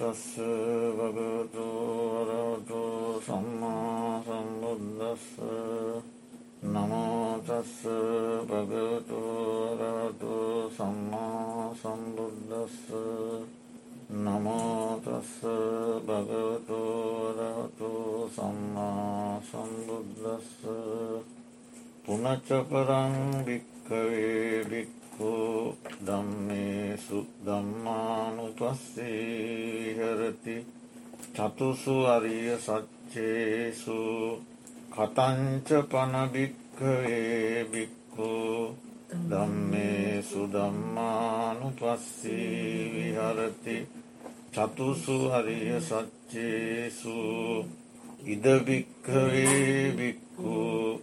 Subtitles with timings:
[0.00, 0.36] නමෝතස්ස
[0.96, 1.64] භගවතු
[2.18, 2.80] වරතු
[3.20, 5.26] සම්මා සම්බුද්දස්ස
[6.64, 7.74] නමෝතස්ස
[8.48, 9.20] භගවතු
[9.72, 10.36] වරතු
[10.70, 12.78] සම්මා සම්බුද්දස්ස
[14.18, 15.34] නමෝතස්ස
[16.02, 16.80] භගවතු
[17.30, 17.92] වරතු
[18.30, 20.48] සම්මා සම්බුද්දස්ස
[22.04, 23.14] පුනචපරං
[23.44, 25.20] භික්කවේ භික්ක
[26.00, 30.56] ධම්මේසු දම්මානු පස්සේ හරති
[31.34, 33.98] චතුසු අරිය සච්චේසු
[34.90, 38.30] කතංච පනභික්කවේ බික්කු
[39.24, 43.76] ධම්මේසු දම්මානු පස්සී විහරති
[44.52, 47.16] චතුසු හරිය සච්චේසු
[48.24, 50.54] ඉදභික්කවේ බික්කු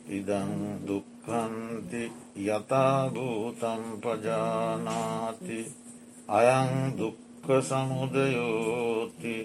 [0.10, 0.52] ඉදං
[1.28, 2.04] දුක්කන්ති
[2.40, 5.60] යථභූතම් පජානාති
[6.30, 9.36] අයං දුක්ක සමුදයෝති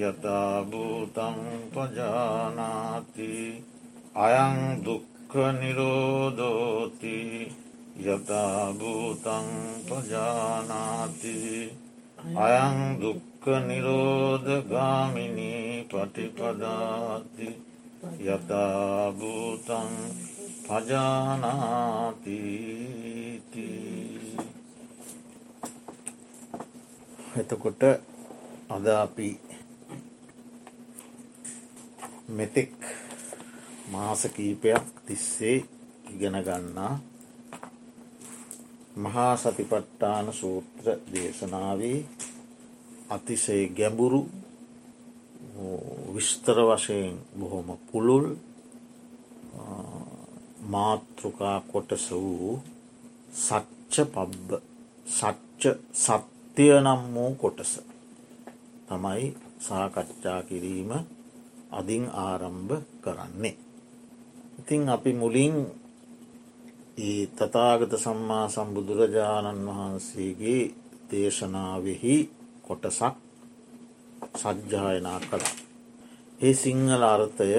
[0.00, 1.38] යථභූතං
[1.72, 3.30] පජානාති
[4.16, 7.16] අයං දුක්ක නිරෝධෝති
[7.98, 9.48] යථභූතං
[9.88, 11.36] පජානාති
[12.38, 14.78] අයං දුක්ක නිරෝධගාමිනී
[15.88, 17.48] පටිපදාති
[18.22, 19.90] යථභූතං
[20.64, 22.24] පජානාතීති
[27.36, 27.82] එතකොට
[28.68, 29.28] අද අපි
[32.28, 32.72] මෙතෙක්
[33.86, 35.58] මාස කීපයක් තිස්සේ
[36.06, 36.94] ඉගෙන ගන්නා
[38.96, 41.98] මහා සතිපට්ටාන සූත්‍ර දේශනාවේ
[43.08, 44.20] අතිශය ගැඹුරු
[46.14, 48.26] විස්තර වශයෙන් බොහොම පුළුල්
[50.64, 52.52] මාතෘකා කොටස වූ
[53.38, 54.50] සච්ච පබ්බ
[55.08, 55.62] සච්ච
[55.94, 57.72] සත්‍යය නම් වූ කොටස
[58.88, 59.26] තමයි
[59.60, 60.90] සාකච්ඡා කිරීම
[61.70, 63.56] අදින් ආරම්භ කරන්නේ.
[64.58, 65.56] ඉතිං අපි මුලින්
[66.98, 70.62] ඒ තතාගත සම්මා සම්බුදුරජාණන් වහන්සේගේ
[71.10, 72.16] දේශනාවෙහි
[72.62, 73.14] කොටසක්
[74.34, 75.54] සජ්්‍යායනා කළා.
[76.40, 77.50] ඒ සිංහල අර්ථය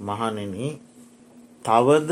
[0.00, 0.54] මහනෙන
[1.68, 2.10] තවද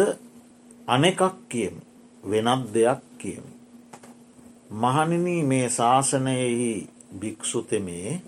[0.86, 1.82] අනෙකක් කියමු
[2.24, 3.50] වෙනත් දෙයක් කියමු.
[4.72, 6.72] මහනින මේ ශාසනයෙහි
[7.12, 8.20] භික්‍ෂුතමේ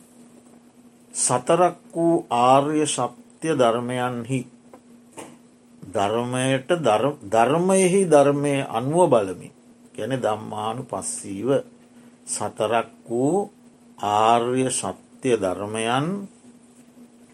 [1.14, 4.40] සතරක් වූ ආර්ය ශක්තිය ධර්මයන්හි
[5.90, 6.70] ධර්මයට
[7.26, 9.52] ධර්මයෙහි ධර්මය අනුව බලමින්
[9.94, 11.48] ගැන දම්මානු පස්සීව
[12.26, 13.50] සතරක් වූ
[13.98, 16.06] ආර්ය සත්‍යය ධර්මයන්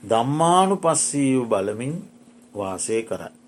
[0.02, 1.94] දම්මානු පස්සීව බලමින්
[2.54, 3.43] වාසය කරයි.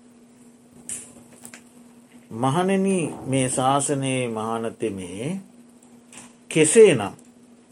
[2.31, 2.87] මහනෙන
[3.25, 5.39] මේ ශාසනයේ මහනතෙමේ
[6.49, 7.13] කෙසේ නම්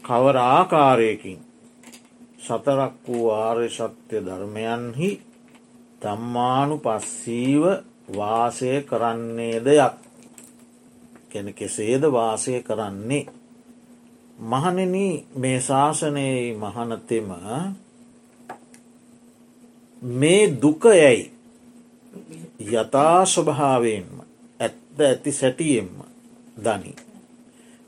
[0.04, 1.38] කවර ආකාරයකින්
[2.38, 5.10] සතරක් වූ ආර්ය සත්‍ය ධර්මයන්හි
[6.00, 7.62] තම්මානු පස්සීව
[8.08, 9.94] වාසය කරන්නේ දෙයක්
[11.28, 13.26] කෙන කෙසේද වාසය කරන්නේ.
[14.42, 14.94] මහනෙන
[15.34, 17.28] මේ ශාසනයේ මහනතෙම
[20.02, 21.32] මේ දුක යැයි
[22.62, 24.15] යථා ස්වභාවයෙන්ම
[24.96, 25.88] ඇත්ත ඇති සැටියෙන්ම
[26.56, 26.92] දනි.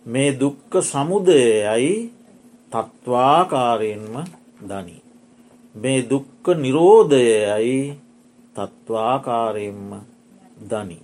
[0.07, 2.13] මේ දුක්ක සමුදයයි
[2.73, 4.15] තත්වාකාරයෙන්ම
[4.69, 4.97] දනි.
[5.75, 7.97] මේ දුක්ක නිරෝධයයි
[8.57, 9.91] තත්වාකාරයෙන්ම
[10.71, 10.99] දනි.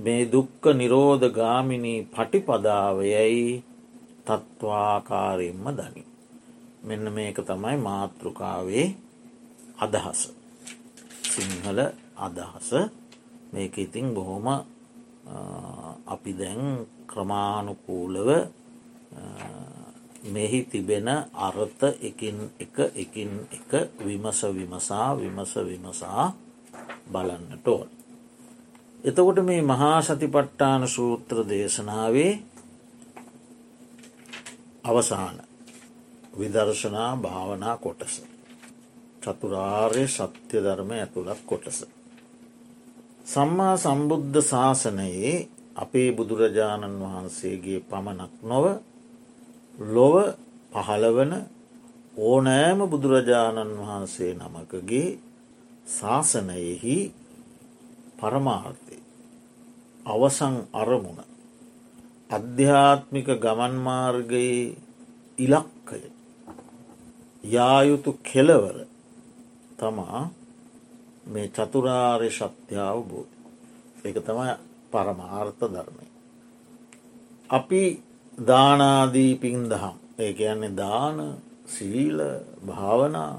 [0.00, 3.62] මේ දුක්ක නිරෝධ ගාමිණී පටිපදාවයයි
[4.26, 6.04] තත්වාකාරයෙන්ම දනි.
[6.84, 8.88] මෙන්න මේක තමයි මාතෘකාවේ
[9.80, 10.20] අදහස.
[11.24, 11.78] සිංහල
[12.16, 12.68] අදහස
[13.52, 14.71] මේක ඉතිං බොහොම
[16.06, 18.28] අපි දැන් ක්‍රමාණුකූලව
[20.24, 26.32] මෙහි තිබෙන අර්ථ එකින් එක එකින් එක විමස විමසා විමස විමසා
[27.06, 27.88] බලන්නට ඕන.
[29.04, 32.32] එතකොට මේ මහා සතිපට්ටාන සූත්‍ර දේශනාවේ
[34.84, 35.36] අවසාන
[36.38, 38.22] විදර්ශනා භාවනා කොටස.
[39.22, 41.86] චතුරාර්ය සත්‍ය ධර්ම ඇතුළත් කොටස.
[43.24, 48.64] සම්මා සම්බුද්ධ ශාසනයේ අපේ බුදුරජාණන් වහන්සේගේ පමණක් නොව
[49.88, 50.14] ලොව
[50.72, 51.32] පහළවන
[52.20, 55.08] ඕනෑම බුදුරජාණන් වහන්සේ නමකගේ
[55.88, 56.96] ශාසනයෙහි
[58.18, 58.98] පරමාර්ථය
[60.06, 61.22] අවසං අරමුණ
[62.30, 64.62] අධ්‍යාත්මික ගමන්මාර්ගයේ
[65.38, 66.00] ඉලක්කය
[67.44, 68.76] යායුතු කෙලවර
[69.78, 70.22] තමා
[71.26, 73.26] මේ චතුරාර්ය ශක්තියාව බෝ
[74.04, 74.54] එක තමයි
[74.92, 76.06] පරමාර්ථ ධර්මය.
[77.50, 77.82] අපි
[78.38, 81.18] දානාදී පින් දහම් ඒ කියන්නේ දාන
[81.66, 82.18] සීල
[82.66, 83.34] භාවනා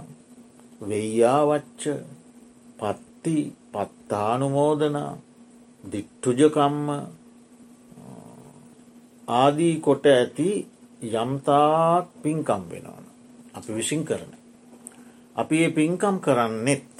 [0.82, 1.84] වෙയ്‍යාවච්ච
[2.80, 3.38] පත්ති
[3.74, 5.12] පත්තානුමෝදනා
[5.84, 6.88] දිට්ටුජකම්ම
[9.28, 10.50] ආදී කොට ඇති
[11.14, 13.06] යම්තාක් පින්කම් වෙනවන.
[13.54, 14.32] අපි විසින් කරන.
[15.36, 16.94] අපි ඒ පින්කම් කරන්නෙත්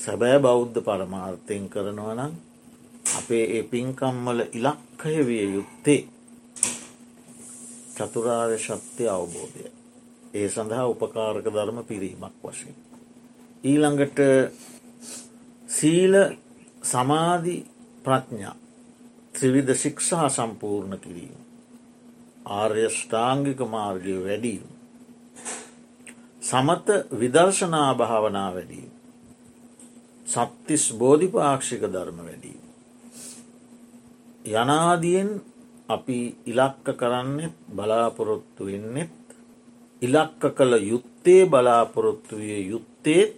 [0.00, 2.32] සැබෑ බෞද්ධ පරමාර්ථයෙන් කරනවනම්
[3.14, 6.00] අපේ ඒ පින්කම්මල ඉලක්කය විය යුත්තේ
[7.96, 9.64] චතුරාර්ය ශක්තිය අවබෝධය.
[10.34, 12.76] ඒ සඳහා උපකාරක ධර්ම පිරීමක් වශයෙන්.
[13.64, 14.18] ඊළඟට
[15.68, 16.14] සීල
[16.82, 17.56] සමාධි
[18.04, 18.56] ප්‍රඥා
[19.34, 21.36] ත්‍රිවිධ ශික්ෂා සම්පූර්ණ කිරීම.
[22.50, 24.64] ආර්ය ෂ්ඨාංගික මාර්ගය වැඩීම.
[26.42, 28.99] සමත විදර්ශනා භාවනා වැඩීම.
[30.30, 32.62] සත්තිස් බෝධිපාක්ෂික ධර්ම වැඩීම.
[34.46, 35.30] යනාදියෙන්
[35.88, 39.10] අපි ඉලක්ක කරන්නෙත් බලාපොරොත්තු වෙන්නෙත්
[40.02, 43.36] ඉලක්ක කළ යුත්තේ බලාපොරොත්තු විය යුත්තේත්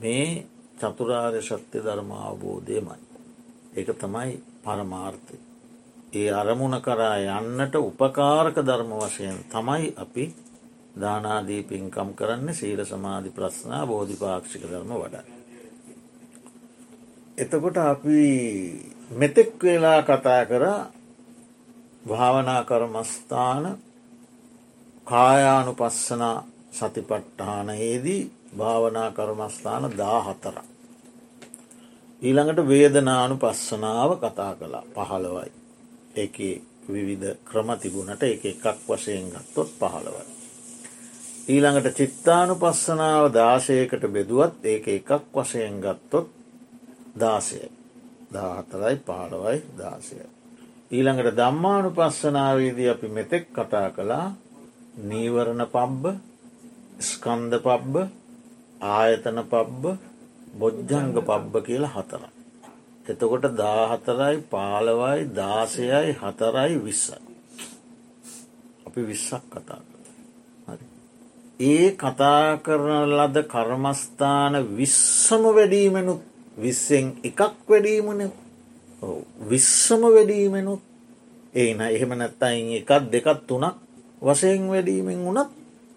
[0.00, 0.46] මේ
[0.80, 3.02] චතුරාර්ය ශක්ති ධර්ම අවබෝධයමයි.
[3.76, 4.32] ඒක තමයි
[4.62, 5.36] පරමාර්ථය.
[6.12, 10.24] ඒ අරමුණ කරා යන්නට උපකාරක ධර්ම වශයෙන් තමයි අපි
[10.96, 15.41] දානාදී පින්කම් කරන්න සීල සමාධි ප්‍රශ්නා බෝධිපාක්ෂික ධර්ම වඩා.
[17.38, 18.22] එතකොට අපි
[19.10, 20.64] මෙතෙක් වෙලා කතා කර
[22.04, 23.64] භාවනා කරමස්ථාන
[25.06, 26.24] කායානු පස්සන
[26.70, 30.56] සතිපට්ඨානයේදී භාවනා කරමස්ථාන දා හතර.
[32.22, 35.50] ඊළඟට වේදනානු පස්සනාව කතා කළා පහළවයි.
[36.16, 36.36] එක
[36.86, 40.24] විවිධ ක්‍රම තිබුණට එක එකක් වශයෙන් ගත්තොත් පහළවයි.
[41.48, 46.41] ඊළඟට චිත්තානු පස්සනාව දාශයකට බෙදුවත් ඒක එකක් වශයෙන් ගත්තොත්
[47.14, 47.60] දාසය
[48.32, 50.16] දාහතරයි පාලවයි දාසය.
[50.90, 54.26] ඊළඟට දම්මානු පස්සනාවේදී අපි මෙතෙක් කතා කළා
[55.00, 56.04] නීවරණ පබ්බ
[57.00, 57.94] ස්කන්ධ පබ්බ
[58.90, 59.84] ආයතන පබ්බ
[60.54, 62.22] බොජ්ජංග පබ්බ කියලා හතර.
[63.06, 67.20] එතකොට දාහතරයි පාලවයි දාසයයි හතරයි විස්සයි.
[68.86, 69.80] අපි විස්සක් කතා
[70.66, 70.78] කර.
[71.60, 78.22] ඒ කතා කරන ලද කර්මස්ථාන විස්සම වැඩීමෙනුත් විස්සෙන් එකක් වැඩීමන
[79.44, 80.82] විස්සම වැඩීමෙනුත්
[81.54, 83.76] ඒන එහෙම නැත්තයින් එකත් දෙකත් තුනක්
[84.22, 85.50] වසයෙන් වැඩීමෙන් වුනත්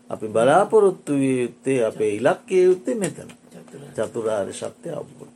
[0.10, 3.30] අපි බලාපොරොත්තු විය යුත්තේ අපේ ඉලක්කය යුත්තේ මෙතන
[3.96, 5.36] චතුරාර් ශක්්‍ය අවබෝධ.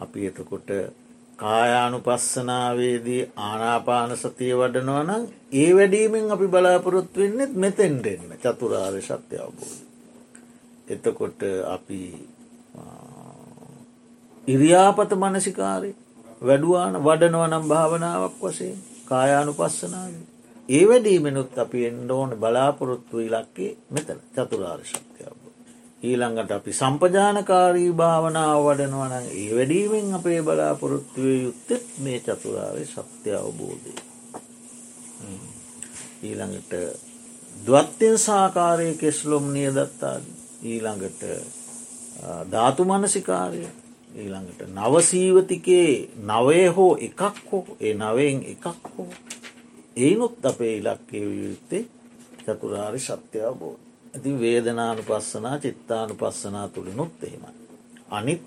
[0.00, 0.68] අපි එතකොට
[1.38, 9.76] කායානු පස්සනාවේදී ආනාපාන සතිය වඩනවා නම් ඒ වැඩීමෙන් අපි බලාපොරොත්තු වෙන්නෙත් මෙතෙන්ටෙන්න චතුරාර් ශක්්‍ය අවබෝධ.
[10.88, 12.00] එතකොට අපි
[14.48, 15.90] ඉරියාපත මනසිකාරය
[16.42, 18.74] වැඩුවාන වඩනවනම් භාවනාවක් වසේ
[19.04, 20.12] කායානු පස්සනාව.
[20.68, 25.36] ඒ වැඩීමෙනුත් අපි එන්න ඕන බලාපොරොත්තු ඉලක්කේ මෙතන චතුරාර් ශක්තියාව.
[26.02, 33.92] ඊළඟට අපි සම්පජානකාරී භාවනාව වඩනවන ඒ වැඩීමෙන් අපේ බලාපොරොත්තුවය යුත්තෙත් මේ චතුරාරය සත්‍ය අවබෝධය.
[36.22, 36.72] ඊළඟට
[37.60, 40.24] දවත්තෙන් සාකාරය කෙස්ලොම් නියදත්තාද
[40.64, 41.22] ඊළඟට
[42.50, 43.62] ධාතු මනසිකාරය
[44.18, 45.90] ඊළඟට නවසීවතිකේ
[46.22, 49.10] නවය හෝ එකක් හෝ ඒ නවයෙන් එකක් හෝ
[49.96, 51.84] ඒනුත් අපේ ඉලක්කේ යුත්තේ
[52.46, 53.80] චතුරාරි සත්‍ය අවබෝධ.
[54.14, 57.52] ඇති වේදනානු පස්සනා චිත්තානු පස්සනා තුළිනුත් එහෙමයි.
[58.10, 58.42] අනිත්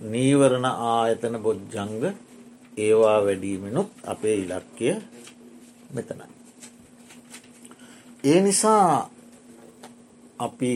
[0.00, 2.04] නීවරණ ආයතන බොජ්ජංග
[2.76, 4.88] ඒවා වැඩීමෙනුත් අපේ ඉලක්කය
[5.94, 6.26] මෙතනයි.
[8.24, 9.10] ඒ නිසා
[10.38, 10.72] අපි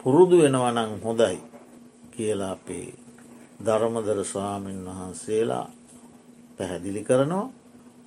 [0.00, 1.38] පුරුදු වෙනවනං හොඳයි
[2.10, 2.86] කියලා අපේ
[3.60, 5.66] ධර්මදර ස්වාමීන් වහන්සේලා
[6.58, 7.50] පැහැදිලි කරනවා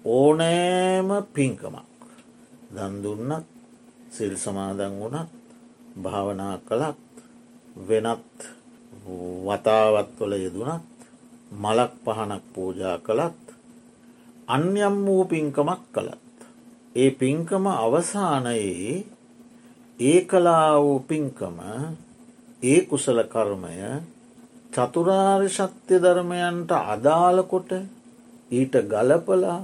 [0.06, 2.06] ඕනෑම පින්කමක්
[2.72, 3.46] දන්දුන්නත්
[4.12, 5.30] සිල් සමාදන් වුණත්
[6.02, 7.14] භාවනා කළත්
[7.88, 8.38] වෙනත්
[9.46, 10.90] වතාවත්වල යෙදුනත්
[11.54, 13.46] මලක් පහනක් පූජා කළත්
[14.48, 16.38] අන්‍යම් වූ පින්කමක් කළත්.
[16.96, 19.06] ඒ පින්කම අවසානයේ
[20.00, 21.58] ඒ කලා වූ පින්කම
[22.64, 23.76] ඒ කුසල කර්මය
[24.74, 27.72] චතුරාර් ශක්්‍ය ධර්මයන්ට අදාළකොට
[28.52, 29.62] ඊට ගලපලා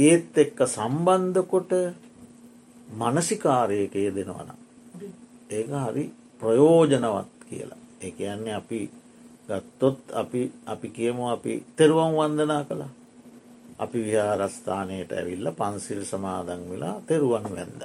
[0.00, 1.72] ඒත් එක්ක සම්බන්ධකොට
[2.90, 4.50] මනසිකාරයක යෙදෙනවන.
[5.50, 6.04] ඒක හරි
[6.40, 7.80] ප්‍රයෝජනවත් කියලා.
[8.00, 8.80] එක යන්නේ අපි
[9.48, 12.92] ගත්තොත් අපි අපි කියමු අපි තෙරුවන් වන්දනා කළා.
[13.78, 17.82] අපි විහාරස්ථානයට ඇවිල්ල පන්සිල් සමාදන් වෙලා තෙරුවන් වැන්ද.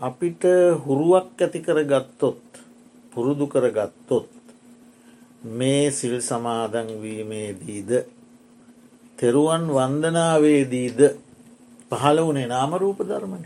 [0.00, 0.42] අපිට
[0.84, 2.42] හුරුවක් ඇති කර ගත්තොත්
[3.12, 4.35] පුරුදු කර ගත්තොත්
[5.52, 7.90] මේ සිල් සමාදන්වීමේදීද
[9.18, 11.00] තෙරුවන් වන්දනාවේදීද
[11.90, 13.44] පහළ වනේ නාම රූප ධර්මණ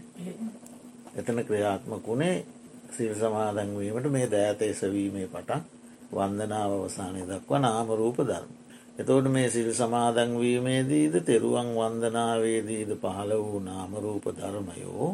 [1.14, 2.44] එතන ක්‍රියාත්මක වුණේ
[2.92, 5.62] සිල් සමාදංවීමට මේ දෑත එසවීමේ පටන්
[6.10, 8.50] වන්දනාව අවසානය දක්වා නාමරූප ධර්ම.
[8.98, 15.10] එතවට මේ සිල් සමාදංවීමේදීද තෙරුවන් වන්දනාවේදීද පහළ වූ නාමරූප ධර්මයෝ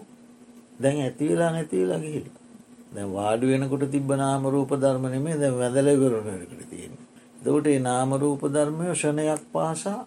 [0.80, 2.26] දැන් ඇතිවෙලා නැතිවෙලා ගිහිල.
[2.92, 6.92] දැ වාඩු වෙනකොට තිබ නාමරූප ධර්මනමේ දැ වැදලවරුණකට තියෙන.
[7.42, 10.00] දවට ඒ නාමරූප ධර්මය ෂණයක් පාසා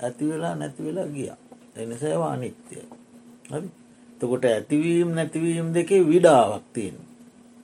[0.00, 1.30] ඇතිවෙලා නැතිවෙලා ගිය.
[1.76, 2.84] එනිසේවා අනිත්‍යය.
[3.50, 3.68] හරි
[4.20, 6.98] තකොට ඇතිවීම් නැතිවීම් දෙකේ විඩාවක් තියෙන.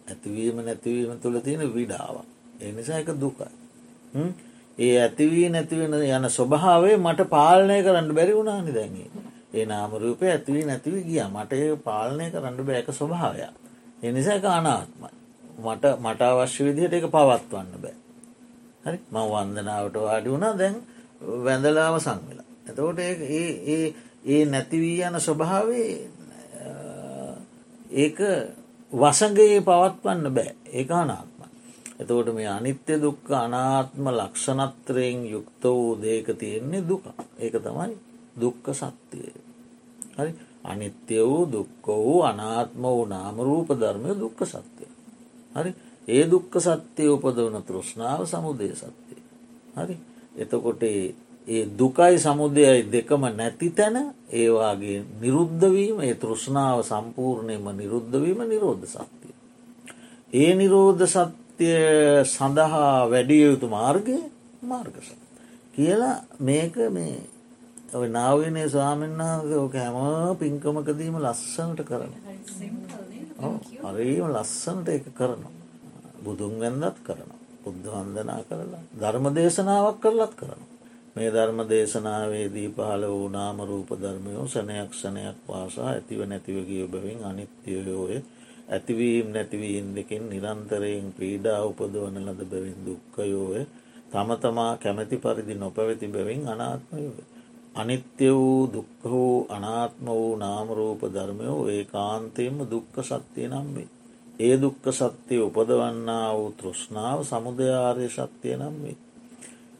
[0.09, 2.26] ඇතිවීම නැතිවීම තුළ තියෙන විඩාවක්.
[2.61, 3.50] එනිසා එක දුකයි.
[4.78, 9.11] ඒ ඇතිවී නැතිවෙන යන ස්වභාවේ මට පාලනය කරන්න බැරි වුණානි දැන්ගේ.
[9.54, 13.49] ඒ නාමරූපය ඇතිවී නැතිවී ගිය මට ඒ පාලනය කරන්න බෑක ස්වභාවය.
[14.02, 15.11] එනිසා එක අනාත්මයි.
[15.59, 17.97] මට මට අවශ්‍ය විදිහට එක පවත්වන්න බෑ.
[18.85, 20.76] හරි ම වන්දනාවට වාඩි වුණා දැන්
[21.44, 22.49] වැඳලාව සංවෙලා.
[22.68, 25.92] එතකොට ඒ නැතිවී යන ස්වභාවේ
[27.97, 28.18] ඒක
[28.92, 31.42] වසගේ පවත්වන්න බෑ ඒ අනාත්ම.
[32.00, 37.04] එතකොට මේ අනිත්‍ය දුක්ක අනාත්ම ලක්ෂණත්‍රයෙන් යුක්ත වූ දේක තියෙන්නේ දුක.
[37.38, 37.94] ඒක තමයි
[38.37, 39.32] දුක්ක සත්‍යය.
[40.16, 40.32] හරි
[40.64, 44.88] අනිත්‍ය වූ දුක්ක වූ අනාත්ම වූ නාමරූප ධර්මය දුක්ක සත්‍යය.
[45.54, 45.75] හරි
[46.09, 49.21] ඒ දුක්ක සත්‍යය උපදවන තෘෂ්ණාව සමුදය සත්‍යය.
[49.76, 49.97] හරි
[50.37, 59.35] එතකොට ඒ දුකයි සමුදයයි දෙකම නැති තැන ඒවාගේ නිරුද්ධවීම ඒ තෘෂ්ණාව සම්පූර්ණයම නිරුද්ධවීම නිරෝධ සත්‍යය.
[60.33, 64.16] ඒ නිරෝධ සත්‍යය සඳහා වැඩිය යුතු මාර්ගය
[64.62, 65.09] මාර්ගස.
[65.75, 67.21] කියලා මේක මේ
[67.92, 69.96] ඔය නාවනේ ස්වාමීන් වහන්සේ ඕක හැම
[70.37, 72.12] පින්කමකදීම ලස්සනට කරන.
[73.84, 75.52] හරීම ලස්සනට එක කරනවා.
[76.25, 77.40] බුදුන් වැන්දත් කරනවා.
[77.62, 80.70] බුද්ධ වන්දනා කරලා ධර්ම දේශනාවක් කරලත් කරනවා.
[81.16, 88.16] මේ ධර්ම දේශනාවේදී පහළ වූ නාම රූප ධර්මයෝ සනයක් සනයක් පාසා ඇතිව නැතිවගිය බැවින් අනිත්‍යයෝය
[88.68, 93.62] ඇතිවීම් නැතිවීම් දෙකින් නිරන්තරයෙන් පීඩා උපදවන ලද බැවින් දුක්කයෝය
[94.11, 97.32] තම තමා කැමැති පරිදි නොපැවැති බැවින් අනාත්මයෝය.
[97.75, 103.88] අනිත්‍ය වූ දුක්ක වූ අනාත්ම වූ නාමරූප ධර්මයෝ ඒ කාන්තයෙන්ම දුක්ක සත්‍යය නම්වේ.
[104.41, 108.97] ඒ දුක්ක සත්‍යය උපදවන්නා වූ තෘෂ්ණාව සමුදයාර්ය සත්‍යය නම්වේ.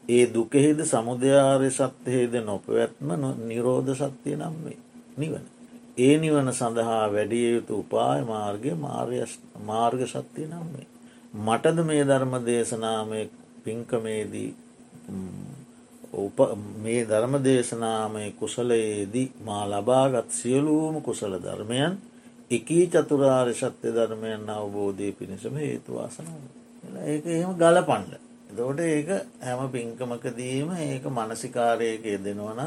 [0.09, 3.09] ඒ දුකෙහිද සමුදයාර්ය සත්‍යයේද නොපවැත්ම
[3.39, 4.79] නිරෝධ සත්‍යය නම් වේ
[5.17, 5.45] නිවන.
[5.97, 8.73] ඒ නිවන සඳහා වැඩිය යුතු උපාය මාර්ගය
[9.61, 10.87] මාර්ග සත්‍යය නම් වේ.
[11.35, 13.21] මටද මේ ධර්ම දේශනාමය
[13.63, 14.51] පින්කමේදී
[16.77, 21.93] මේ ධර්ම දේශනාමය කුසලයේදී මා ලබාගත් සියලූම කුසල ධර්මයන්
[22.51, 26.41] එකී චතුරාර්ය සත්‍ය ධර්මයන් අවබෝධය පිණිසම හේතුවාසනාව.
[27.03, 28.21] ඒක එහෙම ගල පණ්ඩ.
[28.51, 32.59] දෝට ඒක හැම පින්කමකදීම ඒක මනසිකාරයක යෙදෙනවන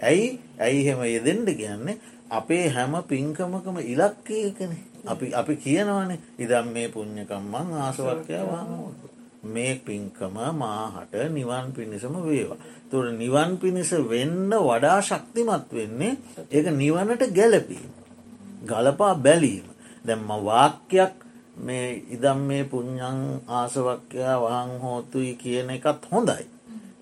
[0.00, 0.26] ඇයි
[0.58, 4.72] ඇයි හෙම යෙදෙන්ට කියන්නේ අපේ හැම පින්කමකම ඉලක්කයකන
[5.04, 8.64] අපි අපි කියනවනේ ඉදම් මේ පුං්ඥකම්මං ආසවර්කයවා
[9.44, 12.58] මේ පින්කම මාහට නිවන් පිණිසම වේවා.
[12.90, 16.16] තුර නිවන් පිණිස වෙන්න වඩා ශක්තිමත් වෙන්නේ
[16.50, 17.90] ඒක නිවනට ගැලපීම.
[18.62, 19.66] ගලපා බැලීම.
[20.04, 21.14] දැම්ම වාක්‍යයක්
[21.56, 23.18] මේ ඉදම් මේ පුං්ඥං
[23.48, 26.44] ආසවක්‍යයා වහං හෝතුයි කියන එකත් හොඳයි.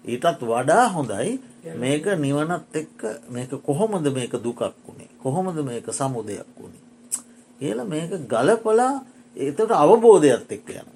[0.05, 1.41] ඊටත් වඩා හොඳයි
[1.77, 6.85] මේක නිවනත් එක්ක මේක කොහොමද මේක දුකක් වුණේ කොහොමද මේක සමුදයක් වුණේ.
[7.61, 8.95] කියල මේක ගලපලා
[9.37, 10.89] ඒතට අවබෝධයක් එක්ක යන.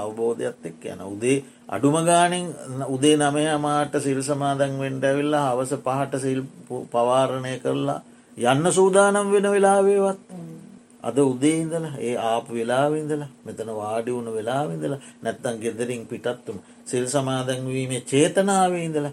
[0.00, 1.38] අවබෝධයක් එක්ක යන උදේ
[1.68, 2.46] අඩුමගානින්
[2.88, 6.40] උදේ නමය අමාට සිල් සමාදන් වෙන්ඩ ඇවිල්ලා හවස පහට සිල්
[6.88, 8.00] පවාරණය කරලා
[8.36, 10.20] යන්න සූදානම් වෙන වෙලාවේවත්.
[11.02, 18.02] අද උදේ ඉඳල ඒ ආපු වෙලාවිඳල මෙතන වාඩි වුණ වෙලාවිඳල නැත්තන් ගෙදරින් පිටත්තුම සිල් සමාදැන්වීමේ
[18.04, 19.08] චේතනාවේ ඉඳල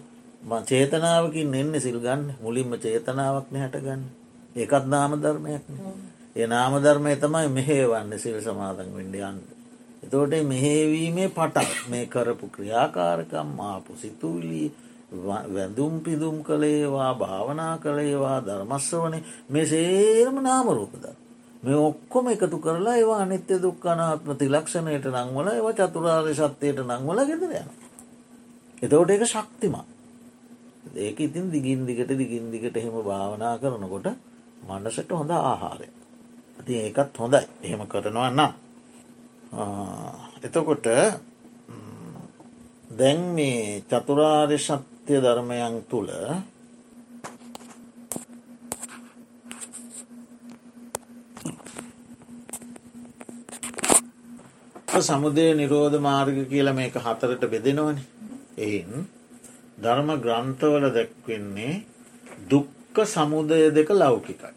[0.66, 4.04] චේතනාවකින් එන්න සිල් ගන්න මුලින්ම චේතනාවක් නැහැට ගන්න
[4.56, 5.76] ඒකත් නාම ධර්මයක්න
[6.36, 9.57] ඒ නාම ධර්මය තමයි මෙහේ වන්න සිල් සමාදන් වෙන්ඩයන්ට.
[10.08, 14.68] එතෝට මෙහේවීමේ පටක් මේ කරපු ක්‍රියාකාරකම් ආපු සිතුවිලී
[15.12, 21.16] වැඳුම් පිදුම් කළේවා භාවනා කළේවා ධර්මස්ස වනේ මේ සේරම නාමරූපදර.
[21.64, 27.70] මේ ඔක්කොම එකතු කරලා ඒවා අනිත්‍ය දුක්කනාත්ම තිලක්ෂණයට නංවල ඒව චතුරාර්ය සත්‍යයට නංවල ගෙදර යන.
[28.78, 29.86] එතවට ඒක ශක්තිමා.
[30.98, 34.08] ඒක ඉතින් දිගින් දිගට දිගින් දිගට එහෙම භාවනා කරනකොට
[34.62, 35.88] මණ්ඩසට හොඳ ආහාරය.
[36.58, 38.67] ඇති ඒකත් හොඳයි එහෙම කරනවා නම්.
[40.44, 40.88] එතකොට
[42.92, 46.12] දැන් මේ චතුරාර්ය සත්‍ය ධර්මයන් තුළ
[55.00, 57.98] සමුදය නිරෝධ මාර්ග කියල මේක හතරට බෙදෙනවන
[58.58, 59.08] එයින්
[59.78, 61.84] ධර්ම ග්‍රන්ථවල දැක්වෙන්නේ
[62.50, 64.52] දුක්ක සමුදය දෙක ලෞකිකයි.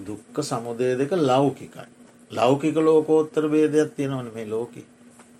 [0.00, 1.93] දුක්ක සමුදය දෙක ලෞකිකයි.
[2.30, 4.72] ලෞකික ලෝකෝත්තර බේදයක් තියෙනවන මේ ලෝක.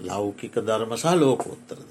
[0.00, 1.90] ලෞකික ධර්ම සහ ලෝකෝත්තරද.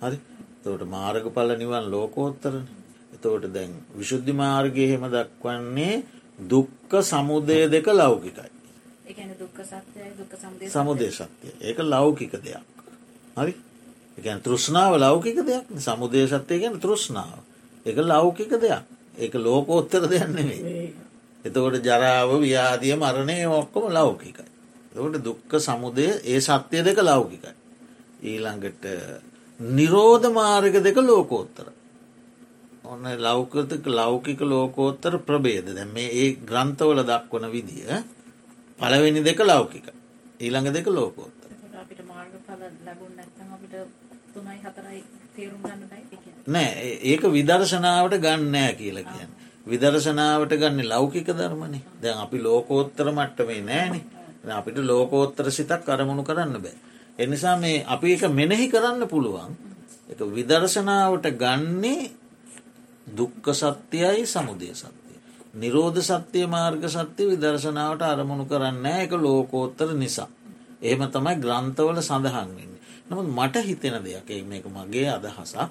[0.00, 0.18] හරි?
[0.62, 2.66] තවට මාර්ග පල නිවන් ලෝකෝත්තරන.
[3.14, 6.02] එතවට දැන් විශුද්ධි මාර්ගය හෙම දක්වන්නේ
[6.40, 8.50] දුක්ක සමුදය දෙක ලෞකිකයි.
[10.68, 11.52] සමුදය සත්‍යය.
[11.60, 12.64] ඒක ලෞකික දෙයක්.
[13.36, 13.54] හරි?
[14.18, 17.38] එකන් තෘෂ්ණාව ලෞකික දෙයක් සමුදය සත්‍යය ගැන තෘෂ්ණාව.
[17.86, 18.84] එක ලෞකික දෙයක්.
[19.18, 21.11] ඒක ලෝකෝත්තර දෙයන්නෙවේ
[21.44, 24.46] එතකොට ජරාව ව්‍යාදිය මරණය ඔක්කොම ලෞකිකයි.
[24.90, 27.52] එතකොට දුක්ක සමුදය ඒ සත්‍යය දෙක ලෞකිකයි.
[28.22, 28.84] ඊළඟට
[29.60, 31.66] නිරෝධ මාර්ග දෙක ලෝකෝත්තර.
[32.84, 37.90] ඔන්න ලෞකතක ලෞකික ලෝකෝත්තර ප්‍රබේද දැ මේ ඒ ග්‍රන්ථවල දක්වන විදිය
[38.78, 39.86] පළවෙනි දෙක ලෞකික
[40.40, 41.48] ඊළඟ දෙක ලෝකෝත්තර
[46.46, 49.32] නෑ ඒක විදර්ශනාවට ගන්නෑ කියලා කියන්න.
[49.66, 54.00] විදර්ශනාවට ගන්න ලෞකික ධර්මණ දැන් අපි ලෝකෝත්තර මට්ටමේ නෑන
[54.52, 56.74] අපිට ලෝකෝත්තර සිතක් කරමුණු කරන්න බෑ.
[57.18, 59.54] එනිසා මේ අපි එක මෙනෙහි කරන්න පුළුවන්
[60.08, 62.10] එක විදර්ශනාවට ගන්නේ
[63.08, 65.16] දුක්ක සත්‍යයයි සමුදය සත්‍යය.
[65.54, 70.28] නිරෝධ සත්‍යය මාර්ග සත්‍යය විදර්ශනාවට අරමුණු කරන්න එක ලෝකෝත්තර නිසා.
[70.82, 72.80] එහෙම තමයි ග්‍රන්ථවල සඳහන්වෙන්නේ.
[73.08, 75.70] නමුත් මට හිතෙන දෙයක් මේක මගේ අදහසක්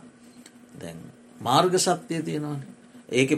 [0.75, 0.97] දැන්
[1.41, 2.61] මාර්ග සත්‍යය තියෙනවාන.
[3.11, 3.31] ඒක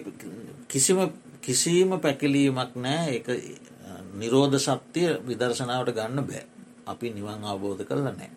[0.69, 0.99] කිසිම
[1.41, 3.37] කිසිීම පැකිලීමක් නෑ ඒ
[4.13, 6.45] නිරෝධ සත්‍යය විදර්ශනාවට ගන්න බෑ.
[6.87, 8.31] අපි නිවන් අවබෝධ කරල නෑ.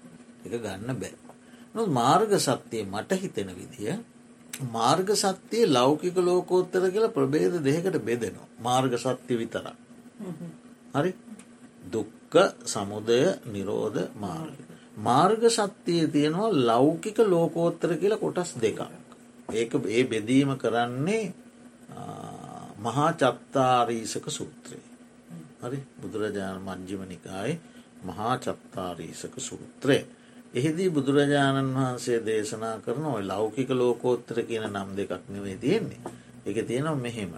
[0.46, 1.14] එක ගන්න බෑ.
[1.74, 3.96] නො මාර්ග සත්‍යය මට හිතෙන විදිය
[4.72, 8.48] මාර්ග සත්‍යය ලෞකික ලෝකෝත්තර කියලා ප්‍රබේද දෙකට බෙදෙනවා.
[8.60, 9.66] මාර්ග සත්‍ය විතර.
[10.94, 11.12] හරි
[11.92, 12.34] දුක්ක
[12.66, 14.56] සමුදය නිරෝධ මාර්ග.
[14.98, 18.80] මාර්ග සත්‍යය තියෙනවා ලෞකික ලෝකෝත්තර කියලා කොටස් දෙකක්.
[19.50, 21.32] ඒක ඒ බෙදීම කරන්නේ
[22.78, 24.78] මහා චත්තාරීසක සූත්‍රය.
[25.60, 27.60] හරි බුදුරජාණන් මංජිමනිකායි
[28.02, 29.98] මහා චත්තාරීසක සූත්‍රය.
[30.54, 36.00] එහිදී බුදුරජාණන් වහන්සේ දේශනා කරන ඔය ලෞකික ලෝකෝත්තර කියන නම් දෙකක් නෙවේ තියෙන්නේ.
[36.46, 37.32] එක තියෙනම් මෙහෙම.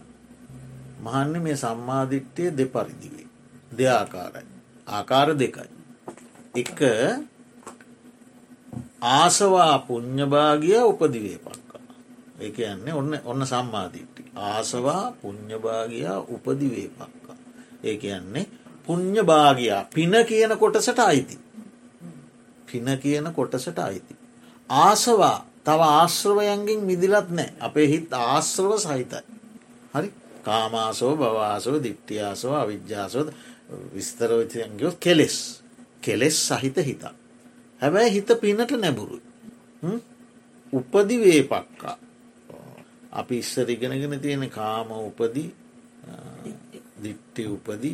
[1.01, 3.27] මහන්න මේ සම්මාධිට්්‍යය දෙපරිදිවේ.
[3.79, 4.47] දෙආකාරයි.
[4.89, 5.71] ආකාර දෙකයි.
[6.55, 6.81] එක
[9.03, 11.68] ආසවා පුං්ඥභාගිය උපදිවේ පක්කා.
[12.39, 14.23] ඒ යන්නේ ඔන්න ඔන්න සම්මාධිට්ටි.
[14.37, 17.37] ආසවා පුං්ඥභාගයා උපදිවේ පක්කා.
[17.85, 18.47] ඒ යන්නේ
[18.87, 21.39] පුං්ඥභාගයා පින කියන කොටසට අයිති.
[22.67, 24.17] පින කියන කොටසට අයිති.
[24.71, 29.23] ආසවා තව ආශ්‍රවයන්ගෙන් මිදිලත් නෑ අපේ හිත් ආශ්‍රව සහිතයි.
[29.95, 30.13] හරි
[30.45, 33.29] කාමාසෝ බවාසව දිට්ටියාසව අවිද්‍යාසෝද
[33.95, 35.39] විස්තරෝචයන්ගයෝ කෙලෙස්
[36.03, 37.15] කෙලෙස් සහිත හිතා.
[37.83, 39.21] හැබැයි හිත පිනට නැබුරු.
[40.73, 41.97] උපදි වේපක්කා.
[43.13, 45.45] අපි ඉස්සර ඉගෙනගෙන තියෙන කාම උපදි
[47.03, 47.93] දිට්ටි උපදි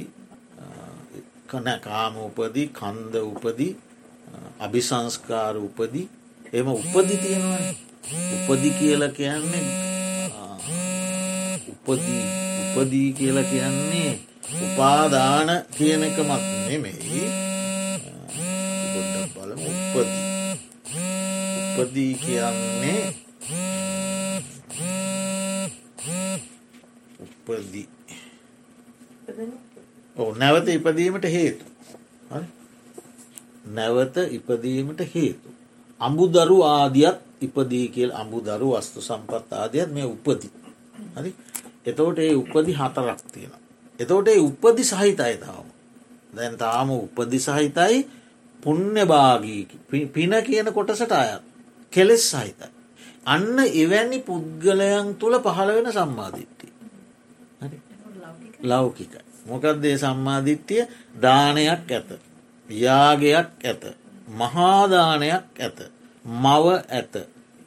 [1.46, 3.68] කන කාම උපදි කන්ද උපදි
[4.60, 6.02] අභිසංස්කාර උපදි
[6.52, 7.64] එම උපදි තියෙනවා
[8.36, 9.66] උපදි කියලා කියන්නේ
[11.74, 12.24] උපදී
[12.72, 14.12] උපදී කියලා කියන්නේ
[14.64, 17.22] උපාදාන කියන එක මත් නෙමෙයි
[19.94, 20.22] උපදී.
[21.72, 23.14] උපදී කියන්නේ
[27.46, 27.88] උපදී
[30.16, 31.64] ඕ නැවත ඉපදීමට හේතු.
[33.66, 35.48] නැවත ඉපදීමට හේතු.
[36.00, 40.50] අඹුදරු ආදියත් ඉපදී කියල් අඹුදරු වස්තු සම්පත් ආදියත් මේ උපදි.
[41.14, 41.34] හරි?
[41.86, 43.54] එතෝට ඒ උපදි හතරක් තියෙන
[43.98, 45.66] එතෝට ඒ උපදි සහිතයි තාම.
[46.34, 48.06] දැන් තාම උපදි සහිතයි
[48.62, 49.62] පුුණ්‍යභාගී
[50.08, 51.42] පින කියන කොටසට අයත්
[51.92, 52.70] කෙලෙස් සහිතයි.
[53.26, 56.73] අන්න එවැනි පුද්ගලයන් තුළ පහළ වෙන සම්මාධිට්ටිය.
[58.64, 59.20] ලෞකිකයි.
[59.46, 60.82] මොකක්දේ සම්මාධිට්ටිය
[61.22, 62.10] දානයක් ඇත.
[62.68, 63.82] යාගයක් ඇත.
[64.30, 65.78] මහාදානයක් ඇත.
[66.24, 67.14] මව ඇත.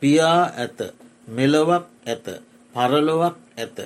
[0.01, 0.79] පියා ඇත.
[1.27, 2.25] මෙලොවක් ඇත.
[2.73, 3.77] පරලොවක් ඇත.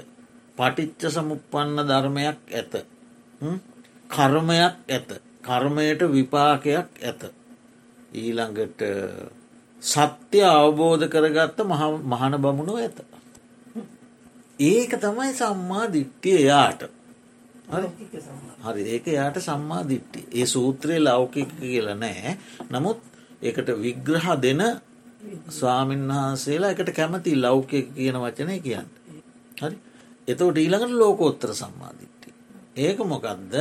[0.58, 2.74] පටිච්ච සමුපන්න ධර්මයක් ඇත.
[4.10, 5.10] කර්මයක් ඇත.
[5.44, 7.22] කර්මයට විපාකයක් ඇත.
[8.14, 8.82] ඊළඟට
[9.82, 11.58] සත්‍ය අවබෝධ කරගත්ත
[12.06, 12.98] මහන බමුණු ඇත.
[14.60, 17.01] ඒක තමයි සම්මා දිට්ටිය යාට
[17.72, 18.82] හරි.
[18.86, 22.38] ඒක යාට සම්මා දිට්ටි ඒ සූත්‍රයේ ලෞකික කියල නෑ.
[22.70, 23.00] නමුත්
[23.42, 24.62] ඒකට විග්‍රහ දෙන
[25.50, 28.90] ස්වාමීන් වහන්සේලා එකට කැමති ලෞකික කියන වචනය කියන්න.
[29.58, 29.78] හරි.
[30.28, 32.30] එතවට ඊළඟට ලෝකෝත්තර සම්මාධිට්ටි.
[32.78, 33.54] ඒක මොකක්ද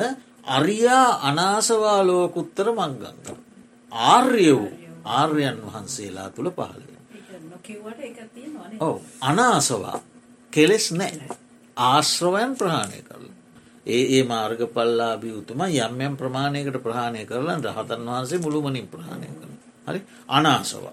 [0.48, 3.36] අරියා අනාසවා ලෝකුත්තර මංගංග.
[3.92, 4.70] ආර්ය වූ
[5.06, 6.94] ආර්යන් වහන්සේලා තුළ පහලය.
[8.80, 8.96] ඔව.
[9.22, 9.98] අනාසවා.
[10.52, 11.28] කෙලෙස් නෑ.
[11.76, 13.19] ආශ්‍රවයන් ප්‍රහාණය කරල.
[13.86, 19.54] ඒ ඒ මාර්ග පල්ලාබි උතුම යම්යම් ප්‍රමාණයකට ප්‍රහණය කරලා රහතන් වහන්සේ මුළුමනින් ප්‍රහණය කරන.
[19.86, 20.84] හරි අනාසව.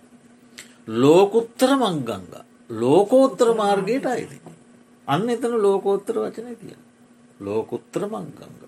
[0.96, 2.34] ලෝකුත්තර මංගංග
[2.72, 4.40] ලෝකෝත්තර මාර්ගයට අයිති.
[5.08, 6.76] අන්න එතන ලෝකෝත්තර වචනය තිය.
[7.40, 8.64] ලෝකුත්තර මංගංග.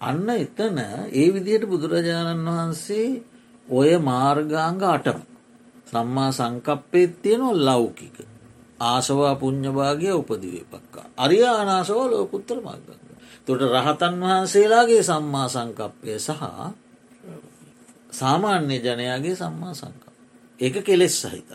[0.00, 0.78] අන්න එතන
[1.12, 3.22] ඒ විදියට බුදුරජාණන් වහන්සේ
[3.68, 5.20] ඔය මාර්ගාංග අටම
[5.86, 8.16] සම්මා සංකප්පයත් තියෙනවා ලෞකික.
[8.82, 11.06] ආසවා පුං්ඥභාගය උපදිවේ පක්කා.
[11.16, 13.07] අරිය අනාසව ලෝකුත්තර මර්ගංග.
[13.48, 16.42] තොට රහතන් වහන්සේලාගේ සම්මා සංකප්පය සහ
[18.10, 20.04] සාමාන්‍ය ජනයාගේ සම්මා සංකප.
[20.60, 21.50] ඒක කෙලෙස් සහිත.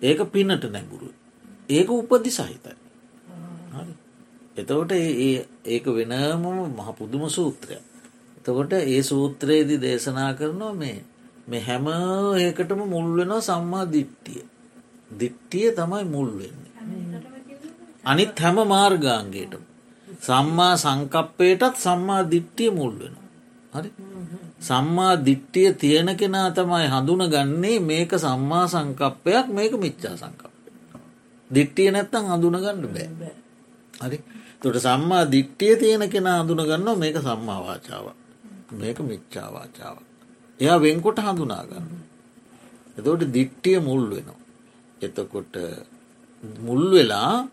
[0.00, 1.10] ඒක පිනට නැගුරු.
[1.68, 2.76] ඒක උපදි සහිතයි.
[4.56, 7.76] එතකොට ඒක වෙනම මහ පුදුම සූත්‍රය.
[8.38, 11.04] එතකොට ඒ සූත්‍රයේදි දේශනා කරනවා මේ
[11.48, 11.86] මේ හැම
[12.38, 14.42] ඒකටම මුල් වෙනවා සම්මා දිට්ටිය.
[15.10, 16.72] දිට්ටිය තමයි මුල් වෙන්නේ.
[18.04, 19.67] අනිත් හැම මාර්ගාන්ගේට.
[20.22, 23.14] සම්මා සංකප්පයටත් සම්මා දිට්ටිය මුල් වෙන.
[23.72, 23.90] හරි
[24.60, 30.58] සම්මා දිට්ටිය තියෙන කෙනා තමයි හඳුන ගන්නේ මේක සම්මා සංකප්පයක් මේක මිච්චා සංකප්පය.
[31.50, 33.34] දිට්ටිය නැත්තං හඳුන ගන්න බෑ.
[34.00, 34.18] හරි
[34.60, 38.06] තොට සම්මා දිට්ටිය තියෙන කෙනා හඳුන ගන්න මේක සම්මාවාචාව
[38.72, 39.96] මේක මිච්චාවාචාව.
[40.60, 41.86] එයා වෙන්කොට හඳුනා ගන්න.
[42.96, 44.40] එතකොට දිට්ටිය මුල් වෙනවා.
[45.00, 45.54] එතකොට
[46.58, 47.46] මුල් වෙලා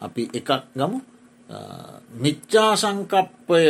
[0.00, 0.98] අපි එකක් ගමු
[2.14, 3.64] මිච්චා සංකප්පය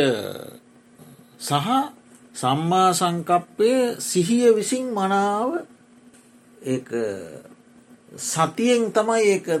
[1.39, 1.67] සහ
[2.33, 5.49] සම්මා සංකප්පය සිහිය විසින් මනාව
[8.23, 9.59] සතියෙන් තමයි ඒ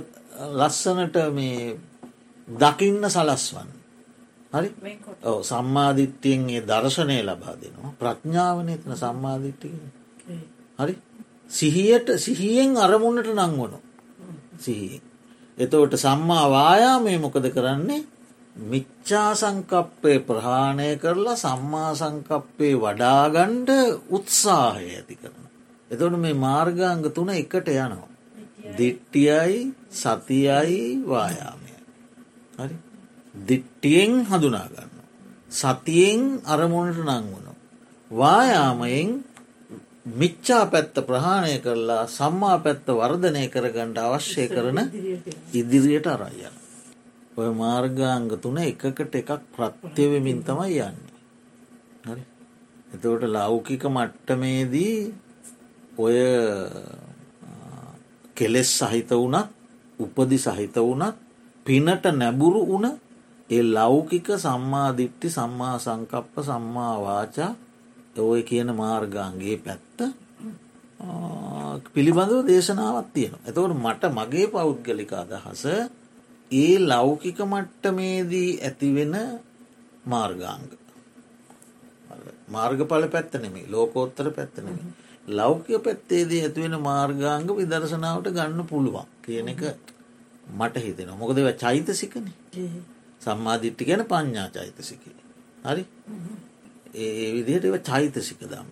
[0.51, 1.77] ලස්සනට මේ
[2.47, 3.69] දකින්න සලස්වන්න.
[4.53, 4.69] හරි
[5.43, 9.75] සම්මාධිත්‍යයෙන් ඒ දර්ශනය ලබා දෙනවා ප්‍රඥාවන එතන සම්මාධිට්ටික
[10.79, 10.93] හරි
[11.49, 13.77] සිහියට සිහියෙන් අරමුණට නංවනු
[14.59, 15.06] සිහියෙන්.
[15.57, 18.03] එතවට සම්මා වායාමය මොකද කරන්නේ
[18.63, 23.69] මිච්චා සංකප්පය ප්‍රහාණය කරලා සම්මා සංකප්පේ වඩාගණ්ඩ
[24.09, 25.43] උත්සාහය ඇති කරන.
[25.91, 28.09] එතවට මේ මාර්ගාංග තුන එකට යනවා.
[28.75, 29.57] දිට්ටියයි
[29.91, 31.71] සතියයි වායාමය.
[32.57, 32.75] හරි
[33.35, 34.93] දිට්ටියෙන් හඳුනාගන්න.
[35.51, 37.53] සතියෙන් අරමුණට නංවුණු.
[38.11, 39.09] වායාමයෙන්
[40.13, 44.79] මිච්චා පැත්ත ප්‍රහාණය කරලා සම්මා පැත්ත වර්ධනය කරගණ්ඩ අවශ්‍ය කරන
[45.53, 46.55] ඉදිරියට අරයන.
[47.37, 51.13] ඔය මාර්ගාංග තුන එකකට එකක් ප්‍රත්‍යවමින් තමයි යන්නේ.
[52.05, 52.23] හරි
[52.93, 54.95] එතවට ලෞකික මට්ටමේදී
[55.97, 56.17] ඔය
[58.35, 59.47] කෙලෙස් සහිත වනත්
[59.99, 61.15] උපදි සහිත වනත්
[61.65, 62.85] පිනට නැබුරු වන
[63.49, 67.51] ඒ ලෞකික සම්මාධිට්ටි සම්මා සංකප්ප සම්මා වාචා
[68.19, 69.99] ඔය කියන මාර්ගාන්ගේ පැත්ත
[71.93, 73.35] පිළිබඳව දේශනාවත් තියෙන.
[73.45, 75.65] එතවට මට මගේ පෞද්ගලික අදහස
[76.51, 79.15] ඒ ලෞකික මට්ටමේදී ඇතිවෙන
[80.05, 80.63] මාර්ගාංග.
[82.49, 84.87] මාර්ගඵල පැත්තනෙමේ ලෝකෝත්තර පැත්තනෙමේ.
[85.29, 89.63] ලෞකික පැත්තේදී ඇතිවෙන මාර්ගාංග විදර්ශනාවට ගන්න පුළුවන් කියන එක
[90.49, 92.27] මට හිතෙන මොකදව චෛතසිකන
[93.21, 95.03] සම්මාධිට්ටි ගැන පඤ්ඥා චෛතසික.
[95.65, 95.83] හරි
[96.97, 98.69] ඒ විදිහට ඒව චෛතසික දම්ම.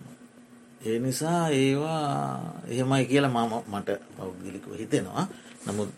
[0.80, 5.24] ඒ නිසා ඒවා එහෙමයි කියලා මම මට පෞද්ගලිකව හිතෙනවා.
[5.66, 5.90] නමුත්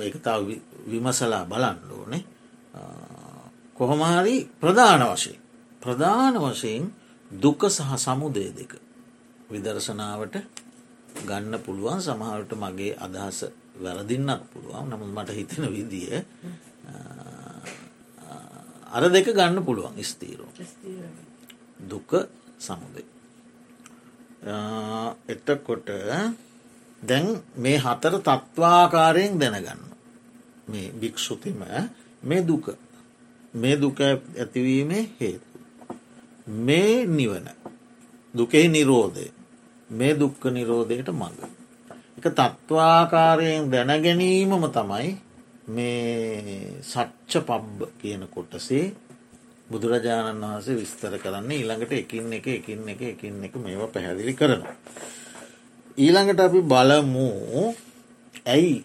[0.00, 0.48] එක තව
[0.86, 2.22] විමසලා බලන්න ඕනේ.
[3.76, 5.40] කොහොමහරි ප්‍රධාන වශයෙන්.
[5.82, 6.84] ප්‍රධාන වශයෙන්
[7.30, 8.72] දුක සහ සමුදය දෙක
[9.50, 10.36] විදර්ශනාවට
[11.22, 12.00] ගන්න පුළුවන්.
[12.00, 13.38] සමහරට මගේ අදහස
[13.76, 14.86] වැරදින්නත් පුළුවන්.
[14.88, 16.22] නමුත් මට හිතෙන විදිය
[18.88, 20.50] අර දෙක ගන්න පුළුවන් ස්තීරෝ
[21.80, 22.10] දුක
[22.58, 23.04] සමුදය.
[25.28, 25.88] එතකොට
[27.02, 29.82] දැන් මේ හතර තත්වාකාරයෙන් දැනගන්න.
[30.68, 31.60] මේ භික්‍ෂුතිම
[32.22, 32.66] මේ දුක.
[33.54, 35.46] මේ දුක ඇතිවීමේ හේතු.
[36.46, 37.46] මේ නිවන.
[38.34, 39.26] දුකෙහි නිරෝධය.
[39.90, 41.40] මේ දුක්ක නිරෝධයට මඟ.
[42.18, 45.08] එක තත්වාකාරයෙන් දැනගැනීමම තමයි
[45.68, 48.94] මේ සච්ච පබ්බ කියන කොටසේ
[49.70, 54.74] බුදුරජාණන් වහන්සේ විස්තර කරන්න ඊළඟට එකින් එක එකින් එක එකින් එක මේවා පැහැදිලි කරනවා.
[55.98, 57.28] ඊළඟට අපි බලමු
[58.46, 58.84] ඇයි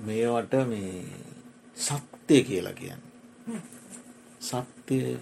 [0.00, 1.04] මේවට මේ
[1.76, 3.02] සත්‍යය කියලා කියන්න.
[4.40, 5.18] සත්‍යය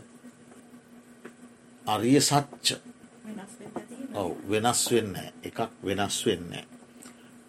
[1.86, 2.78] අරිය සච්ච
[4.14, 6.52] ඔව වෙනස් වෙන්න එකක් වෙනස් වෙන්න.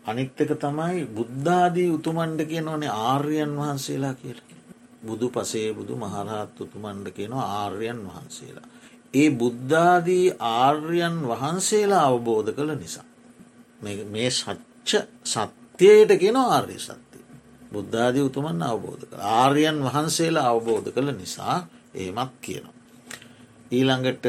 [0.06, 4.49] අනිත් එක තමයි බුද්ධාදී උතුමන්ට කියනවනේ ආර්යන් වහන්සේලා කියලා.
[5.04, 8.68] බුදු පසේ බුදු මහරහත් උතුමන්ඩ කියනවා ආර්යන් වහන්සේලා.
[9.14, 13.08] ඒ බුද්ධාදී ආර්යන් වහන්සේලා අවබෝධ කළ නිසා.
[14.08, 14.92] මේ සච්ච
[15.26, 17.24] සත්‍යයට කියෙන ආර්ය සත්‍යය.
[17.72, 21.58] බුද්ධාදී උතුමන් අවබෝධ කළ ආර්යන් වහන්සේලා අවබෝධ කළ නිසා
[21.96, 22.78] ඒමත් කියනවා.
[23.72, 24.26] ඊළඟට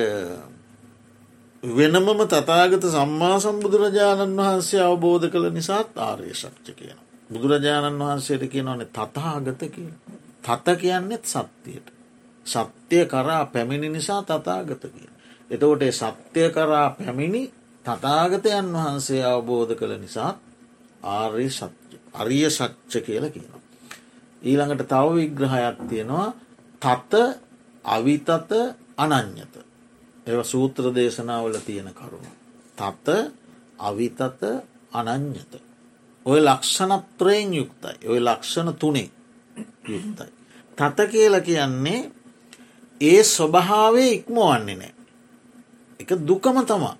[1.62, 6.98] වෙනමම තතාගත සම්මා සම්බුදුරජාණන් වහන්සේ අවබෝධ කළ නිසාත් ආර්ය ශක්්ච කියන.
[7.30, 9.90] බුදුරජාණන් වහන්සේට කියනවනේ තතාගත කිය.
[10.42, 11.86] තත කියන්නෙත් සත්‍යයට.
[12.46, 15.08] සත්‍යය කරා පැමිණි නිසා තතාගත කිය.
[15.50, 17.52] එතකොට සත්‍යය කරා පැමිණි
[17.84, 20.32] තතාගතයන් වහන්සේ අවබෝධ කළ නිසා
[21.04, 23.60] ආර්ය සත්‍ය අරිය සච්ච කියල කියනවා.
[24.42, 26.32] ඊළඟට තව විග්‍රහයක් තියෙනවා
[26.82, 27.12] තත
[27.84, 28.30] අවිතත
[28.98, 29.54] අනං්‍යත
[30.26, 32.32] එව සූත්‍ර දේශනාවල තියෙන කරුණු.
[32.78, 33.08] තත
[33.78, 34.20] අවිතත
[34.92, 35.52] අනං්‍යත.
[36.26, 39.10] ඔය ලක්ෂණත්‍රයෙන් යුක්තයි ඔය ලක්ෂණ තුනේ
[39.90, 40.32] යුක්තයි.
[40.78, 42.00] තත කියල කියන්නේ
[43.00, 44.92] ඒ ස්වභාවේ ඉක්මවන්නේ නෑ.
[46.00, 46.96] එක දුකම තමා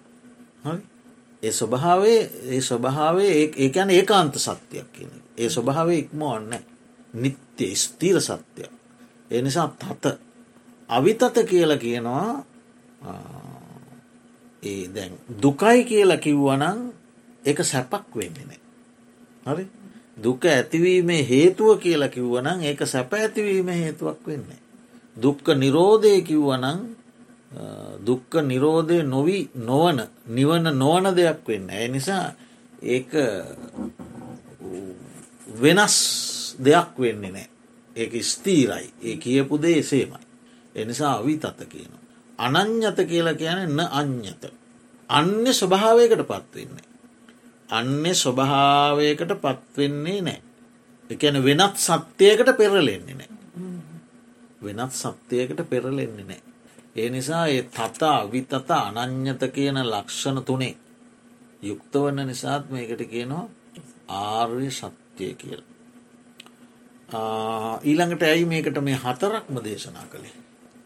[1.43, 6.55] ඒ ස්වභාවේ ඒ ස්වභාවේ ඒකැන ඒකාන්ත සත්‍යයක් කියන ඒ ස්වභාවේ ඉක්මවන්න
[7.15, 8.73] නිත්‍ය ස්තීර සත්‍යයක්.
[9.31, 10.19] ඒ නිසා තත
[10.89, 12.45] අවිතත කියල කියනවා
[14.63, 16.81] ඒ දැන් දුකයි කියලා කිව්වනං
[17.45, 18.61] එක සැපක් වෙන්නේනේ.
[19.47, 19.65] හරි
[20.23, 24.61] දුක ඇතිවීමේ හේතුව කියලා කිව්වනං ඒක සැප ඇතිවීම හේතුවක් වෙන්නේ.
[25.17, 26.81] දුක්ක නිරෝධය කිව්වනං
[28.01, 31.71] දුක්ක නිරෝධය නොවී නොවන නිවන නොවන දෙයක් වෙන්න.
[31.71, 32.33] ඇ නිසා
[32.85, 33.05] ඒ
[35.55, 35.97] වෙනස්
[36.59, 37.49] දෙයක් වෙන්නේ නෑ.
[37.97, 40.27] ඒක ස්තීරයි ඒ කියපු දේ එසේමයි.
[40.75, 41.93] එනිසා අවි තත කියන.
[42.39, 44.43] අනං්‍යත කියලා කියන එන්න අඥ්‍යත.
[45.11, 46.90] අන්‍ය ස්වභාවයකට පත්වෙන්නේ.
[47.71, 50.41] අන්‍ය ස්වභාවයකට පත්වෙන්නේ නෑ.
[51.11, 53.29] එකන වෙනත් සත්‍යයකට පෙරලෙන්නේ නෑ.
[54.63, 56.43] වෙනත් සත්‍යයකට පෙරලෙන්නේ නෑ.
[56.97, 60.77] ඒ නිසා ඒ තතා විතත අනං්‍යත කියන ලක්ෂණ තුනේ
[61.63, 63.49] යුක්ත වන්න නිසාත් මේකට කියනවා
[64.11, 65.63] ආර්ය සත්‍යය කියල.
[67.83, 70.37] ඊළඟට ඇයි මේකට මේ හතරක්ම දේශනා කළේ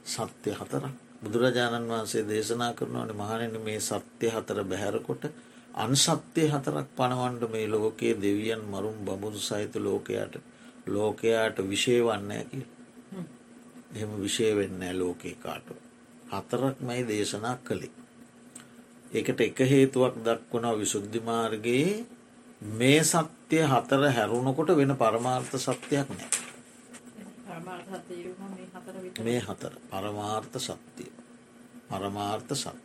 [0.06, 0.92] සත්‍යය හතරක්
[1.22, 5.24] බුදුරජාණන් වහන්සේ දේශනා කරනවන මහණෙන මේ සත්‍යය හතර බැහැරකොට
[5.74, 10.34] අන්සත්‍යය හතරක් පණවන්ඩ මේ ලෝකයේ දෙවියන් මරුම් බමුදු සහිත ලෝකයාට
[10.88, 12.64] ලෝකයාට විෂය වන්නෑ කිය
[13.94, 15.66] එහෙම විෂය වෙන්නෑ ලෝකේ කාට
[16.30, 17.92] හතරක් මයි දේශනා කළේ.
[19.12, 22.06] ඒකට එක හේතුවක් දක්වනවා විශුද්ධිමාර්ගයේ
[22.72, 26.30] මේ සත්‍යය හතර හැරුණකොට වෙන පරමාර්ථ සත්‍යයක් නෑ
[29.20, 31.10] මේ හතර පරමාර්ථ සත්‍යය
[31.88, 32.83] පරමාර්ථ සත්‍යය.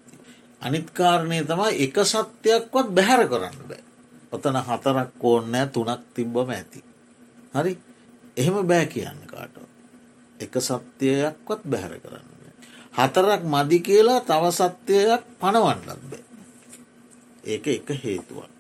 [0.62, 3.84] අනිත්කාරණය තමයි එක සත්‍යයක්වත් බැහැර කරන්න බෑ.
[4.32, 6.84] ඔතන හතරක් ඕන්නෑ තුනක් තිබ්බම ඇති.
[7.54, 7.74] හරි
[8.38, 9.56] එහෙම බෑ කියන්න කාට.
[10.40, 12.28] එක සත්‍යයක්වත් බැහැර කරන්න.
[12.94, 16.24] හතරක් මදි කියලා තව සත්‍යයක් පණවන්නත් බෑ.
[17.46, 18.52] ඒක එක හේතුවක්.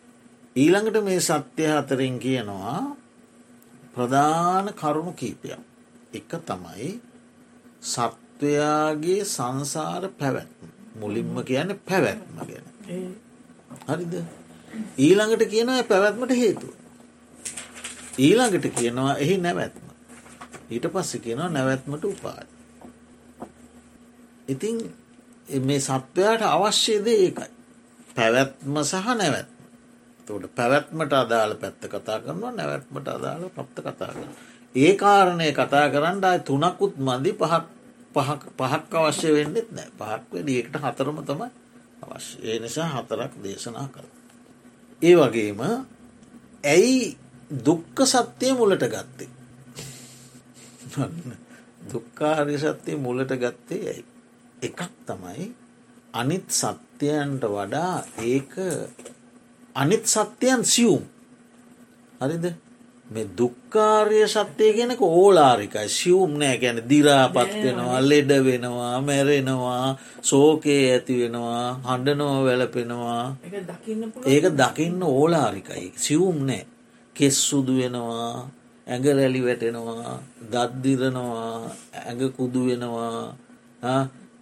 [0.56, 2.96] ඊළඟට මේ සත්‍යය හතරෙන් කියනවා
[3.94, 5.62] ප්‍රධාන කරුණු කීපයක්.
[6.10, 6.90] එක තමයි
[7.84, 12.66] සත්වයාගේ සංසාර පැවැත්ම මුලින්ම කියන පැවැත්ම ගැන.
[13.88, 14.14] හරිද?
[14.98, 16.74] ඊළඟට කියනවා පැවැත්මට හේතුව.
[18.18, 19.86] ඊළඟට කියනවා එහි නැවැත්ම.
[20.70, 22.48] ඊට පස්ස කියනවා නැවැත්මට උපාද
[24.48, 24.78] ඉතින්
[25.62, 27.50] මේ සත්වයාට අවශ්‍යද ඒකයි.
[28.16, 29.60] පැවැත්ම සහ නැවැත්ම.
[30.28, 34.32] තට පැවැත්මට අදාළ පැත්ත කතා කරනවා නැවැත්මට අදාළ පත්ත කතා කරන
[34.76, 37.64] ඒ කාරණය කතා කරන්න අය තුනකුත් මදි පහක්
[38.14, 41.50] පහක් අවශ්‍ය වෙන්නෙත් නෑ පහක් වැඩියකට හතරම තමයි
[42.04, 44.10] අවශ්‍ය ඒ නිසා හතරක් දේශනා කළ.
[45.02, 45.62] ඒ වගේම
[46.66, 47.18] ඇයි
[47.66, 49.30] දුක්ක සත්‍යය මුලට ගත්තේ.
[51.90, 54.06] දුක්කාරය සත්‍යය මුලට ගත්තේ ඇයි.
[54.62, 55.46] එකක් තමයි
[56.14, 58.54] අනිත් සත්‍යයන්ට වඩා ඒක
[59.76, 61.04] අනිත් සත්‍යයන් සියුම්
[62.22, 62.46] හරිද
[63.12, 65.90] මේ දුක්කාරය සත්‍යය කෙනෙක ඕලාරිකයි.
[65.90, 66.58] සියුම් නෑ.
[66.62, 69.98] ගැන දිරාපත් වෙනවා ලෙඩ වෙනවා මැරෙනවා
[70.30, 73.24] සෝකයේ ඇති වෙනවා හඬනෝ වැලපෙනවා
[74.26, 75.88] ඒක දකින්න ඕලාරිකයි.
[76.06, 76.64] සියුම් නෑ.
[77.16, 78.30] කෙස් සුදු වෙනවා
[78.88, 80.14] ඇඟ රැලි වැටෙනවා
[80.54, 81.52] දත්දිරනවා
[82.00, 83.28] ඇඟ කුදු වෙනවා.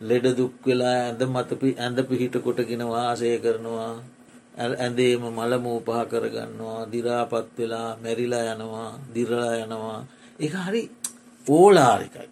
[0.01, 1.49] ලෙඩ දුක් වෙලා ඇඳ මත
[1.79, 3.93] ඇඳ පිහිට කොටගෙන වාසය කරනවා
[4.57, 9.99] ඇඳේම මළ මූපහ කරගන්නවා දිරාපත් වෙලා මැරිලා යනවා දිරලා යනවා.
[10.39, 10.83] එක හරි
[11.47, 12.29] ඕලාරිකයි.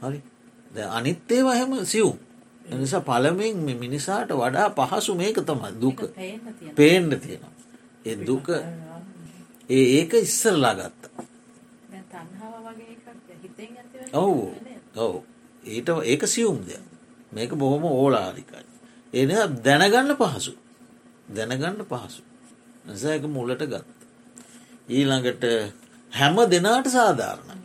[0.00, 0.18] හරි.
[0.90, 2.08] අනිත්තේ වහෙම සිව්
[2.74, 6.00] නිසා පළමෙන් මිනිසාට වඩා පහසු මේක තමයි දුක.
[6.74, 7.54] පේන්ඩ තියෙනවා.
[8.04, 8.48] ඒ දුක
[9.70, 11.02] ඒ ඒක ඉස්සරලා ගත්ත.
[14.14, 14.54] ඔවු.
[14.96, 15.18] ඔවු.
[15.64, 16.84] ඊට ඒක සියුම් දෙයක්.
[17.32, 18.64] මේක බොහොම ඕලාරිකයි.
[19.12, 20.52] එන දැනගන්න පහසු
[21.28, 22.22] දැනගන්න පහසු.
[22.86, 23.86] නසායක මුලට ගත්ත.
[24.88, 25.44] ඊළඟට
[26.12, 27.60] හැම දෙනාට සාධාරණ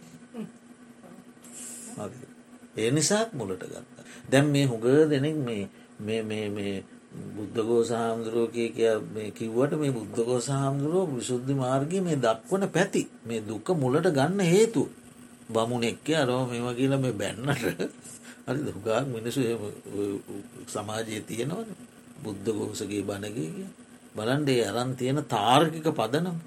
[2.76, 3.98] ඒ නිසාත් මුලට ගත්ත.
[4.30, 6.84] දැම් මේ හුග දෙනෙක් මේ
[7.36, 8.70] බුද්ධගෝ සාහමුදුරුව කිය
[9.32, 14.84] කිව්වට මේ බුද්ධගෝ සාහමුදුරුව විශුද්ධි මාර්ගය මේ දක්වන පැති මේ දුක්ක මුලට ගන්න හේතු.
[15.50, 17.64] බමුණෙක්ක අරෝ මෙම කියල මේ බැන්නට.
[18.46, 19.42] හරි දුගාක් මිනිසු
[20.68, 21.70] සමාජය තියෙනවන.
[22.24, 23.68] බුද්ධගෝසගේ බණගේ
[24.16, 26.38] බලන්ඩේ අරන් තියෙන තාර්ගික පදනම්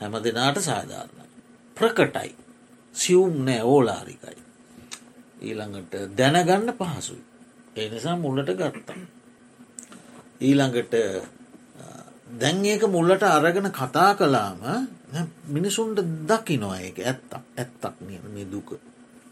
[0.00, 1.28] හැම දෙනාට සාධාරණ
[1.76, 2.30] ප්‍රකටයි.
[2.94, 4.38] සියුම් නෑ ඕලාරිකයි.
[5.42, 7.22] ඊළඟට දැනගන්න පහසුයි.
[7.76, 9.00] ඒ නිසා මුල්ලට ගත්තා
[10.40, 10.94] ඊළඟට
[12.32, 14.60] දැන් ඒක මුල්ලට අරගෙන කතා කලාම
[15.46, 16.98] මිනිසුන්ට දකිනවා ඒක.
[17.00, 18.70] ඇත්තක් ඇත්තක් නිය මේ දුක.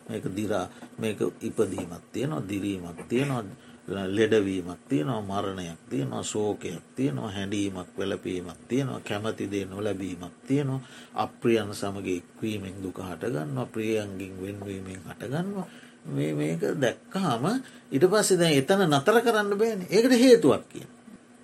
[0.09, 0.67] මේක දිරා
[0.99, 3.45] මේක ඉපදීමත් තියෙනවා දිරීමක් තියෙනවා.
[3.89, 10.81] ලෙඩවීමක් තියෙනවා මරණයක් තියෙනවා සෝකයක් තියෙනවා හැඩීමක් වෙලපීමක් තියෙනවා කැමතිදේ නොලැබීමක් තියෙනවා
[11.17, 15.69] අප්‍රියන් සමග එක්වීමෙන් දුක හටගන්නවා ප්‍රියන්ගින් වෙන්වීමෙන් හටගන්නවා
[16.09, 17.45] මේ මේක දැක්කාම
[17.91, 20.87] ඉට පස්සේ දැ එතන නතර කරන්න බෑන ඒකට හේතුවක් කිය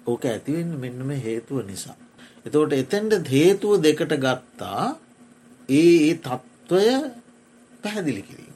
[0.07, 1.97] ඕක ඇතිවෙන්න මෙන්නම හේතුව නිසා.
[2.47, 4.85] එතවට එතැන්ට හේතුව දෙකට ගත්තා
[5.69, 6.87] ඒ තත්ත්වය
[7.83, 8.52] පැහැදිලි කිරීමට.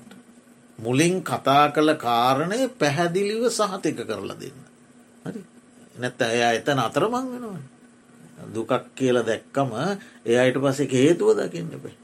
[0.78, 4.58] මුලින් කතා කළ කාරණය පැහැදිලිව සහතික කරලා දෙන්න.
[5.96, 7.62] නැත්ත එයා එතන අතරමං වෙනවා.
[8.48, 9.70] දුකක් කියල දැක්කම
[10.26, 11.96] ඒ අයට පසේ හේතුව දකින්න එපේ.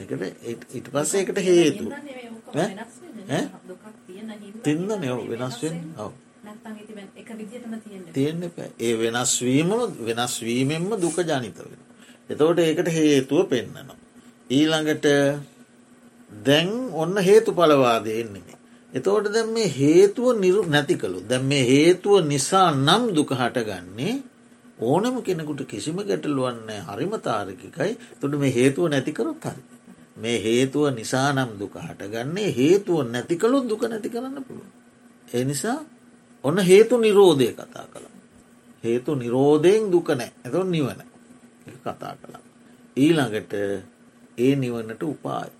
[0.00, 0.22] එකට
[0.72, 1.84] ඉට පස්සේ එකට හේතු
[4.62, 6.12] තින්න නයෝ වෙනස්වෙන් ඔව
[8.12, 11.80] තියෙන්න්න ඒ වෙනස්වීම වෙනස්වීමෙන්ම දුක ජනිත වෙන.
[12.30, 13.96] එතවට ඒකට හේතුව පෙන්න්නනවා.
[14.50, 15.06] ඊළඟට
[16.40, 18.58] දැන් ඔන්න හේතු පලවාදයෙන්නේ.
[18.92, 24.14] එතවට දැම් මේ හේතුව නිරු නැති කළු දැම් මේ හේතුව නිසා නම් දුක හටගන්නේ
[24.80, 29.62] ඕනම කෙනෙකුට කිසිම ගැටලුවන්නේ හරිම තාරකිකයි තුොට මේ හේතුව නැතිකරොත් හරි.
[30.16, 34.68] මේ හේතුව නිසා නම් දුක හටගන්නේ හේතුව නැති කළුත් දුක නැති කරන්න පුළුව.
[35.34, 35.78] ඒ නිසා
[36.44, 38.06] ඔන්න හේතු නිරෝධය කතා කළ.
[38.84, 41.00] හේතු නිරෝධයෙන් දුක නෑ ඇත නිවන
[41.78, 42.44] කතා කළා.
[42.96, 43.52] ඊළඟට
[44.38, 45.50] ඒ නිවන්නට උපාය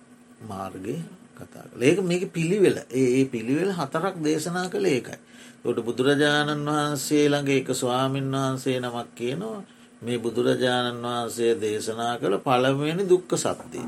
[0.45, 0.97] මාර්ගය
[1.37, 5.19] කතා කළ ඒක මේක පිළිවෙල ඒ පිළිවෙල හතරක් දේශනා කළ ඒකයි.
[5.63, 9.61] තොට බුදුරජාණන් වහන්සේ ළඟ එක ස්වාමීන් වහන්සේ නමක් කියනවා
[10.03, 13.87] මේ බුදුරජාණන් වහන්සේ දේශනා කළ පළමුවෙනි දුක්ක සත්‍යය.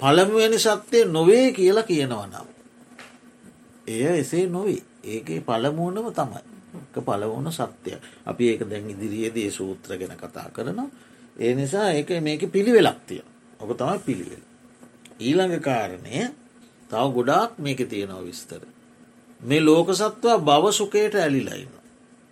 [0.00, 2.46] පළමුවෙනි සත්‍යය නොවේ කියලා කියනවනම්.
[3.86, 6.56] එය එසේ නොවේ ඒක පළමුුවනම තමයි
[6.96, 10.88] පළවුණ සත්‍යය අපි ඒක දැන් ඉදිරියේදී සූත්‍ර ගැන කතා කරනවා
[11.38, 13.22] ඒ නිසා ඒක මේක පිළිවෙලක්තිය
[13.60, 14.42] ඔක තමයි පිළිවෙල.
[15.18, 16.18] ඊළඟ කාරණය
[16.90, 18.62] තව ගොඩාක් මේක තියෙනව විස්තර.
[19.40, 21.72] මේ ලෝක සත්වා බවසුකයට ඇලිලයින්න.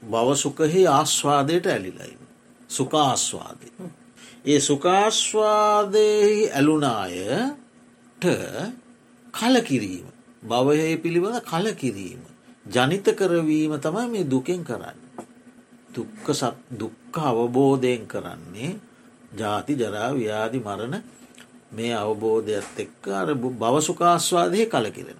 [0.02, 2.22] බවසුකහි ආස්වාදයට ඇලිලයින්න.
[2.70, 3.68] සුකාස්වාදය.
[4.44, 8.24] ඒ සුකාස්වාදයෙහි ඇලුනායට
[9.34, 10.06] කලකිරීම.
[10.42, 12.22] බවහේ පිළිබඳ කලකිරීම.
[12.66, 14.98] ජනිත කරවීම තමයි මේ දුකෙන් කරන්න.
[15.90, 16.26] දුක්ක
[16.72, 18.72] දුක්ක අවබෝධයෙන් කරන්නේ
[19.32, 20.94] ජාති ජරා ව්‍යාධි මරණ
[21.74, 25.18] මේ අවබෝධයත් එක්ක අර බවසුකාස්වාදය කලකිරෙන.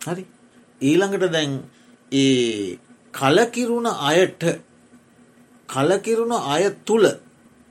[0.00, 0.24] හරි.
[0.80, 1.52] ඊළඟට දැන්
[2.12, 2.78] ඒ
[3.14, 4.42] කලකිරුණ අයට
[5.68, 7.06] කලකිරුණ අය තුළ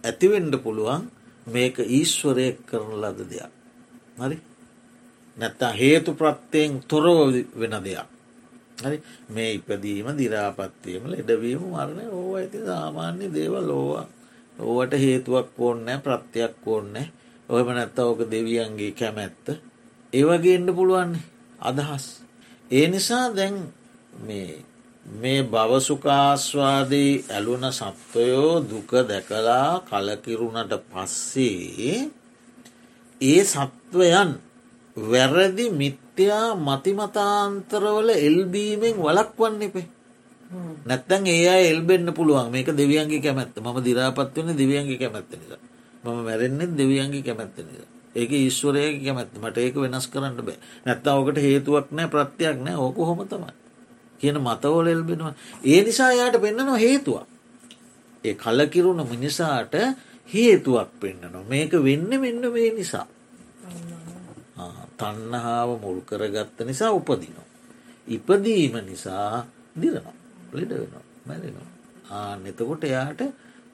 [0.04, 1.08] ඇතිවෙන්ඩ පුළුවන්
[1.48, 3.52] මේක ඊශ්වරය කරන ලද දෙයක්.
[4.18, 4.38] හරි
[5.38, 8.08] නැත්තා හේතු ප්‍රත්තියෙන් තොරව වෙන දෙයක්.
[8.80, 8.98] හරි
[9.30, 14.06] මේ ඉපදීම දිරාපත්වීම ලෙඩවීම මරණය ඕ ඇති සාමාන්‍ය දේව ලෝවා
[14.60, 17.08] ඕවට හේතුවක් ඕන්නෑ ප්‍රත්තියක් ඕන්නෑ
[17.50, 19.46] ඔයම නැත්ත ඕක දෙවියන්ගේ කැමැත්ත.
[20.14, 21.24] ඒවගේ එන්න පුළුවන්නේ
[21.60, 22.06] අදහස්.
[22.72, 23.56] ඒ නිසා දැන්
[24.20, 24.66] මේ
[25.06, 32.12] මේ භවසුකාස්වාදී ඇලුන සත්වයෝ දුක දැකලා කලකිරුණට පස්සේ
[33.22, 34.32] ඒ සත්වයන්
[34.98, 39.88] වැරදි මිත්‍යා මතිමතාන්තරවල එල්බීමෙන් වලක්වන්න එපේ.
[40.86, 42.52] නැත්තන් ඒ එල්බෙන්න්න පුළුවන්.
[42.52, 43.56] මේක දෙවියන්ගේ කැමැත්ත.
[43.58, 45.77] ම දිරාපත් වන දෙවියන්ගේ කැමැත්ත නිසා
[46.08, 49.32] මම මැරෙන්න්නෙත් දෙවියන්ගේ කැමැත්ත නිසා ඒක ඊශ්වරයක කැමැත්ත.
[49.36, 50.58] මට ඒක වෙනස් කරන්න බෑ.
[50.86, 52.78] නැත්තාවකට හේතුවක් නෑ ප්‍රත්තියක් නෑ.
[52.78, 53.54] ඕක හොම තමයි?
[54.20, 55.34] කියන මතවෝල එල්බෙනවා.
[55.64, 57.26] ඒ නිසා යායට පෙන්න්නනවා හේතුවක්
[58.24, 59.76] ඒ කලකිරුණ මිනිසාට
[60.30, 63.06] හේතුවක් පෙන්න්නනවා මේක වෙන්න මෙන්න මේ නිසා.
[64.98, 67.48] තන්නහාාව මුල් කරගත්ත නිසා උපදිනවා.
[68.08, 69.46] ඉපදීම නිසා
[69.76, 70.18] දිරනවා.
[70.54, 71.06] ලෙඩ වෙනවා.
[71.26, 71.70] මැරෙනවා.
[72.10, 73.22] ආ නෙතකොට එයාට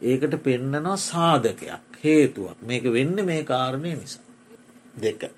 [0.01, 4.23] ඒකට පෙන්නනවා සාධකයක් හේතුවක් මේක වෙන්න මේ කාරණය නිසා.
[4.97, 5.31] දෙක.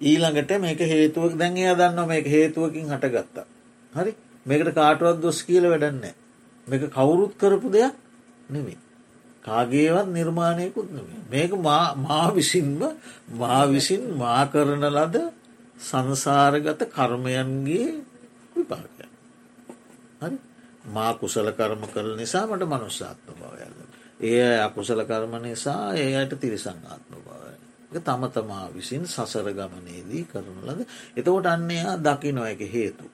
[0.00, 3.46] ඊළඟට මේක හේතුවක් දැන් එයා දන්න මේක හේතුවකින් හටගත්තා.
[3.92, 4.14] හරි
[4.46, 6.14] මේකට කාටුවත් දොස් කියල වැඩන්නේ.
[6.66, 7.94] මේක කවුරුත් කරපු දෙයක්
[8.48, 8.78] නෙමේ.
[9.42, 10.88] කාගේවත් නිර්මාණයකුත්
[11.28, 12.80] මේක මා විසින්ම
[13.32, 15.16] මා විසින් මා කරන ලද
[15.80, 17.88] සංසාරගත කර්මයන්ගේ
[18.54, 19.04] විපාකය
[20.20, 20.36] හරි
[20.86, 23.89] මා කුසල කරම කරල නිසා මට මනුෂ්‍යාත්ම භවයල්ල
[24.20, 27.54] ඒ අකුසල කර්ම නිසා ඒයට තිරිසංආත්ම භවය.
[27.98, 30.80] තම තමා විසින් සසර ගමනේදී කරන ලද.
[31.16, 33.04] එතකොට අන්නයා දකි නො එක හේතු.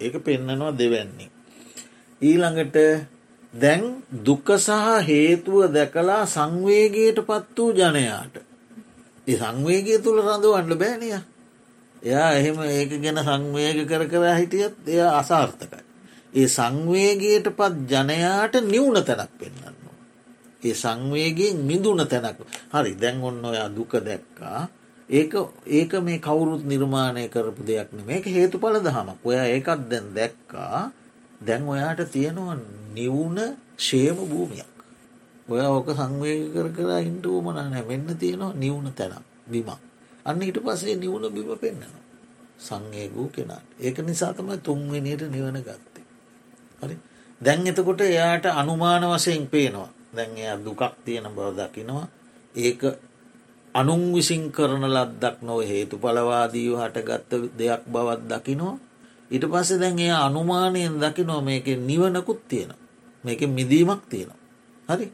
[0.00, 1.30] ඒක පෙන්නනවා දෙවැන්නේ.
[2.20, 2.76] ඊළඟට
[3.54, 4.70] දැන් දුක සහ
[5.02, 8.36] හේතුව දැකලා සංවේගයට පත් වූ ජනයාට.
[9.26, 11.18] ඒ සංවේගය තුළ රඳවන්න බෑනිය
[12.02, 15.82] එයා එහෙම ඒක ගැන සංවේග කර කර හිටියත් එය අසාර්ථකයි.
[16.32, 19.85] ඒ සංවේගයට පත් ජනයාට නිවුණ තැනක් පෙන්න්න.
[20.66, 22.38] ඒ සංවේගෙන් මිදුන තැනක්.
[22.70, 24.60] හරි දැන් ඔන්න ඔයා දුක දැක්කා.
[25.08, 25.32] ඒක
[25.68, 29.18] ඒක මේ කවුරුත් නිර්මාණය කරපු දෙයක් මේක හේතු පල දහමක්.
[29.22, 30.78] ඔයා ඒකත් දැන් දැක්කා.
[31.40, 32.56] දැන් ඔයාට තියෙනවා
[32.92, 33.38] නිවුණ
[33.78, 34.70] ශේම භූමියක්.
[35.48, 39.80] ඔය ඕක සංවේග කර කර ඉන්ට ූමනෑ වෙන්න තියෙනවා නිවුණ තැනම් බිමක්.
[40.26, 42.04] අන්න ඊට පසේ නිවුණ බිම පෙන්න්නනවා
[42.58, 46.04] සංයේගූ කෙනාට ඒක නිසා තමයි තුන්වෙනියට නිවන ගත්තේ.
[46.82, 46.96] හරි?
[47.40, 49.90] දැන් එතකොට එයාට අනුමාන වශයෙන් පේනවා.
[50.16, 52.06] දැන් එයා දුකක් තියෙන බව දකිනවා.
[52.54, 52.82] ඒක
[53.74, 58.76] අනුන් විසින් කරන ලද්දක් නොව හේතු පලවාදීව හටගත්ත දෙයක් බවත් දකිනවා.
[59.30, 62.72] ඊට පස්සේ දැන් එය අනුමානයෙන් දකිනෝ මේක නිවනකුත් තියෙන
[63.24, 64.40] මේක මිදීමක් තියෙනවා.
[64.88, 65.06] හරි?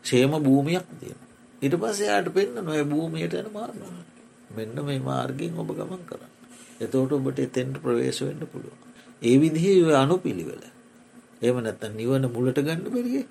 [0.00, 1.20] ශේම භූමියක් තියෙන
[1.62, 3.80] ඊට පස්සේ යායට පෙන්න්න නොය භූමියට යන මාර්ග
[4.50, 6.30] මෙන්න මේ මාර්ගයෙන් ඔබ ගමන් කරන්න.
[6.80, 8.76] එතෝට ඔබට එතෙන්ට ප්‍රවේශ වෙන්න පුළුව
[9.22, 10.62] ඒ විදිහ අනු පිළිවෙල
[11.42, 13.26] එම නැත්ත නිවන මුලට ගන්න බැරිගේ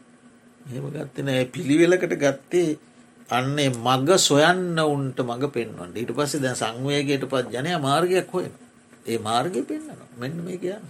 [0.66, 2.78] එහෙම ගත්තන ඇ පිළිවෙලකට ගත්තේ
[3.30, 5.93] අන්නේ මග සොයන්න උන්ට මඟ පෙන්වන්න.
[5.93, 8.55] ඊට පස්සේ දැ සංවයගේට පත් ජනය මාර්ගයක් හොයෙන
[9.05, 10.86] ඒ මාර්ගය පෙන්න්නන මෙන්න මේ කියන්න.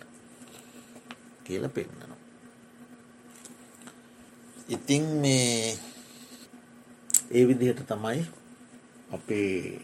[1.43, 2.17] කියල පෙන්න්නනවා.
[4.70, 5.78] ඉතිං මේ
[7.30, 8.22] ඒ විදිහට තමයි
[9.11, 9.82] අපේ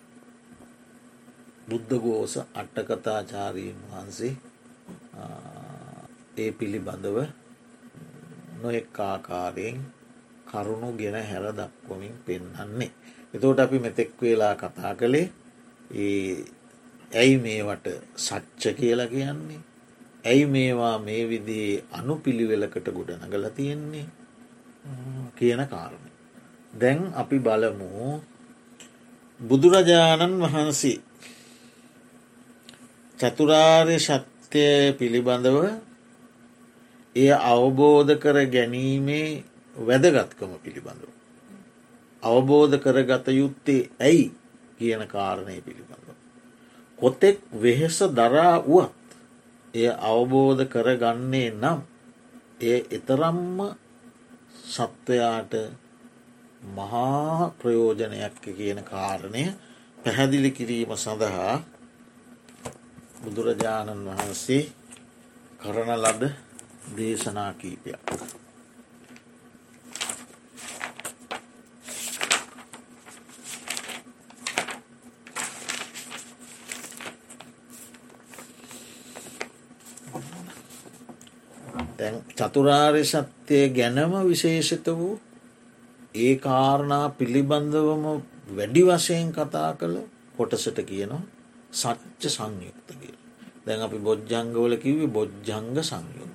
[1.70, 4.34] බුද්ධගෝස අට්ටකතාචාරීන් වහන්සේ
[6.38, 7.18] ඒ පිළිබඳව
[8.62, 9.78] නොෙක් ආකාරයෙන්
[10.48, 12.92] කරුණු ගෙන හැර දක්වමින් පෙන්හන්නේ.
[13.34, 15.28] එතෝට අපි මෙතෙක් වෙලා කතා කළේ
[17.12, 17.88] ඇයි මේවට
[18.18, 19.62] සච්ච කියලා කියන්නේ.
[20.24, 24.08] ඇයි මේවා මේ විදිේ අනු පිළිවෙලකට ගොඩනගල තියෙන්නේ
[25.36, 26.06] කියන කාරණ.
[26.74, 27.90] දැන් අපි බලමු
[29.40, 30.98] බුදුරජාණන් වහන්සේ
[33.20, 35.58] චතුරාර්ය ශක්තිය පිළිබඳව
[37.16, 39.44] එය අවබෝධ කර ගැනීමේ
[39.76, 41.10] වැදගත්කම පිළිබඳව.
[42.24, 44.32] අවබෝධ කරගත යුත්තේ ඇයි
[44.78, 46.08] කියන කාරණය පිළිබඳව.
[47.00, 49.06] කොතෙක් වෙහෙස දරා වුවත්
[49.74, 51.80] එය අවබෝධ කරගන්නේ නම්
[52.62, 53.58] එය එතරම්ම
[54.66, 55.54] සත්වයාට
[56.68, 59.44] මහා ප්‍රයෝජනයක් කියන කාරණය
[59.98, 61.56] පැහැදිලි කිරීම සඳහා
[63.22, 64.64] බුදුරජාණන් වහන්සේ
[65.60, 66.24] කරන ලද
[66.92, 68.00] දේශනා කීපයක්.
[81.98, 85.14] තැන් චතුරාර්ය සත්‍යය ගැනම විශේෂිත වූ
[86.16, 88.06] ඒ කාරණා පිළිබඳවම
[88.50, 89.98] වැඩි වශයෙන් කතා කළ
[90.38, 91.24] කොටසට කියනවා
[91.74, 93.18] සච්ච සංයුක්ත කියල.
[93.66, 96.35] දැන් අපි බොජ්ජංගවල කිව්වි බොජ්ජංග සංයුක්ත.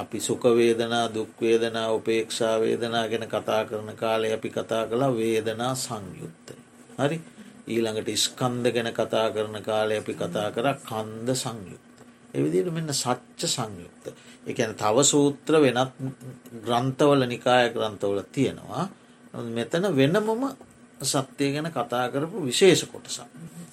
[0.00, 6.54] අපි සුකවේදනා දුක්වේදනා උපේක්ෂා වේදනා ගැන කතා කරන කාලේ අපි කතා කලා වේදනා සංයුත්තය.
[6.98, 7.20] හරි
[7.68, 11.96] ඊළඟට ස්කන්ද ගැන කතා කරන කාලය අපි කතා කර කන්ද සංයුක්ත.
[12.34, 14.04] එවිදිට මෙන්න සච්ච සංයුක්ත.
[14.46, 15.94] එකන තව සූත්‍ර වෙනත්
[16.60, 18.88] ග්‍රන්ථවල නිකාය ග්‍රන්ථවල තියෙනවා.
[19.50, 20.48] මෙතන වෙනමම
[21.04, 23.22] සත්‍යය ගැන කතා කරපු විශේෂ කොටසක්.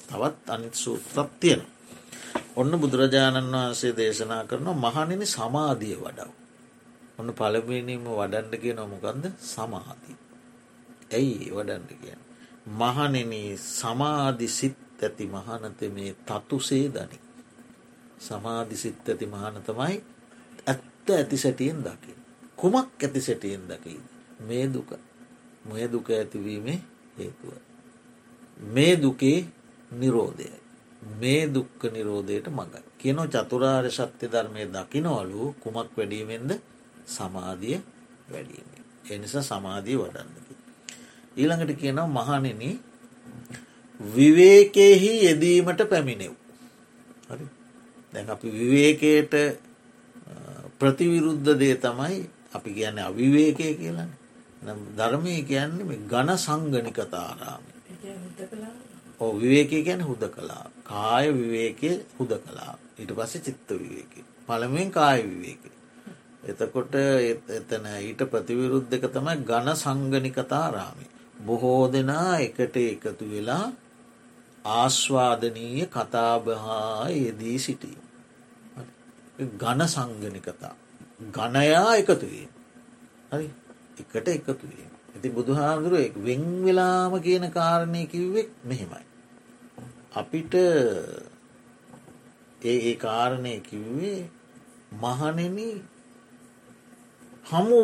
[0.08, 1.77] තවත් අනිත් සූත්‍රත් තියෙනවා.
[2.58, 6.32] ඔන්න බුදුරජාණන් වහන්සේ දේශනා කරනවා මහනිනි සමාධිය වඩව.
[7.20, 10.18] ඔන්න පළපිනීම වඩන්ඩ කිය නොමකන්ද සමාධී.
[11.14, 12.22] ඇයි වඩන්ඩ කියෙන්.
[12.74, 17.20] මහනෙන සමාධි සිත් ඇති මහනත මේ තතුසේ දනි.
[18.20, 19.96] සමාධි සිත් ඇති මහනතමයි
[20.68, 22.12] ඇත්ත ඇති සැටියෙන් දකි.
[22.56, 24.00] කුමක් ඇති සැටියෙන් දකි.
[24.40, 24.90] මේ දුක
[25.66, 26.80] මේ දුක ඇතිවීමේ
[27.18, 27.52] හේතුව.
[28.68, 29.40] මේ දුකේ
[29.92, 30.67] නිරෝධයයි.
[31.16, 32.76] මේ දුක්ක නිරෝධයට මඟ.
[32.98, 36.52] කියනො චතුරාර්ය සත්‍ය ධර්මය දකිනවලු කුමක් වැඩීමෙන්ද
[37.08, 37.80] සමාධිය
[38.30, 38.68] වැඩීම.
[39.08, 40.54] එනිසා සමාධී වඩන්නකි.
[41.38, 42.62] ඊළඟට කියනව මහනෙන
[44.00, 46.34] විවේකයෙහි යෙදීමට පැමිණෙව්.
[47.28, 47.46] හරි
[48.14, 49.34] දැන් අපි විවේකයට
[50.80, 52.18] ප්‍රතිවිරුද්ධ දේ තමයි
[52.54, 54.12] අපි කියන්න අවිවේකය කියලන්න
[54.94, 57.64] ධර්මය කියන්නේ ගණ සංගනිකතාරාම
[59.20, 64.14] ඕ විවේකය ගැන හුද කලා කාය විවේකය හුද කලා ඊට පස්සේ චිත්ත විවේක.
[64.48, 65.64] පළමෙන් කාය විවේක.
[66.46, 66.96] එතකොට
[67.52, 71.08] එතන ඊට ප්‍රතිවිරුද්ධක තමයි ගණ සංගනිකතාරාමි
[71.42, 73.66] බොහෝ දෙනා එකට එකතු වෙලා
[74.74, 77.98] ආශ්වාදනීය කතාබහා යෙදී සිටී
[79.56, 80.76] ගණ සංගනිකතා
[81.30, 82.52] ගණයා එකතුවීම
[83.32, 83.50] හරි.
[84.00, 89.06] එකට එකතුවීම ඇති බුදුහාමුදුරුව වෙන් වෙලාම කියන කාරණය කිව්වෙක් මෙහෙමයි.
[90.12, 90.54] අපිට
[92.62, 94.30] ඒ ඒ කාරණය කිව්වේ
[94.94, 95.58] මහනෙන
[97.46, 97.78] හමු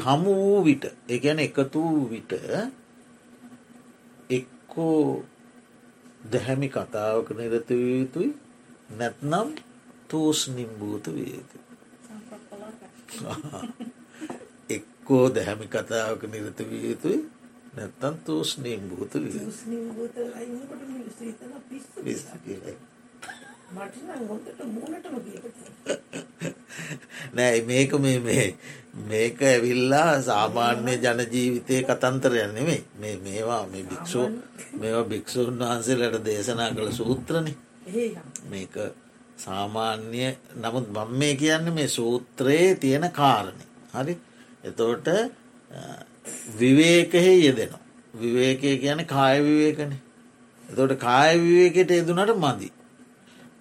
[0.00, 2.32] හමු වූ විට එකැන එකතු වූ විට
[4.30, 5.24] එක්කෝ
[6.32, 8.30] දැහැමි කතාවක නිරත විය යුතුයි
[8.98, 9.48] නැත්නම්
[10.08, 11.56] තෝස් නිම්භූත වියයුතු
[14.70, 17.20] එක්කෝ දැහැමි කතාවක නිරත විය යුතුයි
[17.76, 19.40] නැත්තන් තෝස් නිම්භූත විය
[27.32, 28.46] නෑ මේක මේ මේ
[29.04, 34.26] මේක ඇවිල්ලා සාමාන්‍ය ජනජීවිතය කතන්තරයන් නෙමේ මේ මේවා මේ භික්ෂූ
[34.74, 37.48] මේවා භික්‍ෂූන් වහන්සේලට දේශනා කළ සූත්‍රණ
[38.48, 38.76] මේක
[39.38, 40.24] සාමාන්‍ය
[40.56, 44.18] නමුත් බම් මේ කියන්න මේ සූත්‍රයේ තියෙන කාරණය හරි?
[44.64, 45.08] එතෝට
[46.54, 47.82] විවේකහෙ යෙදෙනවා.
[48.14, 49.92] විවේකය කියන කාය විවේකන
[50.72, 52.68] එතොට කාය විවේකයට යෙදුනට මදි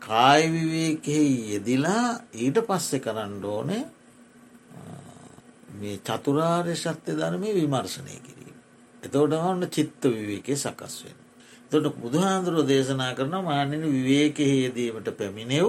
[0.01, 2.05] කාය විවේකෙහි යෙදිලා
[2.35, 3.83] ඊට පස්සෙ කරන්න ඕනේ
[5.73, 8.57] මේ චතුරාර්ය ශත්‍ය ධර්මය විමර්ශනය කිරීම.
[9.03, 11.17] එතෝට ඔන්න චිත්ත විවේකය සකස් වෙන.
[11.71, 15.67] තොට බුදුහාන්දුරුව දේශනා කරන මානන විවේකයේදීමට පැමිණෙව්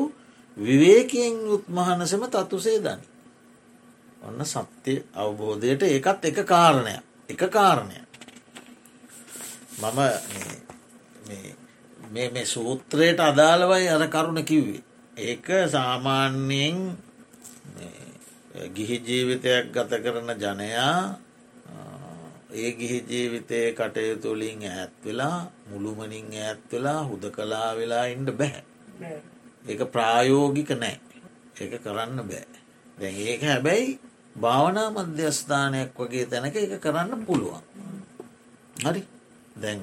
[0.56, 3.06] විවේකයෙන් යුත්මහනසම තත්තුසේ දනි.
[4.22, 6.96] ඔන්න සත්‍යය අවබෝධයට ඒකත් එක කාරණය
[7.28, 7.98] එක කාරණය.
[9.80, 10.00] මම
[11.26, 14.82] මේ මේ සූත්‍රයට අදාළවයි අර කරුණ කිව්වේ.
[15.18, 16.78] ඒක සාමාන්‍යයෙන්
[18.68, 20.96] ගිහි ජීවිතයක් ගත කරන ජනයා
[22.52, 28.64] ඒ ගිහි ජීවිතය කටයුතුලින් ඇත් වෙලා මුළුමනින් ඇත් වෙලා හුද කලා වෙලා ඉන්ඩ බැහැ.
[29.64, 30.96] ඒක ප්‍රායෝගික නෑ
[31.56, 32.46] ඒක කරන්න බෑ.
[32.98, 33.98] දැන් ඒක හැබැයි
[34.36, 37.64] භාවනා මධ්‍යස්ථානයක් වගේ තැනක එක කරන්න පුළුවන්.
[38.76, 39.02] හරි
[39.56, 39.80] දැන්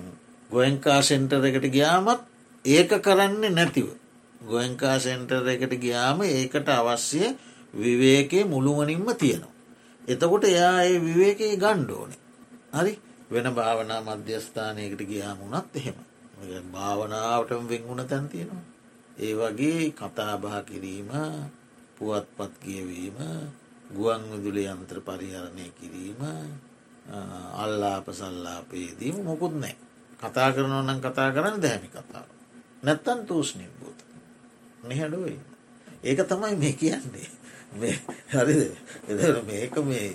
[0.49, 2.21] ගොයන්කා සෙන්ටර් එකට ගියාමත්
[2.65, 3.87] ඒක කරන්නේ නැතිව.
[4.41, 7.21] ගොයන්කා සෙන්ටර් එකට ගියාම ඒකට අවශ්‍ය
[7.73, 9.53] විවේකයේ මුළුවනින්ම තියෙනවා.
[10.03, 12.11] එතකොට එයා ඒ විවේකයේ ගණ්ඩෝන.
[12.73, 12.93] හරි
[13.31, 15.97] වෙන භාවනා මධ්‍යස්ථානයකට ගියාමුණත් එහෙම.
[16.71, 18.65] භාවනාවටම වෙංගුණ තැන් තියෙනවා.
[19.17, 21.11] ඒ වගේ කතාබහ කිරීම
[21.95, 23.17] පුවත්පත් කියවීම
[23.89, 26.21] ගුවන් විදුලි යන්ත්‍ර පරිහරණය කිරීම
[27.55, 29.75] අල්ලාප සල්ලාපයේදීම මොකුත් නෑ.
[30.19, 32.27] කතා කරනව නම් කතා කරන්න දැහැමි කතාව.
[32.83, 33.99] නැත්තන් තූෂ්නිම් බූත.
[34.83, 35.39] නිහැඩුවයි.
[36.03, 37.29] ඒක තමයි මේ කියන්නේ.
[38.33, 38.61] හරිද
[39.07, 40.07] එ මේක මේ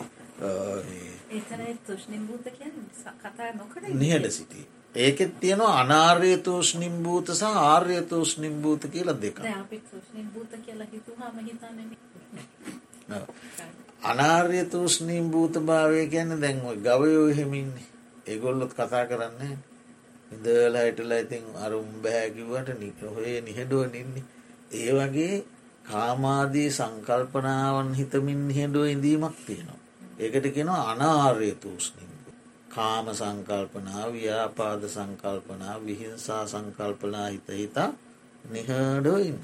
[3.95, 4.67] නිහට සිටි.
[4.97, 9.39] ඒකෙත් තියෙනවා අනාර්ය තෝෂ්නිම් භූත සහ ආර්ය තෝෂ්නිම් භූත කියලා දෙක
[14.05, 17.87] අනාර්ය තෝෂ්නීම් භූත භාවය ගැන දැන්ව ගවයෝ හෙමින්නේ
[18.27, 19.59] ඒගොල්ලොත් කතා කරන්නේ
[20.35, 24.25] ඉදලා හිටලා ඉතින් අරුම් බෑකිවට නිකහොේ නිහෙඩුව නින්නේ
[24.75, 25.35] ඒ වගේ
[25.85, 29.81] කාමාදී සංකල්පනාවන් හිතමින් හිඩුව ඉඳීමක් තියෙනවා.
[30.19, 32.11] ඒකට කෙනවා අනාර්ය තූෂ්නිින්.
[32.69, 37.91] කාම සංකල්පනා ව්‍යාපාද සංකල්පනා විහිංසා සංකල්පනා හිත හිතා
[38.45, 39.39] නිහඩෝ ඉන්න.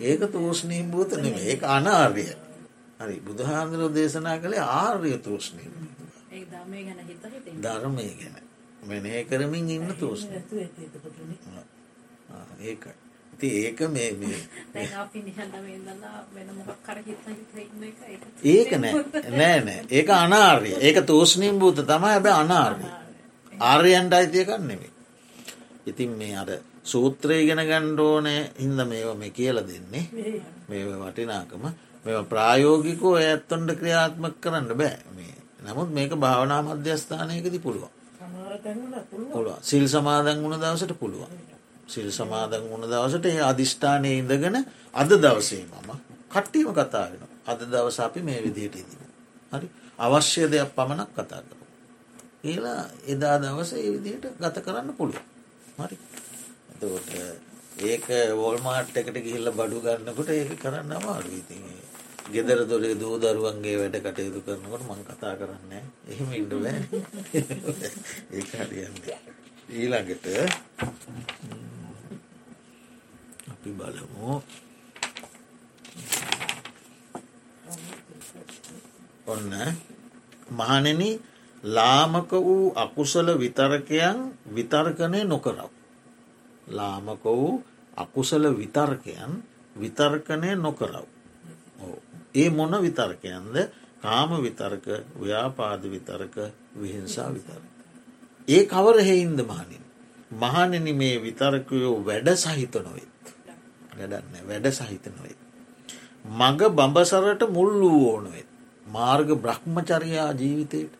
[0.00, 2.26] ඒක තූෂ්නීම් භූත නෙම ඒ අනාර්ය.
[3.00, 5.72] හරි බුදුහාන්දුර දේශනා කළේ ආර්ය තූෂ්නීම.
[7.62, 8.36] ධර්මය ගැන
[8.82, 10.28] මෙනේ කරමින් ඉන්න තූෂ්න
[12.60, 12.92] ඒකයි.
[13.38, 14.10] ති ඒක මේ
[18.44, 18.92] ඒක නෑ.
[19.30, 19.84] නෑ නෑ.
[19.90, 20.70] ඒක අනාර්ය.
[20.80, 22.84] ඒක තෝෂ්නීම් භූත තමයි හැබ අනාර්ය.
[23.52, 24.90] ආර්යන්ට අයිතියකන්න නෙමේ
[25.86, 26.50] ඉතින් මේ අර
[26.84, 30.04] සූත්‍රය ගෙන ගණ්ඩෝනය හින්ද මේව මේ කියල දෙන්නේ.
[30.68, 31.64] මේ වටිනාකම.
[32.04, 34.98] මෙ ප්‍රායෝගිකෝ ඇත්තොන්ට ක්‍රියාත්මක කරන්න බෑ.
[35.14, 37.97] මේ නමුත් මේක භාවනා මධ්‍යස්ථානයකති පුළුවන්
[39.08, 41.32] පුළුවන් සිල් සමාදන් වුණ දවසට පුළුවන්
[41.88, 44.56] සිල් සමාදන් වුණ දවසට ඒ අධිෂ්ඨානය ඉඳගෙන
[44.94, 45.90] අද දවසේ මම
[46.28, 49.02] කට්ටීම කතා වෙන අද දවස අපි මේ විදියට ඉදින.
[49.52, 49.68] හරි
[49.98, 51.56] අවශ්‍ය දෙයක් පමණක් කතා කර.
[52.44, 55.18] ඒලා එදා දවස ඒ විදියට ගත කරන්න පුළුව.
[55.78, 55.96] හරි
[57.84, 61.87] ඒක වෝල්මාට් එකට ගිහිල්ල බඩු ගන්නකොට ඒක කරන්න අමාරු ඉතිගේ
[62.28, 65.72] ගෙදර දොරේ දූ දරුවන්ගේ වැඩ කටයුතු කරනකට මං කතා කරන්න
[66.06, 68.96] එහෙම ඉඩුව ඒ හරියන්න
[69.70, 70.26] ඊළඟට
[73.50, 74.32] අපි බලමු
[79.26, 79.52] ඔන්න
[80.50, 81.02] මහනෙන
[81.64, 85.70] ලාමක වූ අකුසල විතරකයන් විතර්කණය නොකරව.
[86.68, 87.62] ලාමක වූ
[87.96, 89.42] අකුසල විතර්කයන්
[89.76, 91.06] විතර්කණය නොකරව.
[92.34, 93.56] ඒ මොන විතර්කයන්ද
[94.00, 94.86] කාම විතර්ක
[95.20, 96.36] ව්‍යාපාද විතරක
[96.80, 97.60] විහිංසා විතර.
[98.48, 99.84] ඒ කවර හෙයින්ද මහනින්.
[100.32, 103.34] මහනෙන මේ විතර්කයෝ වැඩ සහිත නොවෙත්.
[103.98, 105.38] වැඩන්න වැඩ සහිත නොවෙත්.
[106.24, 108.48] මග බඹසරට මුල් වූ ඕනුවෙත්.
[108.86, 110.94] මාර්ග බ්‍රහ්මචරයා ජීවිතයට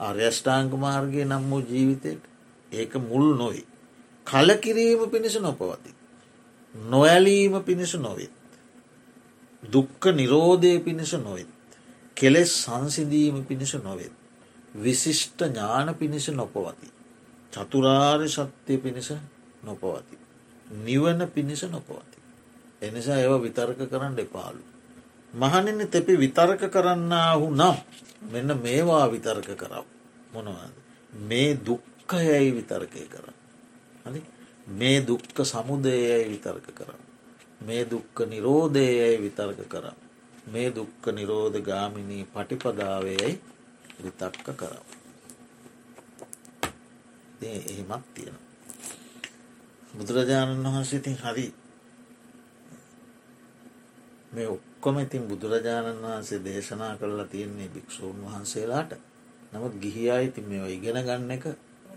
[0.00, 2.22] අර්යෂ්ඨාංක මාර්ගය නම් වූ ජීවිතයට
[2.72, 3.64] ඒක මුල් නොයි.
[4.26, 5.90] කලකිරීම පිණිස නොපවති.
[6.74, 8.33] නොඇලීම පිණිස නොවෙත්.
[9.72, 11.46] දුක්ක නිරෝධය පිණිස නොවෙත්.
[12.16, 14.12] කෙලෙස් සංසිදීම පිණිස නොවෙත්.
[14.76, 16.90] විශිෂ්ට ඥාන පිණිස නොපවති.
[17.52, 19.12] චතුරාර්ය සත්‍යය පිණිස
[19.64, 20.16] නොපවති.
[20.84, 22.18] නිවන පිණිස නොපවති.
[22.82, 24.62] එනිසා ඒව විතර්ක කරන්න එපාලු.
[25.34, 27.76] මහනින්න තෙපි විතර්ක කරන්නාහු නම්
[28.32, 29.84] මෙන්න මේවා විතර්ක කරව
[30.34, 30.74] මොනවාද.
[31.20, 33.26] මේ දුක්කයයි විතර්කය කර.
[34.68, 37.03] මේ දුක්ක සමුදයයි විතර්ක කරව.
[37.64, 39.86] මේ දුක්ක නිරෝධයයි විතර්ක කර.
[40.46, 43.30] මේ දුක්ක නිරෝධ ගාමිණී පටිපදාවයයි
[43.98, 44.86] විතක්ක කරව.
[47.42, 48.36] එහෙමත් තියෙන.
[49.94, 51.46] බුදුරජාණන් වහන්සිතින් හරි
[54.32, 58.92] මේ ඔක්කොම ඉතින් බුදුරජාණන් වහන්සේ දේශනා කරලා තියෙන්නේ භික්‍ෂූන් වහන්සේලාට
[59.52, 61.44] නමුත් ගිහි අයිති මෙ ඉගෙන ගන්න එක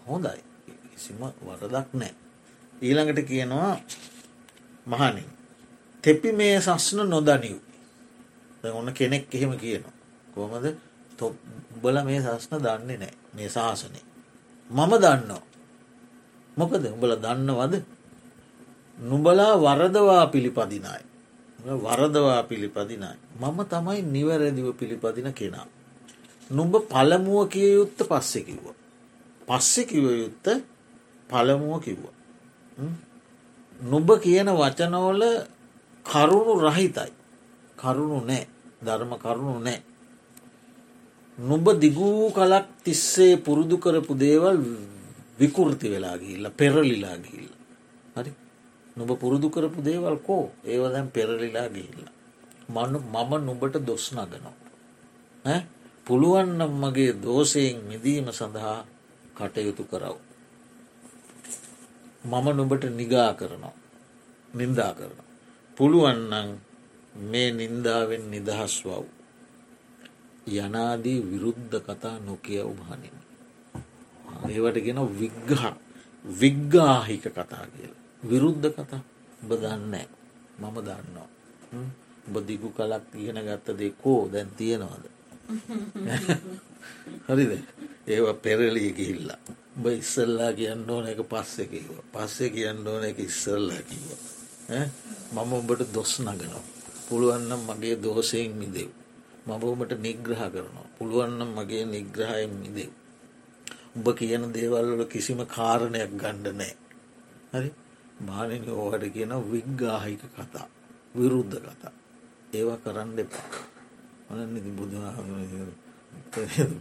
[0.05, 0.41] හොඳයි
[0.91, 2.13] කිසිම වරදක් නෑ.
[2.81, 3.75] ඊළඟට කියනවා
[4.87, 5.36] මහනින්
[6.07, 7.57] තෙපි මේ සස්න නොදනිව්
[8.63, 9.95] ඔන්න කෙනෙක් එහෙම කියනවා.
[10.33, 10.65] කොමද
[11.17, 13.99] තොබ්බල මේ සස්න දන්නේ නෑ මේ ශාසනය
[14.69, 15.43] මම දන්නවා.
[16.57, 16.83] මොකද?
[16.87, 17.75] උඹල දන්නවද?
[18.97, 21.03] නුබලා වරදවා පිළිපදිනයි
[21.59, 23.11] වරදවා පිළිපදිනයි.
[23.35, 25.67] මම තමයි නිවැරදිව පිළිපදින කෙනා.
[26.49, 28.65] නුඹ පළමුුව කිය යුත්ත පස්සෙ කිව්ව.
[29.47, 30.47] පස්සෙ කිව යුත්ත
[31.29, 32.03] පළමුුව කිව්ව.
[33.79, 35.21] නුබ කියන වචනෝල
[36.07, 37.11] කරුණු රහිතයි.
[37.77, 38.47] කරුණු නෑ
[38.81, 39.79] ධර්ම කරුණු නෑ.
[41.37, 44.57] නුබ දිගූ කලක් තිස්සේ පුරුදු කරපු දේවල්
[45.37, 47.49] විකෘති වෙලා ගිල්ල පෙරලිලා ගිල්ල.
[48.15, 48.31] හරි
[48.97, 52.07] නුබ පුරුදු කරපු දේවල් කෝ ඒව දැන් පෙරලිලා ගිහිල්ල.
[52.67, 55.61] මනු මම නුබට දොස් නගනවා.
[56.05, 58.79] පුළුවන්නම් මගේ දෝසයෙන් මිදීම සඳහා
[59.35, 60.15] කටයුතු කරව.
[62.23, 63.75] මම නුබට නිගා කරනවා.
[64.51, 65.26] නින්දා කරන.
[65.77, 66.49] පුළුවන්නන්
[67.23, 69.05] මේ නින්දාවෙන් නිදහස් වව්.
[70.47, 73.17] යනාදී විරුද්ධ කතා නොකිය උමහනින්.
[74.47, 75.65] ඒවට ගෙන විග්ගහ
[76.25, 78.01] විග්ගාහික කතා කියලා.
[78.23, 79.01] විරුද්ධ කතා
[79.43, 80.07] ඔබ දන්නෑ
[80.59, 81.29] මම දන්නවා.
[82.25, 85.05] බදිගු කලක් ඉගෙන ගත්ත දෙකෝ දැන් තියෙනවාද?
[87.27, 87.51] හරිද?
[88.07, 89.39] ඒවා පෙරලිය ගිහිල්ලා.
[89.75, 94.36] උඹ ඉස්සල්ලා කියන්න ඕන එක පස්සෙ කිව පස්සේ කියන්න ඕන එක ඉස්සල්ලා කිව
[94.67, 96.63] මම උඹට දොස් නගනවා.
[97.07, 98.91] පුළුවන්නම් මගේ දෝසයෙන් මිදෙව්.
[99.45, 100.87] මම ඔබට නිග්‍රහ කරනවා.
[100.97, 102.91] පුළුවන්නම් මගේ නිග්‍රහයෙන් මිදෙව්.
[103.95, 106.73] උඹ කියන දේවල්වල කිසිම කාරණයක් ගණ්ඩ නෑ
[107.53, 107.69] හරි?
[108.19, 110.67] මානන ඕහට කියන විග්ගාහික කතා.
[111.15, 111.93] විරුද්ධ කතා.
[112.53, 113.47] ඒවා කරන්න එපා.
[114.29, 114.97] මන ඉති බුදු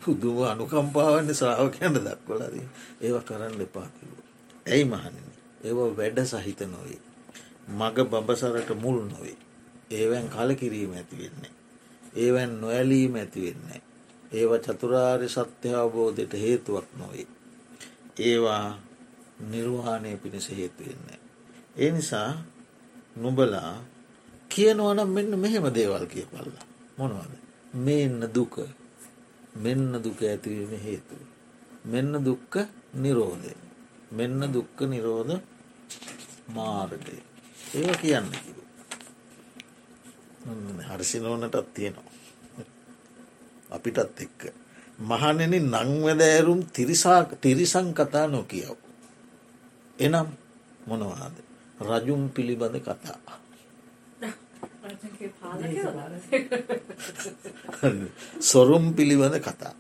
[0.03, 2.55] පුදුම අනුකම්පාවන්න ශ්‍රාවකයන්ට දක්වලද
[3.01, 4.11] ඒව කරන්න එපා කිව.
[4.67, 7.06] ඇයි මහනිනි ඒව වැඩ සහිත නොවේ.
[7.69, 9.37] මග බඹසරට මුල් නොවේ.
[9.91, 11.53] ඒවැන් කලකිරීම ඇතිවෙන්නේ.
[12.15, 13.81] ඒවැන් නොඇලීම ඇතිවෙන්නේ.
[14.33, 17.27] ඒව චතුරාර්ය සත්‍ය අවබෝධයට හේතුවක් නොවේ.
[18.21, 18.79] ඒවා
[19.43, 21.19] නිර්වාණය පිණිස හේතුවෙන්නේ.
[21.77, 22.31] ඒ නිසා
[23.17, 23.73] නුබලා
[24.51, 26.67] කියනවනම් මෙන්න මෙහෙම දේවල් කියපල්ලා
[26.99, 27.33] මොනවද
[27.77, 28.57] මෙන්න දුක
[29.57, 31.23] මෙන්න දුක ඇතිවීම හේතුව
[31.85, 32.55] මෙන්න දුක්ක
[32.95, 33.55] නිරෝධය
[34.13, 35.35] මෙන්න දුක්ක නිරෝධ
[36.49, 37.19] මාර්ගය
[37.75, 38.31] ඒ කියන්න
[40.89, 42.17] හර්සිනෝනටත් තියෙනවා
[43.71, 44.53] අපිටත් එක්ක
[44.99, 46.67] මහනෙන නංවදෑරුම්
[47.43, 48.77] තිරිසං කතා නොකියව්
[49.99, 50.27] එනම්
[50.87, 51.33] මොනවාද
[51.81, 53.19] රජුම් පිළිබඳ කතා.
[58.43, 59.75] සොරුම් පිළිබඳ කතා.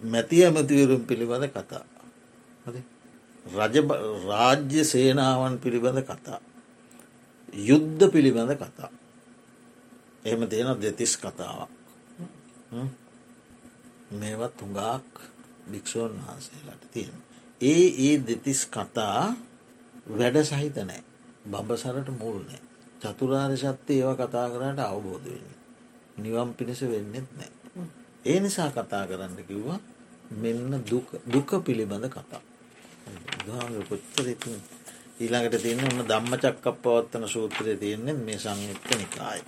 [0.00, 1.84] මැති ඇමතිවරුම් පිළිබඳ කතා.
[3.46, 3.76] රජ
[4.22, 6.51] රාජ්‍ය සේනාවන් පිළිබඳ කතා.
[7.52, 8.90] යුද්ධ පිළිබඳ කතා.
[10.24, 11.70] එහෙම තියෙන දෙතිස් කතාවක්
[14.12, 15.10] මේවත් හුඟාක්
[15.66, 17.16] භික්‍ෂූන් වහන්සේලාට තියෙන.
[17.60, 19.34] ඒ ඒ දෙතිස් කතා
[20.08, 21.02] වැඩ සහිත නෑ
[21.46, 22.62] බබසරට මුල් නෑ
[23.02, 25.50] චතුරාර්ය සත්‍ය ඒව කතා කරට අවබෝධ වෙන්න.
[26.16, 27.52] නිවම් පිණිස වෙන්නෙත් නෑ.
[28.24, 29.80] ඒ නිසා කතා කරන්න කිව්වා
[30.32, 30.84] මෙන්න
[31.26, 32.42] දුක පිළිබඳ කතා.
[33.88, 34.26] කොච්චර
[35.22, 39.42] ඊළඟට තියන්න ඔන්න ධම්ම චක්කප පවත්තන සූත්‍රය තියෙන්නේ මේ සංයුක්ත නිකායි.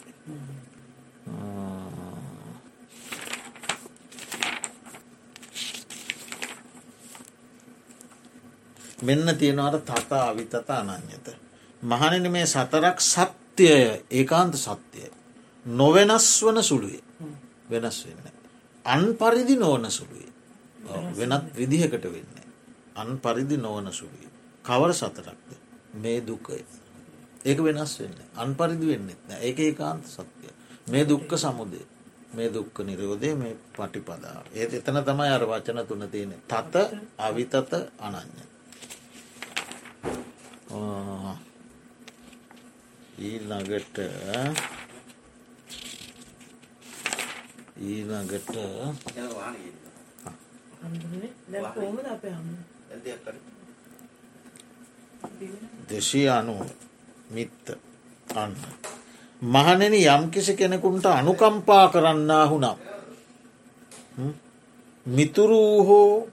[9.03, 11.27] මෙන්න තියෙනවට තතා අවිතත අනං්‍යත.
[11.83, 15.11] මහනන මේ සතරක් සත්‍යය ඒකාන්ත සත්‍යය.
[15.67, 17.03] නොවෙනස් වන සුළුවේ
[17.71, 18.31] වෙනස් වෙන්න.
[18.85, 20.33] අන් පරිදි නොවන සුළුවේ.
[21.19, 22.33] වෙනත් විදිහකට වෙන්න.
[22.97, 24.35] අන් පරිදි නොවන සුළුවේ.
[24.65, 25.64] කවර සතරක්ද
[26.03, 26.61] මේ දුකය.
[27.49, 30.53] ඒක වෙනස් වෙන්න අන් පරිදි වෙන්නෙත් නෑ ඒක ඒකාන්ත සත්‍යය.
[30.93, 31.87] මේ දුක්ක සමුදේ
[32.37, 34.45] මේ දුක්ක නිරෝධය මේ පටිපදාව.
[34.59, 36.35] ඒත් එතන තමයි අර වචන තුන තියෙන.
[36.51, 36.75] තත
[37.19, 37.55] අවිතත
[38.07, 38.45] අනං්‍ය.
[43.19, 43.97] ඊළඟට
[47.81, 48.49] ඊළඟට
[55.89, 56.55] දෙශී අනු
[57.31, 57.67] මිත්ත
[58.35, 58.55] අන්න.
[59.43, 62.79] මහනෙන යම්කිසි කෙනෙකුන්ට අනුකම්පා කරන්නා වුනම්
[65.07, 66.29] මිතුරු හෝ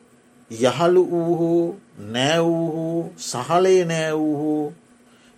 [0.51, 1.75] යහළු වූහෝ
[2.07, 4.73] නෑවූහෝ සහලේ නෑවූහෝ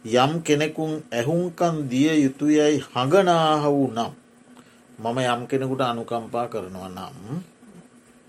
[0.06, 4.12] යම් කෙනෙකුන් ඇහුන්කන් දිය යුතුයැයි හඟනාහ වූ නම්
[5.00, 7.42] මම යම් කෙනෙකුට අනුකම්පා කරනවා නම්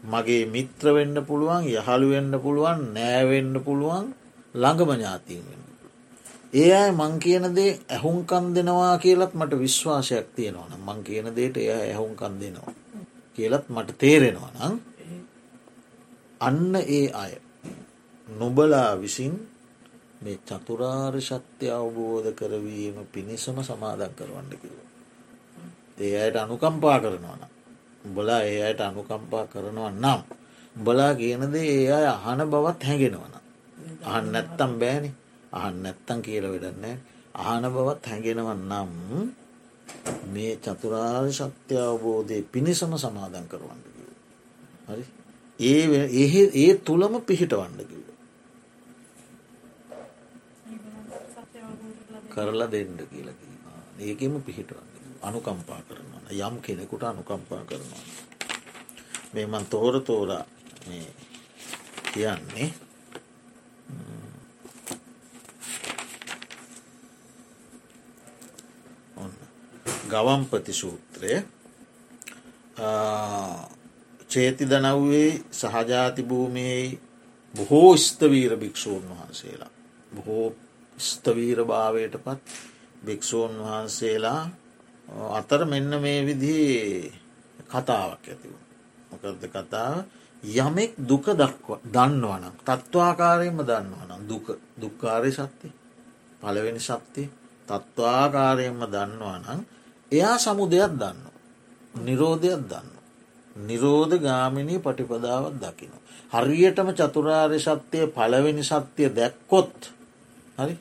[0.02, 4.06] මගේ මිත්‍ර වෙන්න පුළුවන් යහළු වෙන්න පුළුවන් නෑවෙන්න පුළුවන්
[4.54, 5.64] ළඟම ඥාතිීන් වෙන්න.
[6.54, 11.70] ඒ අය මං කියන දේ ඇහුන්කන් දෙනවා කියලත් මට විශ්වාසයක් තියෙනවන මං කියන දේට එය
[11.72, 12.74] ඇහුන්කන් දෙනවා.
[13.38, 14.74] කියලත් මට තේරෙනවා නම්
[16.40, 17.32] අන්න ඒ අය
[18.28, 19.34] නොබලා විසින්
[20.20, 24.76] මේ චතුරාර් ශත්‍ය අවබෝධ කරවීම පිණිසම සමාදන් කරවන්න කිව.
[25.98, 27.42] ඒ අයට අනුකම්පා කරනවන.
[28.04, 30.20] උඹලා ඒ අයට අනුකම්පා කරනවා නම්.
[30.76, 33.43] උඹලා කියනද ඒ අය අහන බවත් හැගෙනවන.
[34.04, 35.10] අහන් නැත්තම් බෑනි
[35.52, 36.96] අහන් නැත්තං කියල වෙඩන්නේ
[37.34, 38.92] අහන බවත් හැගෙනවන් නම්
[40.28, 44.08] මේ චතුරාර් ශත්‍ය අවබෝධය පිණිසම සමාදන් කරවන්න කිව.
[44.88, 45.04] හරි
[45.60, 48.04] ඒ ඒ තුළම පිහිටවන්න කිව.
[52.30, 53.36] කරලා දෙන්න කියලා
[54.00, 54.88] ඒකෙම පිහිටවන්න
[55.22, 58.04] අනුකම්පා කරනවා යම් කෙනෙකුට අනුකම්පා කරනවා.
[59.32, 60.44] මේ මන් තෝර තෝරා
[62.12, 62.83] කියන්නේ ඔන්න
[70.06, 71.32] ගවම්පති සූත්‍රය.
[74.30, 77.00] චේති දනව්වේ සහජාති භූමියයි
[77.54, 79.70] බොහෝ ස්තවීර භික්‍ෂූන් වහන්සේලා.
[80.12, 80.54] බොහෝ
[80.98, 82.42] ස්තවීර භාවයට පත්
[83.04, 84.42] භික්‍ෂූන් වහන්සේලා
[85.30, 86.58] අතර මෙන්න මේ විදි
[87.68, 88.54] කතාවක් ඇතිව.
[89.10, 89.96] මොකද කතාව?
[90.44, 95.72] යමෙක් දුක දක්ව දන්නවනම් තත්ත්වාකාරයෙන්ම දන්නවනම් දුක දුක්කාරය සත්‍යය
[96.40, 97.28] පළවෙනි සත්‍යය
[97.68, 99.60] තත්ත්වාකාරයෙන්ම දන්නවනම්
[100.12, 101.18] එයා සමුදයක් දන්න.
[101.96, 102.88] නිරෝධයක් දන්න.
[103.56, 105.92] නිරෝධ ගාමිණී පටිපදාවත් දකින.
[106.32, 109.90] හරියටම චතුරාර්ය සත්‍යය පළවෙනි සත්‍යය දැක්කොත්
[110.58, 110.74] හරි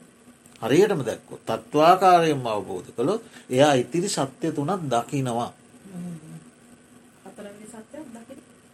[0.61, 5.51] හරියටම දැක්කොත් තත්ත්වාකාරයෙන්ම අවබෝධ කළොත් එයා ඉතිරි සත්‍යය තුනත් දකිනවා.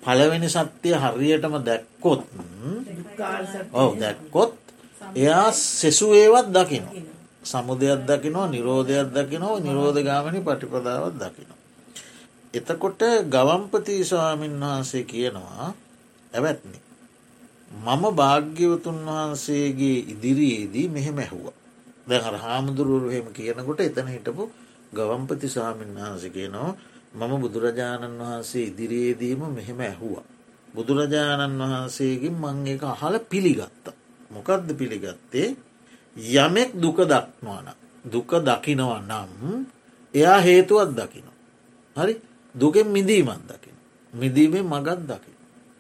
[0.03, 2.21] පළවෙනි සත්‍යය හරියටම දැක්කොත්
[3.73, 4.51] ඔව දැක්කොත්
[5.15, 6.85] එයා සෙසු ඒවත් දකින.
[7.41, 11.59] සමුදයක් දකිනවා නිරෝධයක් දකිනවා නිරෝධගාමනි පටිපදාවත් දකිනවා.
[12.53, 15.73] එතකොට ගවම්පති ස්වාමීන් වහන්සේ කියනවා
[16.33, 16.79] ඇවැත්නි.
[17.71, 21.45] මම භාග්‍යවතුන් වහන්සේගේ ඉදිරියේදී මෙහෙම ඇහුව.
[22.07, 24.43] දැහර හාමුදුරුවරුහෙම කියනකොට එතන හිටපු
[24.91, 26.71] ගවම්පති ස්වාමීන් වහන්ස කියනවා
[27.13, 30.25] මම බුදුරජාණන් වහන්සේ ඉදිරියේදීම මෙහෙම ඇහුවා.
[30.73, 33.85] බුදුරජාණන් වහන්සේගෙන් මං එක අහල පිළිගත්ත.
[34.29, 35.55] මොකක්ද පිළිගත්තේ
[36.15, 37.67] යමෙක් දුක දක්නවාන.
[38.05, 39.65] දුක දකිනවා නම්
[40.13, 41.27] එයා හේතුවත් දකින.
[41.95, 42.13] හරි
[42.55, 43.75] දුකෙන් මිදීමත් දකින.
[44.13, 45.33] මිදීමේ මගත් දකි.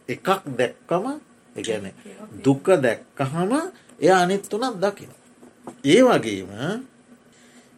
[0.09, 1.05] එකක් දැක්කම
[1.55, 1.85] එකන
[2.37, 3.51] දුක දැක්කහම
[3.99, 5.11] එය අනිත්තුනත් දකින.
[5.85, 6.51] ඒ වගේම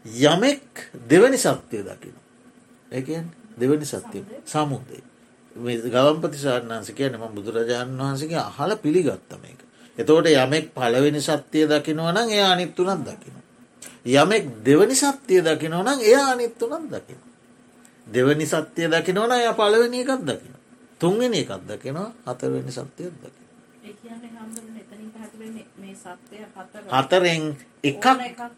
[0.05, 0.67] යමෙක්
[1.03, 2.15] දෙවැනි සත්‍යය දකින.
[2.91, 5.03] එකන් දෙවැනි සත්‍යය සමුදේ.
[5.87, 9.59] ගවම්පති සාරණන්ස කියනම බුදුරජාණන් වහන්සගේ අහල පිළිගත්තම එක.
[9.97, 13.35] එතෝට යමෙක් පලවෙනි සත්‍යය දකිනවනම් එය අනිත්තුනත් දකින.
[14.05, 17.19] යමෙක් දෙවනි සත්‍යය දකිනවනම් එය අනිත්තුනත් දකින.
[18.07, 20.55] දෙවනි සත්‍යය දකිනවන ය පලවෙනි එකක් දකින.
[20.99, 23.41] තුන්ගෙන එකක් දකිනවා හතරවෙනි සත්‍යයක් දකි.
[26.91, 27.43] හතරෙන්
[27.83, 28.05] එකක්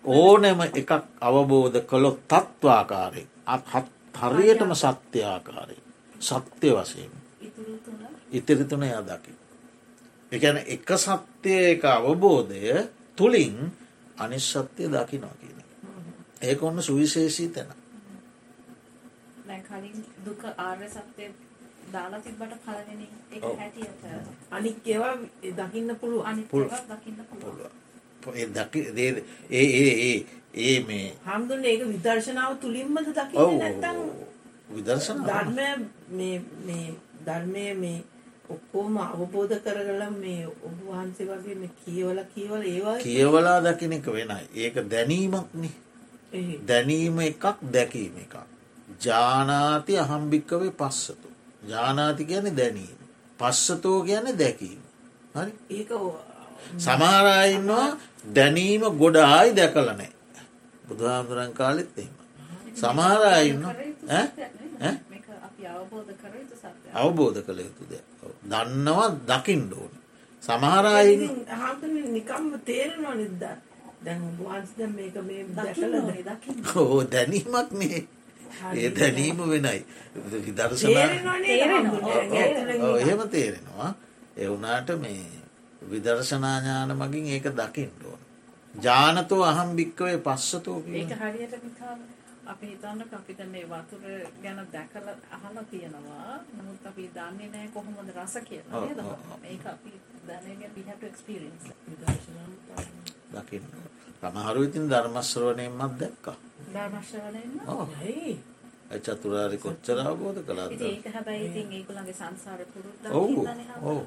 [0.06, 0.91] ඕනෑම එකක්
[1.22, 3.64] අවබෝධ කළොත් තත්වාකාරය අත්
[4.16, 5.78] හරියටම සත්‍යයාකාරය
[6.22, 7.11] සත්‍යය වශයෙන්.
[8.32, 9.34] ඉතිරි තුන එයා දකි.
[10.32, 13.72] එකන එක සත්‍යය එක අවබෝධය තුළින්
[14.18, 15.57] අනිශ්සත්‍යය දකිනවා කියන.
[16.41, 17.70] ඒක ඔන්න සුවිශේෂී තැන.
[20.26, 21.32] දුක ආර්ය සත්‍යය
[21.93, 23.07] දාලා තිබට පලවෙනි
[23.53, 24.03] හැටියට.
[24.51, 25.16] අනික් ඒවා
[25.57, 27.84] දකින්න පුළුව අනි දකින්න පුළුව
[28.26, 28.47] ඒ
[29.51, 34.01] ඒ ඒ ඒ මේ හම්දුන්න ඒක විදර්ශනාව තුළින්මද දකින්න නැත්තං
[34.72, 36.32] විදර්ශන ධර්මය
[36.64, 36.88] මේ
[37.26, 37.99] ධර්මය මේ
[38.49, 44.43] ඔක්කෝම අවබෝධ කරගල මේ ඔබ වහන්සේ වගේ මේ කියවල කියවල ඒවා කියවලා දකින එක වෙනයි.
[44.56, 45.74] ඒක දැනීමක්නේ
[46.64, 48.36] දැනීම එකක් දැකීම එකක්.
[49.01, 51.30] ජානාති අහම්භික්කවේ පස්සතු.
[51.68, 52.97] ජානාති ගැන දැනීම.
[53.39, 54.82] පස්සතෝ ගැන දැකීම.
[55.36, 55.51] හරි?
[55.72, 55.91] ඒක
[56.80, 57.88] සමහරයින්නවා
[58.34, 60.12] දැනීම ගොඩ ආයි දැකලනෑ
[60.86, 62.14] බුදුහාමුදුරන් කාලෙත් එම
[62.76, 63.62] සමහරයින්න
[66.96, 67.94] අවබෝධ කළ යුතු ද
[68.46, 69.94] දන්නවා දකිින් ඩෝන
[70.44, 71.14] සමහරයි
[72.10, 73.44] නිකම්ම තේරෙනවා නිද්ද
[74.02, 75.94] දැන් වහන්ස මේක මේ දැකල
[76.78, 78.02] ඕ දැනීමක් නේ
[78.74, 79.80] ඒ දැනීම වෙනයි.
[80.38, 80.90] විදර්ශන
[82.98, 83.92] එහෙම තේරෙනවා.
[84.38, 85.26] එවුනාට මේ
[85.82, 88.22] විදර්ශනාඥාන මගින් ඒක දකිින් ඕන
[88.74, 90.80] ජානතෝ අහම් භික්කවේ පස්සතෝ
[91.14, 91.54] හරියට
[92.46, 94.04] අපි හිතන්න අපිට මේ වතුර
[94.44, 96.40] ගැන දැකල අහලා තියෙනවා.
[96.54, 98.84] නමුත් අපි දන්නේ නෑ කොහොමද රස කියලා
[99.44, 99.92] ඒක අපි
[100.28, 101.66] දැනගෙන to experience
[103.34, 103.66] දකින්න
[104.24, 106.36] සමහරු ඉතින් ධර්මශ්‍රවණයෙන්මත් දැක්කා.
[109.00, 110.72] චතුරාරි කොච්චර අවබෝධ කළාද?
[113.12, 113.48] ඔවු
[113.84, 114.04] ඔවු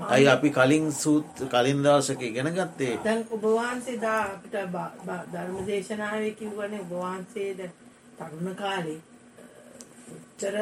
[0.00, 4.56] ඇයි අපි කලින් සූත් කලින් දවසක ඉගෙන ගත්තේ දැන් ඔබවහන්සේ දා අපිට
[5.28, 7.72] ධර්ම දේශනාවේ කිව්වනේ ඔබවහන්සේ දැන්
[8.18, 9.00] තරුණ කාලේ
[10.10, 10.56] උච්චර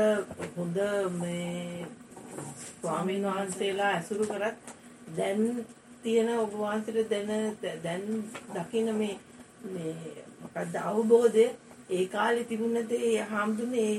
[0.55, 0.79] හොඳ
[1.15, 1.87] මේ
[2.75, 4.75] ස්වාමීන් වහන්සේලා ඇසුරු කරත්
[5.17, 5.65] දැන්
[6.03, 8.05] තියෙන ඔබවහන්සේට දැන දැන්
[8.55, 9.17] දකින මේ
[9.67, 9.95] මේ
[10.41, 11.47] මොකක්ද අවබෝධය
[11.91, 13.95] ඒ කාලේ තිබුණද ඒ හාමුදුරනේ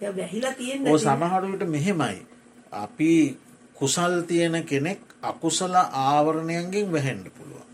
[0.00, 2.16] ඒ වැහිලා තියෙන්නේ ඔය සමහරවිට මෙහෙමයි.
[2.74, 3.12] අපි
[3.76, 7.70] කුසල් තියෙන කෙනෙක් අකුසල ආවරණයන්ගෙන් වැහෙන්න පුළුවන්.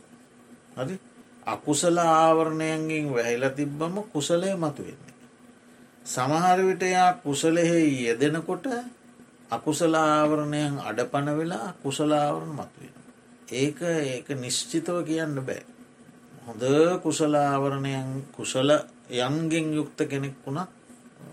[0.76, 0.96] හරි?
[1.46, 5.12] අකුසල ආවරණයන්ගෙන් වැහිලා තිබ්බම කුසලය මතු වෙන්නේ
[6.06, 8.66] සමහරවිට එයා කුසලෙහි යෙදෙනකොට
[9.50, 12.94] අකුසල ආවරණයන් අඩපන වෙලා කුසලාවරණ මතුවෙන
[13.52, 15.62] ඒක ඒක නිශ්චිතව කියන්න බෑ.
[16.42, 16.62] හොඳ
[17.02, 18.70] කුසලාවරණයන් කුසල
[19.18, 20.70] යන්ගෙන් යුක්ත කෙනෙක් වුණත්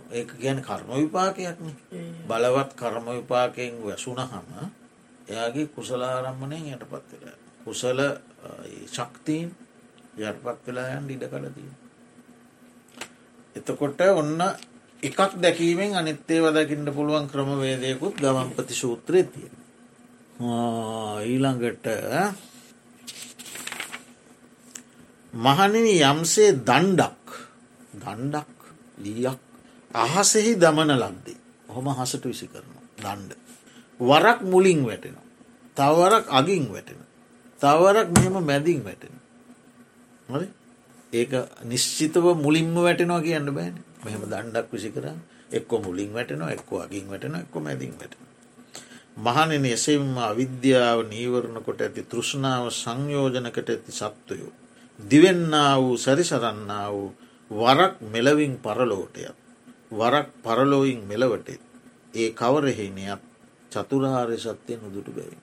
[0.09, 1.69] ඒ ගැන කර්ම විපාකයක්න
[2.27, 4.49] බලවත් කර්ම විපාකයෙන් වැසුන හම
[5.27, 7.99] එයාගේ කුසලාරම්මණයෙන් යට පත්වෙලා කුසල
[8.87, 9.49] ශක්තිීන්
[10.19, 11.71] යටපත් වෙලායන් ඉඩ කලදී.
[13.55, 14.41] එතකොට ඔන්න
[15.03, 19.49] එකක් දැකීමෙන් අනිත්තේ වදකින්න පුළුවන් ක්‍රමවේදයකුත් ගමන්පති සූත්‍රය තිය.
[21.23, 21.85] ඊළඟට
[25.33, 27.37] මහනිනි යම්සේ දණ්ඩක්
[27.95, 28.57] දණ්ඩක්
[28.99, 29.48] ලීයක්
[29.95, 31.37] අහසෙහි දමන ලද්දේ
[31.69, 33.33] හොම හසට විසි කරන දණ්ඩ.
[33.99, 35.25] වරක් මුලින් වැටෙනවා.
[35.77, 36.99] තවරක් අගින් වැටෙන.
[37.61, 39.13] තවරක් මෙහෙම මැදින් වැටෙන.
[41.13, 41.31] ඒක
[41.63, 45.05] නිශ්චිතව මුලින්ම වැටෙනවා කියන්න බෑන මෙහම දණ්ඩක් විසි කර
[45.51, 48.23] එක්කො මුලින් වැටෙනවා එක්ක අගින් වැටෙන එක්කො මැදින් වැටෙන.
[49.17, 54.53] මහනෙන එසෙම්ම අවිද්‍යාව නීවරණ කොට ඇති තෘෂ්ණාව සංයෝජනකට ඇති සත්වයෝ.
[54.99, 57.09] දිවෙන්න වූ සැරිසරන්න වූ
[57.51, 59.48] වරක් මෙලවින් පරලෝටයත්.
[59.91, 61.61] වරක් පරලෝයින් මෙලවටෙත්.
[62.15, 63.21] ඒ කවරහෙනයක්
[63.71, 65.41] චතුරාර්ය සත්‍යය නුදුටු බැවින්.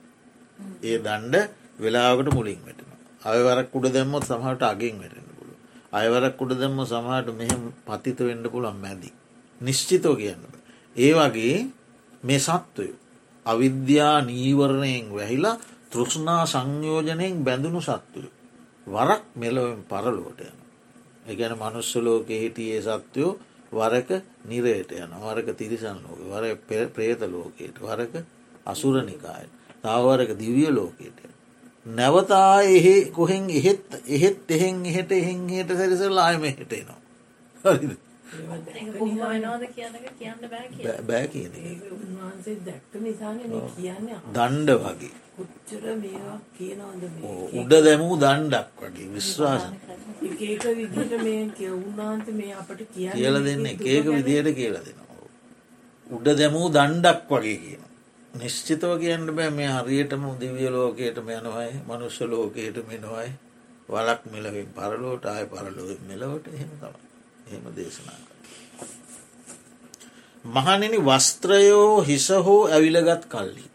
[0.83, 1.35] ඒ දණ්ඩ
[1.79, 2.91] වෙලාවට මුලින් වැටෙන.
[3.23, 5.57] අයවරක් උඩ දැම්මොත් සමහට අගෙන් වැටෙන පුළුව.
[5.93, 9.09] අයවරක් උඩ දැම්ම සමහට මෙහෙම පතිත වෙන්න පුළන් මැදි.
[9.61, 10.43] නිශ්චිතෝ කියන්න.
[10.95, 11.57] ඒ වගේ
[12.23, 12.87] මේ සත්වය.
[13.45, 15.57] අවිද්‍යා නීවරණයෙන් වැහිලා
[15.91, 18.27] තෘෂ්ණා සංයෝජනයෙන් බැඳුණු සත්තුය.
[18.87, 20.57] වරක් මෙලොවෙන් පරලෝට යන.
[21.27, 23.39] එකැන මනුස්සලෝක හිටියේ සත්වයෝ
[23.71, 28.23] වරක නිරයට යන වරක තිරිසන් ලෝක වර ප්‍රේත ලෝකයට වරක
[28.65, 29.51] අසුරනිකායට
[29.83, 31.19] තාවරක දිවිය ලෝකයට.
[31.85, 36.99] නැවතා එහෙ කොහෙන් එහෙත් එහෙත් එහෙන් එහෙට එහෙන් හට සැරිසල් ආයම හිටේනවා
[37.65, 38.06] හරිද?
[41.07, 41.51] බෑ කියන
[44.35, 45.15] දණ්ඩ වගේ.
[47.61, 49.63] උඩ දැමූ දණ්ඩක් වගේ විශ්වාස.
[50.23, 53.65] එක එක විදිහට මේ කියවුනාන්ත මේ අපට කියන්න කියල දෙන්න.
[53.65, 55.27] එක ඒක විදියට කියලා දෙනවා.
[56.09, 57.83] උඩ දැමූ දණ්ඩක් වගේ කියන.
[58.33, 63.29] නිශ්චිතව කියන්න බෑ මේ හරියටම දිවිය ලෝකයට මෙයනවයි මනුෂ්‍ය ලෝකයට මෙනවයි
[63.89, 66.95] වලක් මෙලවින් පරලෝට ආය පරලොව මෙලවට එහෙම තම
[67.47, 68.26] එහෙම දේශනා.
[70.45, 73.65] මහනෙනි වස්ත්‍රයෝ හිස හෝ ඇවිලගත් කල්ලි.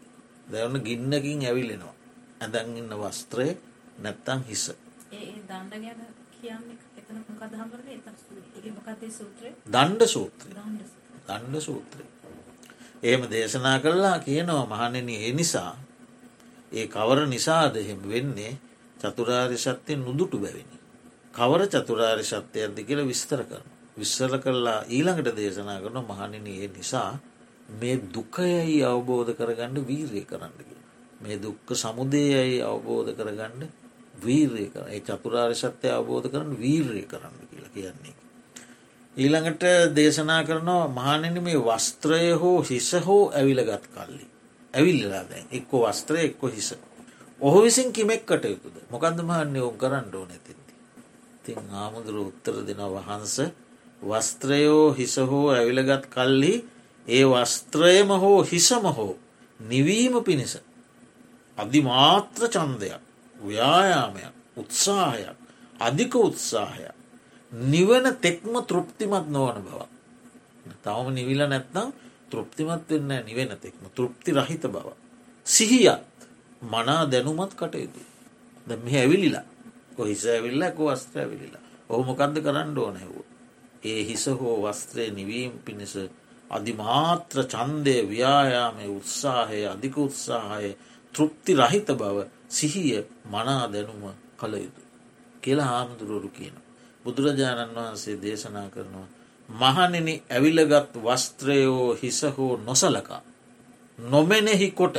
[0.47, 1.93] දැවන ගින්නකින් ඇවිලෙනවා.
[2.41, 3.57] ඇදැන් ඉන්න වස්ත්‍රය
[3.99, 4.71] නැත්තං හිස.
[8.81, 10.87] දණ්ඩ සූත්‍රය දණ්ඩ සූත්‍රය දණ්ඩ
[11.27, 12.05] දණ්ඩ සූත්‍රය.
[13.03, 15.73] ඒම දේශනා කරලා කියනවා මහනෙන ඒ නිසා
[16.71, 18.57] ඒ කවර නිසාද එහෙම වෙන්නේ
[18.99, 20.77] චතුරාරි සත්‍යය නුදුටු බැවිනි.
[21.33, 23.72] කවර චතුරාරි සත්‍යයක්ද කියල විස්තර කරන.
[23.97, 27.11] විස්සල කරලා ඊළඟට දේශනා කරන මහනින ඒ නිසා
[27.71, 30.81] මේ දුකයයි අවබෝධ කරගන්න වීරය කරන්නගේ.
[31.21, 33.69] මේ දුක්ක සමුදයයි අවබෝධ කරගන්න
[34.15, 38.15] වීරය කර ඒ චතුරාරි සත්‍යය අවබෝධ කරන්න වීරය කරන්න කියලා කියන්නේ.
[39.17, 39.63] ඊළඟට
[39.95, 44.25] දේශනා කරනවා මහනෙන මේ වස්ත්‍රය හෝ හිස හෝ ඇවිලගත් කල්ලි.
[44.73, 46.69] ඇවිල්ලලා දැන් එක්කො වස්ත්‍රය එක්කො හිස.
[47.41, 50.73] ඔහු විසින් කිමෙක් කටයුතුද මොකන්ද මහන්නේ ඔවුන් කරන්න ඕන ඇතින්ති.
[51.43, 53.37] තින් ආමුදුර උත්තර දෙන වහන්ස
[54.03, 56.53] වස්ත්‍රයෝ හිස හෝ ඇවිලගත් කල්ලි
[57.07, 59.13] ඒ වස්ත්‍රයම හෝ හිසම හෝ
[59.59, 60.57] නිවීම පිණිස.
[61.57, 63.01] අධිමාත්‍ර චන්දයක්
[63.35, 65.37] ව්‍යායාමයක් උත්සාහයක්
[65.79, 66.95] අධික උත්සාහයක්
[67.51, 69.81] නිවන තෙක්ම තෘප්තිමත් නොවන බව.
[70.83, 71.89] තවම නිවිල නැත්නම්
[72.29, 74.87] තෘප්තිමත් වෙන්න නිවෙන තෙක්ම තෘප්ති රහිත බව.
[75.45, 76.17] සිහියත්
[76.61, 78.01] මනා දැනුමත් කටයුතු.
[78.67, 79.45] ද මෙ ඇවිලිලා
[79.95, 83.25] කොහිස ඇවිල්ල කො වස්ත්‍ර ඇවිලිලා ඔහුමකන්ද කරන්න ඕනැවූ.
[83.83, 85.95] ඒ හිස හෝ වස්ත්‍රය නිවීම් පිණිස
[86.51, 90.69] අධිමාත්‍ර චන්දය ව්‍යායාමය උත්සාහය අධික උත්සාහය
[91.13, 92.17] තෘප්ති රහිත බව
[92.49, 94.03] සිහිය මනා දැනුම
[94.37, 94.81] කළ යුතු.
[95.43, 96.55] කියලා හාමුදුරුවරු කියන.
[97.05, 99.07] බුදුරජාණන් වහන්සේ දේශනා කරනවා.
[99.49, 103.21] මහනෙන ඇවිලගත් වස්ත්‍රයෝ හිස හෝ නොසලකා.
[103.99, 104.97] නොමෙනෙහි කොට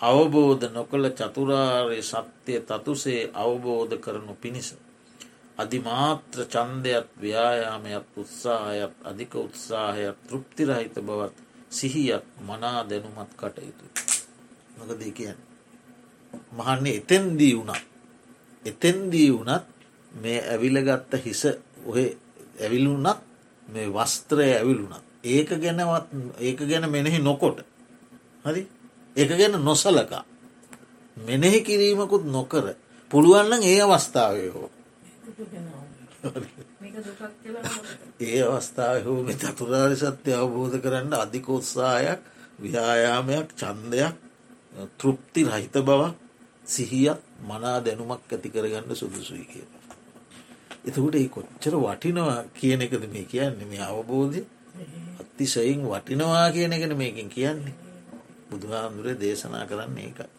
[0.00, 4.68] අවබෝධ නොකළ චතුරාර්ය සත්‍යය තතුසේ අවබෝධ කරනු පිණිස.
[5.58, 11.36] අධිමාත්‍ර චන්දයත් ව්‍යායාමයක් උත්සාහයක් අධික උත්සාහයක් තෘප්තිරහිත බවත්
[11.70, 13.84] සිහියක් මනා දැනුමත් කටයුතු.
[14.76, 15.38] මොකද කියන්න.
[16.52, 17.84] මහන්නේ එතැන්දී වුණත්
[18.64, 19.64] එතැන්දී වුණත්
[20.14, 21.42] මේ ඇවිලගත්ත හිස
[21.86, 22.04] ඔහෙ
[22.58, 23.18] ඇවිලුනත්
[23.68, 26.06] මේ වස්ත්‍රය ඇවිලුනත් ඒක ගැනවත්
[26.38, 27.58] ඒක ගැන මෙනෙහි නොකොට
[28.44, 28.62] හරි
[29.16, 30.24] ඒක ගැන නොසලකා
[31.16, 32.66] මෙනෙහි කිරීමකුත් නොකර
[33.10, 34.70] පුළුවන්න ඒ අවස්ථාවය හෝ
[38.20, 42.20] ඒ අවස්ථාව හෝ මේ චතුරාරි සත්‍යය අවබෝධ කරන්න අධිකෝත්සාහයක්
[42.60, 44.14] ව්‍යායාමයක් චන්දයක්
[44.96, 46.14] තෘප්ති රහිත බවක්
[46.66, 49.66] සිහියක් මනා දැනුමක් ඇති කරගන්න සුදුසුයි කිය.
[50.84, 54.42] එතකොට ඒ කොච්චර වටිනවා කියන එකද මේ කියන්නේ මේ අවබෝධය
[55.20, 57.74] අතිසයින් වටිනවා කියන එකන මේකින් කියන්නේ
[58.50, 60.37] බුදුහාමුදුරේ දේශනා කරන්නේ එකයි.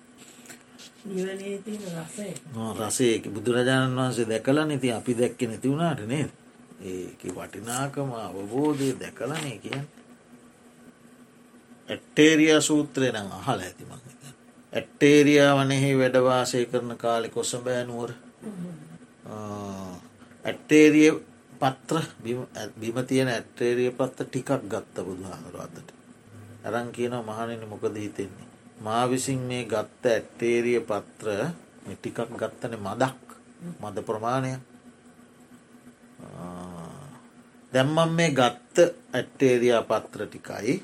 [2.79, 6.29] රසයක බුදුරජාණන් වහන්සේ දැකලා නති අපි දැක්ක නැති වුණාට නේද?
[6.81, 9.87] ඒක වටිනාකම අවබෝධය දැකලනේ කියන්න.
[11.89, 13.91] ඇට්ටේරිය සූත්‍රය නම් අහල ඇතිමං
[14.73, 18.11] ඇට්ටේරියා වනෙහි වැඩවාසය කරන කාලෙ කොසබෑනුවර
[20.45, 21.11] ඇට්ටේරිය
[21.61, 22.03] පත්‍ර
[22.79, 25.87] බිම තියෙන ඇට්ටේරිය පත්ත ටිකක් ගත්ත බුදුහාමර අතට.
[26.65, 28.48] ඇරං කියන මහනනි මොකද හිතෙන්නේ.
[28.79, 31.27] මා විසින් මේ ගත්ත ඇට්ටේරිය පත්‍ර
[31.89, 33.19] ටිකක් ගත්තන මදක්
[33.81, 34.51] මද ප්‍රමාණය.
[37.73, 38.77] දැම්මම් මේ ගත්ත
[39.13, 40.75] ඇට්ටේරයා පත්‍ර ටිකයි.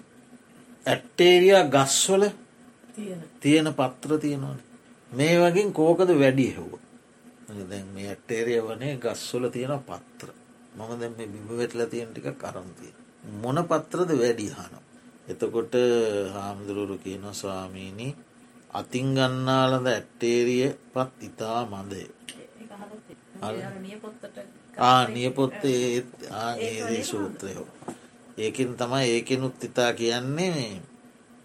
[0.86, 2.24] ඇට්ටේරයා ගස්වල
[3.42, 4.60] තියෙන පත්‍ර තියෙනවන.
[5.12, 6.74] මේ වගින් කෝකද වැඩි හෙව්ව?
[7.70, 10.30] දැන් මේ ඇට්ටේරිය වනේ ගස්වල තියෙන පත්‍ර.
[10.76, 12.94] මම දැ මේ බිබවෙටල තියෙන ටික කරන්තිය
[13.42, 14.85] මොන පත්‍රද වැඩි හනවා
[15.28, 15.74] එතකොට
[16.34, 18.16] හාමුදුරුවරු කියන ස්වාමීණී
[18.72, 22.04] අතින් ගන්නාලද ඇට්ටේරිය පත් ඉතා මදය.
[24.80, 27.68] ආනියපොත්තේ ආනේදී සූත්‍රයෝ.
[28.38, 30.82] ඒකින් තමයි ඒකෙනුත් ඉතා කියන්නේ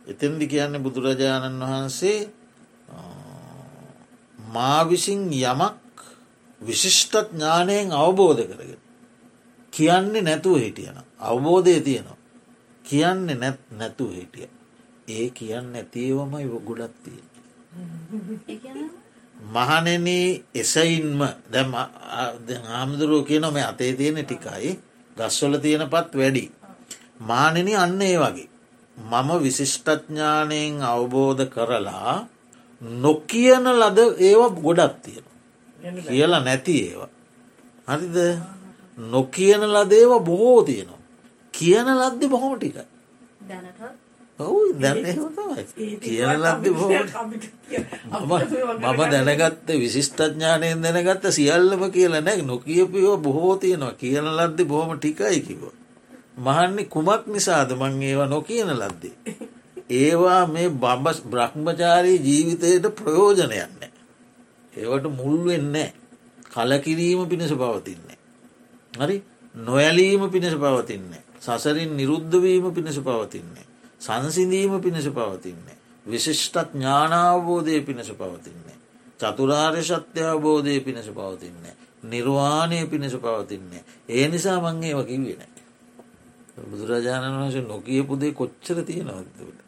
[0.07, 2.19] එතෙන්දි කියන්නේ බුදුරජාණන් වහන්සේ
[4.49, 5.97] මා විසින් යමක්
[6.61, 8.83] විශිෂ්ටත් ඥානයෙන් අවබෝධ කරගෙන
[9.73, 12.20] කියන්නේ නැතුව හිටියන අවබෝධය තියෙනවා
[12.85, 14.49] කියන්නේ නැත් නැතුව හිටිය.
[15.09, 17.21] ඒ කියන්න ඇතිේවමයි ගොඩත්තිය.
[19.49, 20.07] මහනෙන
[20.55, 21.75] එසයින්ම දැම්
[22.73, 24.73] ආමුදුරුව කියන මේ අතේ තියෙන ටිකයි
[25.17, 26.45] ගස්වල තියෙන පත් වැඩි.
[27.21, 28.49] මානෙන අන්න ඒ වගේ.
[28.97, 32.15] මම විශිෂ්ටඥානයෙන් අවබෝධ කරලා
[33.01, 35.27] නොකියන ලද ඒව ගොඩත් තියෙන.
[36.05, 37.11] කියලා නැති ඒවා.
[37.89, 38.17] හරිද
[38.99, 41.00] නොකියන ලදේව බොහෝ තියෙනවා.
[41.55, 42.55] කියන ලද්දි බොහොම.
[43.43, 46.71] දැනටත් ඔවු දැන තමයි කියන ලද්දි
[48.79, 55.63] මම දැනගත්ත විශිෂ්ටඥානයෙන් දැනගත්ත සියල්ලම කියල නැක් නොකියපියෝ බොහෝ තියෙනවා කියන ලද්දි බොහොම ටිකයි කිව.
[56.39, 59.15] මහන්නේ කුමක් නිසාද මං ඒවා නොකියන ලද්දේ.
[59.93, 63.81] ඒවා මේ බඹ බ්‍රහ්මචාරී ජීවිතයට ප්‍රයෝජනයන්න.
[64.73, 65.89] ඒවට මුල් වෙන්නේ
[66.51, 68.19] කලකිරීම පිණිස පවතින්නේ.
[68.95, 69.17] හරි
[69.55, 71.23] නොයලීම පිණිස පවතින්නේ.
[71.43, 73.67] සසරින් නිරුද්ධවීම පිණිස පවතින්නේ.
[74.01, 75.77] සංසිඳීම පිණිස පවතින්නේ.
[76.07, 78.77] විශිෂ්ටත් ඥානාවබෝධය පිණිස පවතින්නේ.
[79.21, 81.75] චතුරාර්ය සත්‍ය අවබෝධය පිණිස පවතින්නේ.
[82.05, 83.85] නිර්වාණය පිණිස පවතින්නේ.
[84.09, 85.43] ඒ නිසා මංගේ වකිවෙන.
[86.63, 89.59] බුදුරජාණන් වහස නොකියපුදේ කොච්චර තියෙනවදට.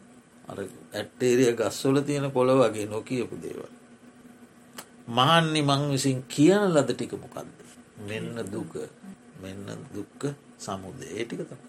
[0.47, 0.57] අර
[0.93, 3.71] ඇට්ටේරිය ගස්වල තියෙන කොළ වගේ නොකියපු දේවල්.
[5.09, 7.47] මහන්නි මං විසින් කියන ලද ටික මොකක්ද.
[7.99, 8.73] මෙන්න දුක
[9.41, 10.21] මෙන්න දුක්ක
[10.63, 11.61] සමුදය ඒ ටික තම.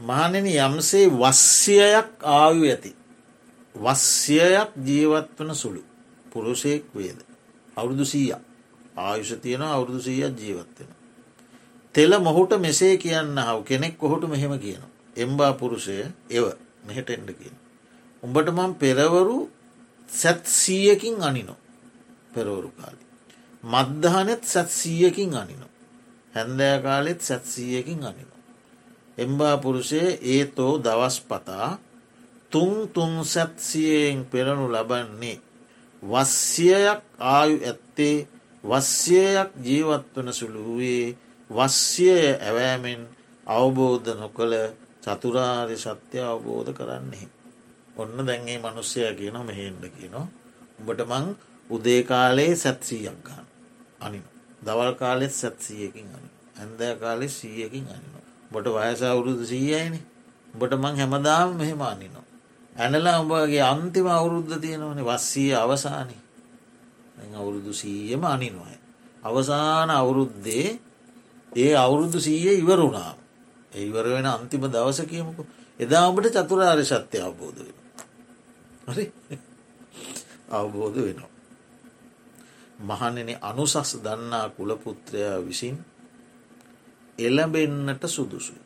[0.00, 2.90] මහනෙන යම්සේ වස්්‍යයක් ආයු ඇති.
[3.74, 5.82] වස්්‍යයක් ජීවත් වන සුළු
[6.32, 7.18] පුරුෂයෙක් වේද.
[7.76, 8.34] අවුරුදු සීය
[8.98, 10.90] ආයුෂ තියෙන අවුරුදු සීයක් ජීවත්වෙන.
[11.94, 14.82] තෙල මොහුට මෙසේ කියන්න හව කෙනෙක් කොහොට මෙහෙම කියන.
[15.16, 15.96] එම්බා පුරුෂය
[16.30, 16.44] එව
[16.86, 17.63] මෙහෙට එන්ඩ කියන.
[18.24, 19.38] උඹට මං පෙරවරු
[20.08, 21.54] සැත් සීයකින් අනිනො
[22.34, 23.04] පෙරවරු කාලි.
[23.64, 25.66] මද්දහනෙත් සැත් සීයකින් අනිනො.
[26.34, 28.34] හැන්දෑ කාලෙත් සැත්සීයකින් අනිනො.
[29.18, 31.68] එම්බා පුරුෂය ඒ තෝ දවස් පතා
[32.52, 35.38] තුන් තුන් සැත්සියෙන් පෙරනු ලබන්නේ
[36.02, 37.00] වස්්‍යයක්
[37.30, 38.16] ආයු ඇත්තේ
[38.64, 41.16] වස්්‍යයක් ජීවත්වන සුළුවේ
[41.50, 43.02] වස්්‍යය ඇවෑමෙන්
[43.46, 44.54] අවබෝධ නොකළ
[45.02, 47.33] චතුරාරි සත්‍ය අවබෝධ කරන්නේ.
[47.96, 50.26] ඔන්න දැන්ගේ මනුස්සය කියන මෙහෙන්ඩ කියනවා.
[50.78, 51.26] උඹට මං
[51.70, 53.46] උදේ කාලේ සැත්සීයක් ගන්න
[54.00, 54.24] අනින.
[54.62, 56.28] දවල් කාලෙත් සැත්සීයකින් අනි.
[56.56, 58.12] ඇන්දෑ කාලෙ සීයකින් අනින.
[58.50, 60.00] බොට වයස අවුරුදු සීයයිනි.
[60.54, 62.26] බොට මං හැමදාම මෙහෙම අනිනවා.
[62.76, 66.16] ඇනලා උඹගේ අන්තිම අවුරුද්ධ තියෙනවන වස්සී අවසානි
[67.34, 68.74] අවුරුදු සීයම අනිනොය.
[69.22, 70.78] අවසාන අවුරුද්දේ
[71.52, 73.14] ඒ අවුරුදු සීය ඉවරුණා.
[73.72, 75.42] ඒවර වෙන අන්තිම දවස කියමුකු
[75.80, 77.83] එදාමට චතුරාර් ශත්‍යය අවබෝධ වෙන.
[78.86, 79.06] හරි
[80.50, 81.32] අවබෝධ වෙනවා.
[82.80, 85.76] මහනෙන අනුසස් දන්නා කුලපුත්‍රයා විසින්
[87.18, 88.60] එළඹෙන්නට සුදුසුයි.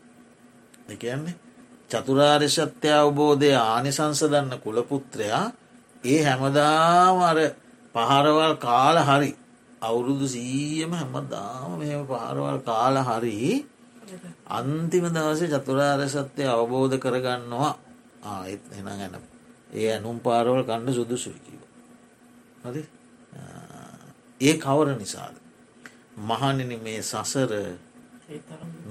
[0.88, 1.36] එකන්නේ
[1.90, 5.46] චතුරාර්ය සත්‍ය අවබෝධය ආනිසංස දන්න කුලපුත්‍රයා
[6.04, 7.38] ඒ හැමදාම අර
[7.94, 9.30] පහරවල් කාල හරි
[9.80, 13.64] අවුරුදු සීයම හැමදාම මෙම පහරවල් කාල හරි
[14.48, 17.72] අන්තිම දවස චතුරාර්ය සත්‍යය අවබෝධ කරගන්නවා
[18.26, 19.14] ආයත් එන ගැන
[19.70, 21.60] ඒ ඇනුම් පාරවල් කණ්ඩ සුදුසුවිකිව.
[22.64, 22.82] හරි
[24.40, 25.34] ඒ කවර නිසාද.
[26.18, 27.52] මහනිනි මේ සසර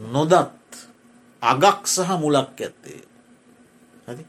[0.07, 0.33] නොදත්
[1.41, 3.01] අගක් සහ මුලක් ඇත්තේ.
[4.07, 4.23] හරි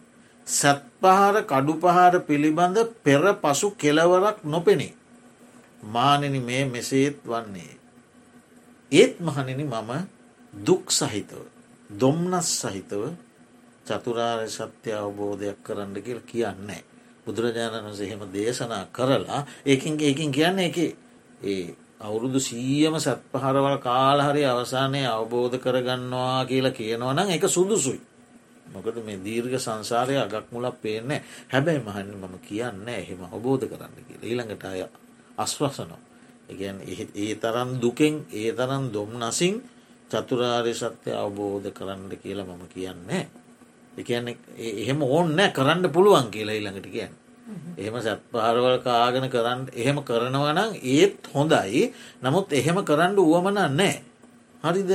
[0.47, 4.95] සැත්පහර කඩුපහර පිළිබඳ පෙර පසු කෙලවරක් නොපෙනේ.
[5.85, 7.75] මානෙන මේ මෙසේත් වන්නේ.
[8.93, 9.91] ඒත් මහනිනි මම
[10.53, 11.45] දුක් සහිතව
[11.91, 13.03] දොම්නස් සහිතව
[13.89, 16.82] චතුරාරය සත්‍ය අවබෝධයක් කරන්න කියල කියන්නේ.
[17.24, 20.78] බුදුරජාණන් වස එහෙම දේශනා කරලා ඒකින් ඒකින් කියන්න එක
[21.44, 28.01] ඒ අවුරුදු සීයම සත් පහරවල කාලහරි අවසානය අවබෝධ කරගන්නවා කියලා කියනවනම් එක සුදුසුයි.
[28.69, 34.24] මොකද මේ දීර්ඝ සංසාරය අගක් මුලක් පේන්නේ හැබැයි මහන්න මම කියන්න එහෙම අවබෝධ කරන්න කියලා
[34.24, 34.82] ඊළඟට අය
[35.39, 36.01] අස්වසනෝ.
[36.48, 36.78] එකන්
[37.15, 39.55] ඒ තරන් දුකෙන් ඒ තරන් දොම් නසින්
[40.10, 43.24] චතුරාර්ය සත්‍යය අවබෝධ කරන්න කියලා මම කියන්නේ.
[43.99, 44.29] එකන්න
[44.81, 47.15] එහෙම ඕන්න කරන්න පුළුවන් කියලා ඊළඟට කියන්න.
[47.77, 51.85] එහෙම සැත්පාරවල කාගෙන කරන්න එහෙම කරනවනම් ඒත් හොඳයි
[52.23, 53.95] නමුත් එහෙම කරන්න වුවමන නෑ.
[54.65, 54.93] හරිද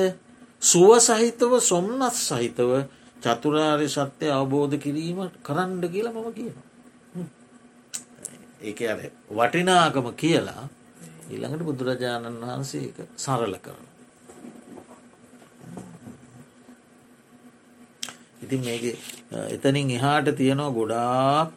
[0.61, 2.71] සුව සහිතව සොම්නත් සහිතව
[3.23, 6.67] චතුරාර්ය සත්‍යය අවබෝධ කිරීම කරන්න කියලා මම කියනවා.
[8.61, 8.99] ඒක අර
[9.31, 10.63] වටිනාකම කියලා
[11.29, 13.92] ඊළඟට බුදුරජාණන් වහන්සේ සරල කරන.
[18.43, 18.83] ඉතින් මේක
[19.49, 21.51] එතනින් එහාට තියෙනවා ගොඩාක්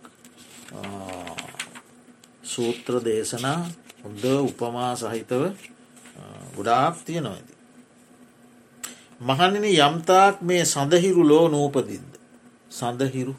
[2.45, 3.61] සූත්‍ර දේශනා
[4.03, 5.43] හොඳ උපමා සහිතව
[6.57, 7.55] ගොඩාක් තියෙනවා ඇති.
[9.21, 12.13] මහනින යම්තාක් මේ සඳහිරු ලෝ නූපදින්ද.
[12.71, 13.35] සඳහිරු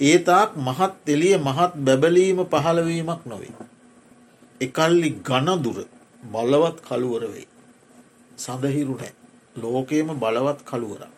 [0.00, 3.54] ඒතාක් මහත් එලිය මහත් බැබලීම පහළවීමක් නොවේ.
[4.60, 5.78] එකල්ලි ගණදුර
[6.22, 7.48] බලවත් කළුවර වෙයි.
[8.38, 9.12] සඳහිරු නෑ
[9.56, 11.17] ලෝකේම බලවත් කළුවරක්.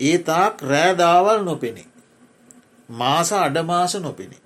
[0.00, 1.88] ඒ තාක් රෑදාවල් නොපෙනේ.
[2.90, 4.42] මාස අඩමාස නොපෙනේ.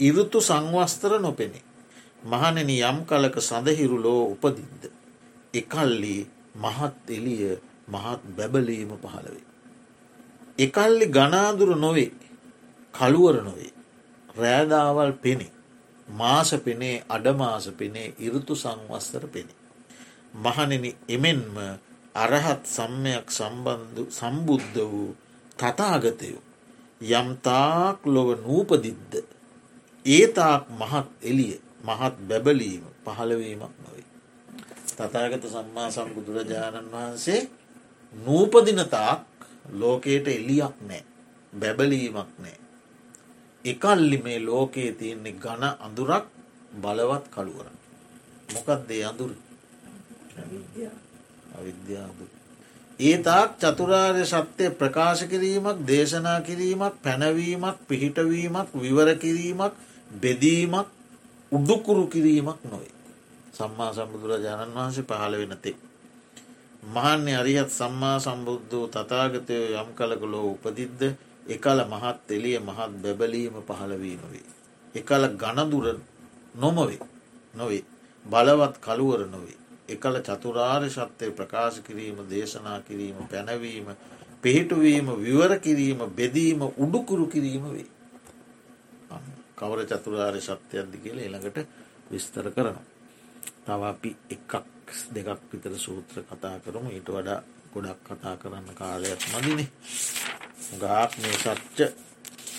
[0.00, 1.62] ඉරුතු සංවස්තර නොපෙනේ.
[2.24, 4.82] මහනෙන යම් කලක සඳහිරු ලෝ උපදිද්ද.
[5.54, 6.16] එකල්ලි
[6.54, 7.56] මහත් එලිය
[7.88, 9.46] මහත් බැබලීම පහළවේ.
[10.58, 12.10] එකල්ලි ගනාදුර නොවේ
[12.94, 13.72] කළුවර නොවේ.
[14.36, 15.52] රෑදාවල් පෙනේ.
[16.08, 19.60] මාස පෙනේ අඩමාස පෙනේ ඉරුතු සංවස්තර පෙනේ.
[20.34, 21.56] මහනෙන එමෙන්ම
[22.14, 25.10] අරහත් සම්මයක් සම්බන්ධ සම්බුද්ධ වූ
[25.58, 26.42] තතාගතයෝ
[27.00, 29.12] යම්තාක් ලොව නූපදිද්ද
[30.04, 34.06] ඒතාක් මහත් එලිය මහත් බැබලීම පහළවීමක් නොවේ.
[34.98, 37.40] තතාගත සම්මා සම්බුදුරජාණන් වහන්සේ
[38.14, 39.22] නූපදිනතාක්
[39.72, 41.02] ලෝකයට එලියක් නෑ
[41.52, 42.58] බැබලීමක් නෑ.
[43.64, 46.26] එකල්ලි මේ ලෝකයේ තියෙන්නේ ගණ අඳුරක්
[46.74, 47.66] බලවත් කළුවර.
[48.48, 49.32] මොකක්දේ අඳුර
[51.54, 52.24] අවිද්‍යාදු.
[53.00, 59.72] ඒ තාක් චතුරාර්ය සත්‍යය ප්‍රකාශ කිරීමක් දේශනා කිරීමක් පැනවීමක් පිහිටවීමක් විවර කිරීමක්
[60.14, 60.88] බෙදීමක්
[61.52, 62.94] උඩුකුරු කිරීමක් නොවේ.
[63.52, 65.76] සම්මා සම්බුදුරජාණන් වහන්සේ පහළ වෙනතෙක්.
[66.84, 71.00] මහන්නේ අරියත් සම්මා සම්බුද්ධ තතාගතය යම් කලක ලෝ උපදිද්ද
[71.46, 74.46] එකල මහත් එලිය මහත් බැබලීම පහළවීම වේ.
[74.94, 75.86] එකල ගණදුර
[76.54, 77.00] නොමවේ
[77.54, 77.84] නොවේ
[78.26, 79.61] බලවත් කළුවර නොවේ.
[79.92, 83.88] එකල චතුරාර්ය සත්‍යය ප්‍රකාශ කිරීම දේශනා කිරීම පැනවීම
[84.42, 87.88] පිහිටුවීම විවර කිරීම බෙදීම උඩුකුරු කිරීම වේ.
[89.56, 91.58] කවර චතුරාර්ය සත්‍යයක්ද කියල එළඟට
[92.10, 92.84] විස්තර කරනවා.
[93.64, 94.52] තව අපි එකක්
[95.10, 97.40] දෙකක් විතර සූත්‍ර කතා කරමු ඊට වඩා
[97.72, 99.70] ගොඩක් කතා කරන්න කාලයක් මදිනේ.
[100.80, 101.78] ගාක් මේ සච්ච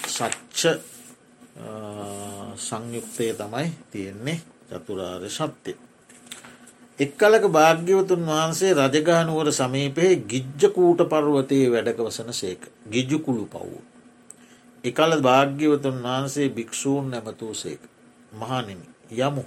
[0.08, 0.62] සච්ච
[2.58, 4.40] සංයුක්තය තමයි තියෙන්නේ
[4.70, 5.78] චතුරාර්ය සත්‍යය.
[7.04, 13.82] එක් කලක භාග්‍යවතුන් වහන්සේ රජගානුවර සමීපයේ ගිජ්ජකූට පර්වතයේ වැඩකවසන සේක ගිජ්ජුකුළු පවූ.
[14.84, 17.82] එකල භාග්‍යවතුන් වහන්සේ භික්‍ෂූන් නැමතූ සේක.
[18.34, 18.88] මහනිනි
[19.20, 19.44] යමු.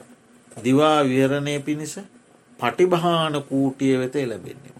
[0.56, 1.94] දිවා විහරණය පිණිස
[2.60, 4.76] පටිභාන කූටිය වෙත එලබෙන්නේ.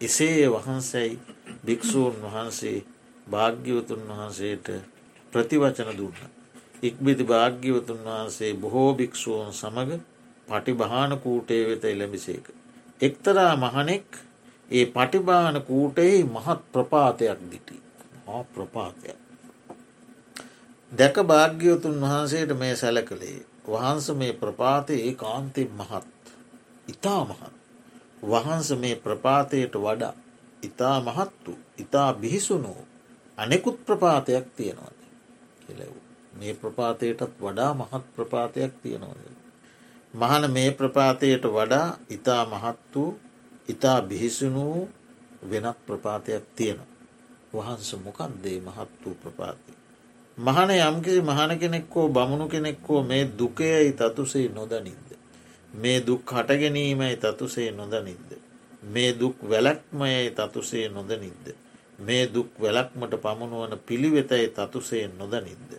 [0.00, 1.18] එසේ වහන්සැයි
[1.66, 2.78] භික්‍ෂූන් වහන්සේ
[3.26, 4.68] භාග්‍යවතුන් වහන්සේට
[5.32, 6.20] ප්‍රතිවචන දුන්න.
[6.82, 10.00] ඉක්බිති භාග්‍යවතුන් වහන්සේ බොහෝ භික්‍ෂූන් සමඟ
[10.50, 12.46] පටිභාන කූටය වෙත එළඹිසේක.
[13.00, 14.06] එක්තරා මහනෙක්
[14.70, 17.76] ඒ පටිභාන කූටෙහි මහත් ප්‍රපාතයක් දිටි.
[18.48, 19.18] ප්‍රපාතයක්.
[20.92, 26.06] දැක භාග්‍යවතුන් වහන්සේට මේ සැල කළේ වහන්ස මේ ප්‍රපාතය ඒ කාන්තෙන් මහත්.
[26.88, 27.54] ඉතා මහත්.
[28.22, 30.14] වහන්ස මේ ප්‍රපාතයට වඩා
[30.62, 32.86] ඉතා මහත් වූ ඉතා බිහිසුනූ
[33.38, 35.00] අනෙකුත් ප්‍රපාතයක් තියෙනවද?
[35.60, 35.94] කියලව්
[36.32, 39.39] මේ ප්‍රපාතයටත් වඩා මහත් ප්‍රපාතයක් තියෙනවද?
[40.14, 43.18] මහන මේ ප්‍රපාතයට වඩා ඉතා මහත් වූ
[43.68, 44.88] ඉතා බිහිසුණූ
[45.42, 46.80] වෙනත් ප්‍රපාතයක් තියෙන.
[47.54, 49.72] වහන්ස මොකක්දේ මහත් වූ ප්‍රපාති.
[50.38, 55.08] මහන යම්කිසි මහන කෙනෙක්කෝ බමුණු කෙනෙක්කෝ මේ දුකයයි තතුසේ නොදනින්ද.
[55.74, 58.30] මේ දුක් හටගැනීමයි තතුසේ නොදනින්ද.
[58.84, 61.46] මේ දුක් වැලක්මයයි තතුසේ නොදනින්ද.
[61.98, 65.69] මේ දුක් වැලක්මට පමුණුවන පිළිවෙතයි තතුසේ නොදනින්ද.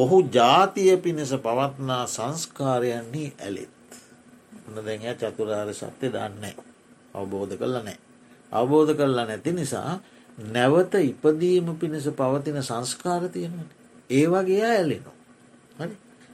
[0.00, 3.70] ඔහු ජාතිය පිණිස පවත්නා සංස්කාරයන්නේ ඇලෙත්.
[4.66, 6.54] උන්න දැහ චතුරාර සත්‍යය දන්නේ.
[7.14, 7.98] අවබෝධ කරල නෑ.
[8.52, 10.00] අවබෝධ කරලා නැති නිසා
[10.48, 13.70] නැවත ඉපදීම පිණිස පවතින සංස්කාර තියෙනට.
[14.10, 15.88] ඒ වගේ ඇලෙනවා.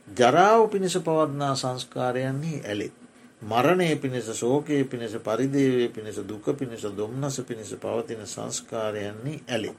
[0.08, 2.94] ජරාව පිණිස පවත්නා සංස්කාරයන්නේ ඇලෙත්.
[3.42, 9.76] මරණය පිණිස සෝකයේ පිණිස පරිදේවය පිණිස දුක පිණිස දුම්න්නස පිණිස පවතින සංස්කාරයන්නේ ඇලෙත්.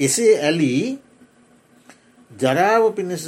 [0.00, 0.98] එසේ ඇලී
[2.34, 3.26] ජරාව පිණිස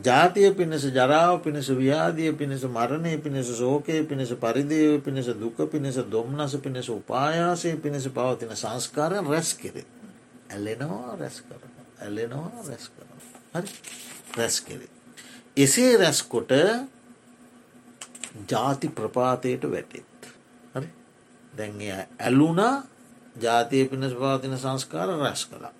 [0.00, 6.56] ජාතිය පිණිස ජරාව පිණිස ව්‍යාදිය පිණිස මරණය පිණිස සෝකය පිණිස පරිදේව පිණිස දුක පිණිස දොම්නස
[6.58, 9.84] පිණිස උපායාසය පිණිස පවතින සංස්කාරය රැස් කෙරේ.
[10.50, 13.08] ඇල්ලෙනවා රැස් කරන ඇල්ලෙනවා රැස් කරන
[13.54, 13.68] හරි
[14.36, 14.90] රැස් කෙරේ.
[15.56, 16.50] එසේ රැස්කොට
[18.46, 20.30] ජාති ප්‍රපාතයට වැටෙත්.
[20.74, 20.88] හරි
[21.52, 21.74] දැන්
[22.20, 22.74] ඇල්ලුනා
[23.36, 25.72] ජාතිය පිණිස පවතින සංස්කාර රැස් කලා.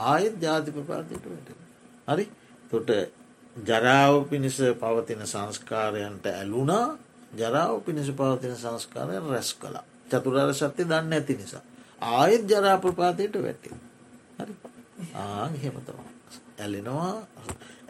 [0.00, 1.59] ආයෙත් ජාති ප්‍රපාතයට වැට.
[2.10, 2.26] හරි
[2.70, 2.90] තොට
[3.56, 6.86] ජරාව පිණිස පවතින සංස්කාරයන්ට ඇලුනා
[7.34, 11.62] ජරාව පිණිස පවතින සංස්කාරය රැස් කලා චතුරාර සත්‍යය දන්න ඇති නිසා.
[12.12, 13.76] ආයෙත් ජරා ප්‍රපාතයට වැටේ.
[14.38, 14.54] හරි
[15.14, 15.98] ආ හෙමතම.
[16.58, 17.14] ඇලෙනවා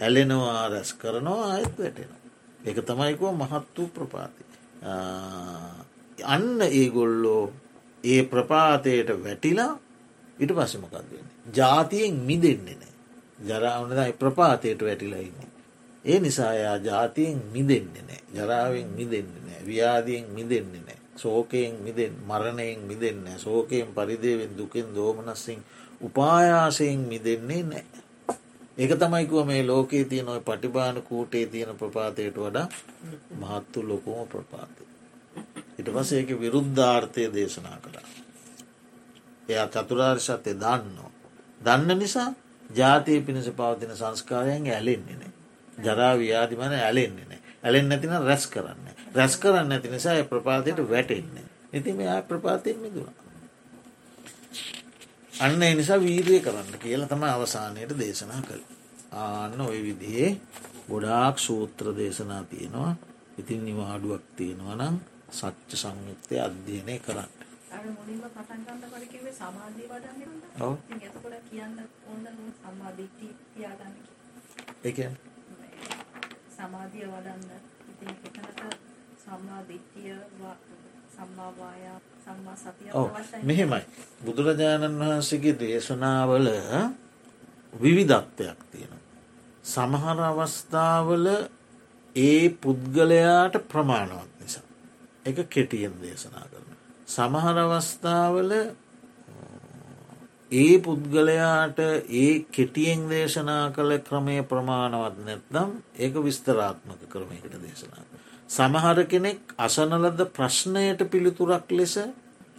[0.01, 2.21] ඇලෙනවා රැස් කරනවා ආයෙත් වැටෙනවා.
[2.65, 4.43] එක තමයිකුව මහත් වූ ප්‍රපාති.
[6.27, 7.45] අන්න ඒගොල්ලෝ
[8.05, 9.73] ඒ ප්‍රපාතයට වැටිලා
[10.39, 11.25] ඉට පස්සමකක්දන්නේ.
[11.57, 12.90] ජාතියෙන් මිදෙන්නේ නෑ.
[13.41, 15.49] ජරාවනදයි ප්‍රපාතයට වැටිලයින්නේ.
[16.05, 22.81] ඒ නිසා යා ජාතියෙන් මිදෙන්නේ නෑ ජරාවෙන් මිදෙන්නේ නෑ ව්‍යාදියෙන් මිදෙන්නේ නෑ සෝකයෙන් මිදෙන් මරණයෙන්
[22.81, 25.65] මිදෙන්න සෝකයෙන් පරිදේවෙන් දුකෙන් දෝමනස්සින්
[26.01, 27.85] උපායාසයෙන් මිදෙන්නේ නෑ.
[28.79, 32.69] ඒක තමයිකුව මේ ලෝකයේ තියන ඔය පටිබාන කූටේ තියෙන ප්‍රපාතයට වඩා
[33.41, 34.83] මහත්තු ලොකුම ප්‍රපාතය.
[35.79, 38.07] ඉට පස ඒක විරුද්ධාර්ථය දේශනා කළා.
[39.49, 41.11] එයා චතුරාර්ශත්‍යය දන්නවා.
[41.61, 42.31] දන්න නිසා
[42.71, 45.33] ජාතිය පිණිස පවතින සංස්කාරයන් ඇලෙන්නේ නෑ.
[45.79, 47.41] ජරා ව්‍යාධිමන ඇලෙන්නේ නෑ.
[47.63, 48.87] ඇලෙන් නැතින රැස් කරන්න.
[49.15, 51.45] රැස් කරන්න ඇති නිසා ඒ ප්‍රපාතයට වැටෙන්නේ.
[51.73, 53.15] ඉති මෙයා ප්‍රපාතයෙන් මිදුණ.
[55.41, 58.63] අන්න එනිසා වීරය කරන්න කියල තම අවසානයට දේශනා කළ.
[59.15, 60.37] ආන්න ඔය විදිහේ
[60.89, 62.93] ගොඩාක් සූත්‍ර දේශනා තියෙනවා
[63.39, 64.97] ඉතින් නිවාඩුවක් තියෙනවා නම්
[65.33, 67.40] සච්ච සංයුක්තය අධ්‍යයනය කරන්න.
[67.91, 70.75] මුලින්ම පටන් ගන්න කොට කිව්වේ සමාධිය වඩන්න ඔව්.
[70.87, 71.77] ඉතින් එතකොට කියන්න
[72.07, 72.23] ඕන
[72.57, 73.95] සම්මාදිට්ඨිය තියාගන්න
[74.85, 75.31] ඒ කියන්නේ
[76.57, 77.45] සමාධිය වඩන්න
[77.91, 78.81] ඉතින් එතනට
[79.69, 80.17] දිට්ඨිය
[81.15, 83.83] සම්මා වායා සම්මා සතිය අවශ්‍යයි මෙහෙමයි
[84.25, 86.49] බුදුරජාණන් වහන්සේගේ දේශනාවල
[87.75, 88.95] විවිධත්වයක් තියෙන.
[89.65, 91.27] සමහර අවස්ථාවල
[92.17, 94.65] ඒ පුද්ගලයාට ප්‍රමාණවත් නිසා.
[95.27, 96.70] එක කෙටියෙන් දේශනා කරන.
[97.11, 98.53] සමහර අවස්ථාවල
[100.53, 101.79] ඒ පුද්ගලයාට
[102.17, 108.05] ඒ කෙටියෙන් දේශනා කළ ක්‍රමය ප්‍රමාණවත් නැත්නම් ඒක විස්තරාත්මක ක්‍රමයකට දේශනා.
[108.51, 111.95] සමහර කෙනෙක් අසනලද ප්‍රශ්නයට පිළිතුරක් ලෙස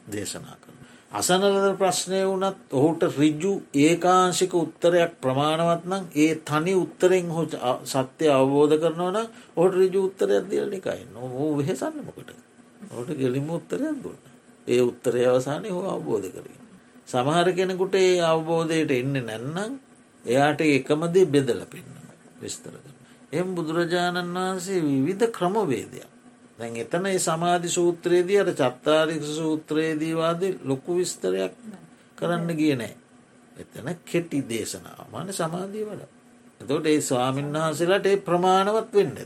[0.07, 0.71] දේශනා කර.
[1.13, 7.45] අසනලද ප්‍රශ්නය වනත් ඔහුට රිජ්ජු ඒකාංශික උත්තරයක් ප්‍රමාණවත් නම් ඒ තනි උත්තරෙන් හෝ
[7.85, 9.17] සත්‍යය අවබෝධ කරනවන
[9.57, 12.35] ඔට රිජු උත්තරයක් දිලනිකයි නොහෝ වෙහෙසන්නමකට
[12.93, 14.30] ඔට ගෙලිම උත්තරයක් දුන්න
[14.71, 16.59] ඒ උත්තරය අවසානය හෝ අවබෝධ කරින්.
[17.07, 19.79] සමහර කෙනෙකුට ඒ අවබෝධයට එන්න නැන්නම්
[20.25, 21.99] එයාට එකමදේ බෙදල පෙන්න්න
[22.41, 22.95] විස්තර කර.
[23.33, 26.09] එම් බුදුරජාණන් වහන්සේ විවිධ ක්‍රමවේදයක්.
[26.59, 31.53] දැන් එතන ඒ සමාධි සූත්‍රයේදී අර චත්තාරික සූත්‍රයේදීවාද ලොකු විස්තරයක්
[32.17, 32.95] කරන්න ගිය නෑ.
[33.57, 36.09] එතන කෙටි දේශනාව මන සමාධී වඩ.
[36.61, 39.17] එතොට ඒ ස්වාමීන් වහන්සේලාට ඒ ප්‍රමාණවත් වෙන්න.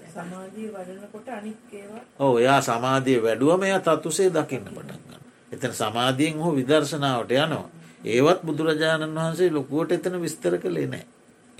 [2.19, 5.24] ඕ එයා සමාධිය වැඩුවම එය තත්තුසේ දකින්න පටන්ගන්න.
[5.55, 7.67] එතන සමාධියෙන් හෝ විදර්ශනාවට යනවා.
[8.07, 11.05] ඒවත් බුදුරජාණන් වහන්සේ ලොකුවට එතන විස්තර කළේ නෑ.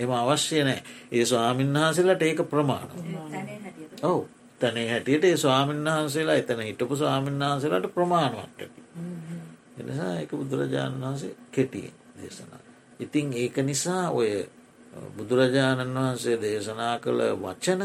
[0.00, 0.80] එම අවශ්‍ය නෑ
[1.12, 2.90] ඒ ස්වාමීන් වහන්සේලාට ඒක ප්‍රමාණ.
[4.02, 4.28] ඔවු
[4.60, 8.82] තැනේ හැටියට ඒ ස්වාමීන් වහන්සේලා එතන හිටපු ස්වාමීන් වහන්සේලාට ප්‍රමාණවට ඇති.
[9.78, 12.60] එනිසා එක බුදුරජාණන් වහන්සේ කෙටියෙන් දේශනා.
[13.00, 14.30] ඉතිං ඒක නිසා ඔය
[15.16, 17.82] බුදුරජාණන් වහන්සේ දේශනා කළ වචන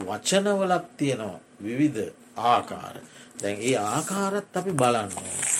[0.00, 2.96] වචනවලක් තියෙනවා විවිධ ආකාර.
[3.40, 5.10] දැන් ඒ ආකාරත් අපි බලන්න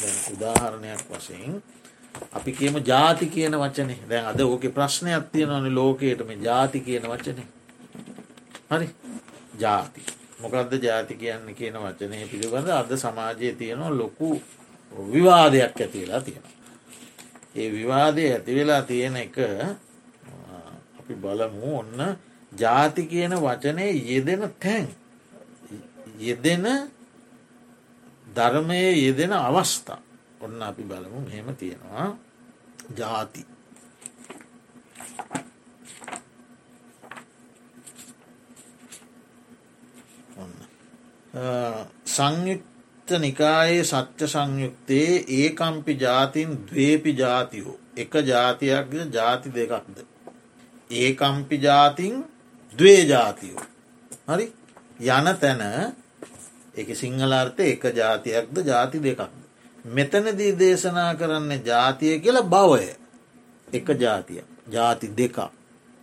[0.01, 1.62] දැන් උදාහරණයක් වශයෙන්
[2.32, 4.01] අපි කියම ජාති කියන වචනේ.
[4.11, 7.48] දැන් අද ඕක ප්‍රශ්නයක් තියෙනවන ලෝකයටම ජාති කියන වචනේ.
[8.70, 8.89] හරි?
[9.59, 10.01] ජාති
[10.40, 14.43] මොකක්ද ජාති කියන්න කියන වචනය පිළිබඳ අද සමාජයේ තියෙනවා ලොකු
[15.12, 16.55] විවාදයක් ඇතිවෙලා තියෙනවා.
[17.57, 19.36] ඒ විවාදය ඇතිවෙලා තියෙන එක
[20.98, 22.01] අපි බලමු ඔන්න
[22.53, 24.86] ජාති කියන වචනය යෙදෙන තැන්.
[26.19, 26.66] යෙදෙන
[28.36, 30.00] ධර්මය යෙදෙන අවස්ථා.
[30.40, 32.08] ඔන්න අපි බලමු මෙහෙම තියෙනවා.
[32.96, 33.42] ජාති.
[42.06, 47.78] සංයුක්ත නිකායේ සත්‍ය සංයුක්තයේ ඒකම්පි ජාතින් දවේපි ජාතියෝ.
[47.96, 49.98] එක ජාතියක්ද ජාති දෙකක්ද.
[50.90, 52.24] ඒකම්පි ජාතින්
[52.74, 53.64] දවේ ජාතියෝ.
[54.28, 54.46] හරි?
[55.00, 55.62] යන තැන
[56.77, 59.35] එක සිංහලාර්ථ එක ජාතියක්ද ජාති දෙකක්ද.
[59.86, 62.94] මෙතනදී දේශනා කරන්න ජාතිය කියල බවය
[63.69, 64.43] එක ජාතිය.
[64.69, 65.39] ජාති දෙකක්.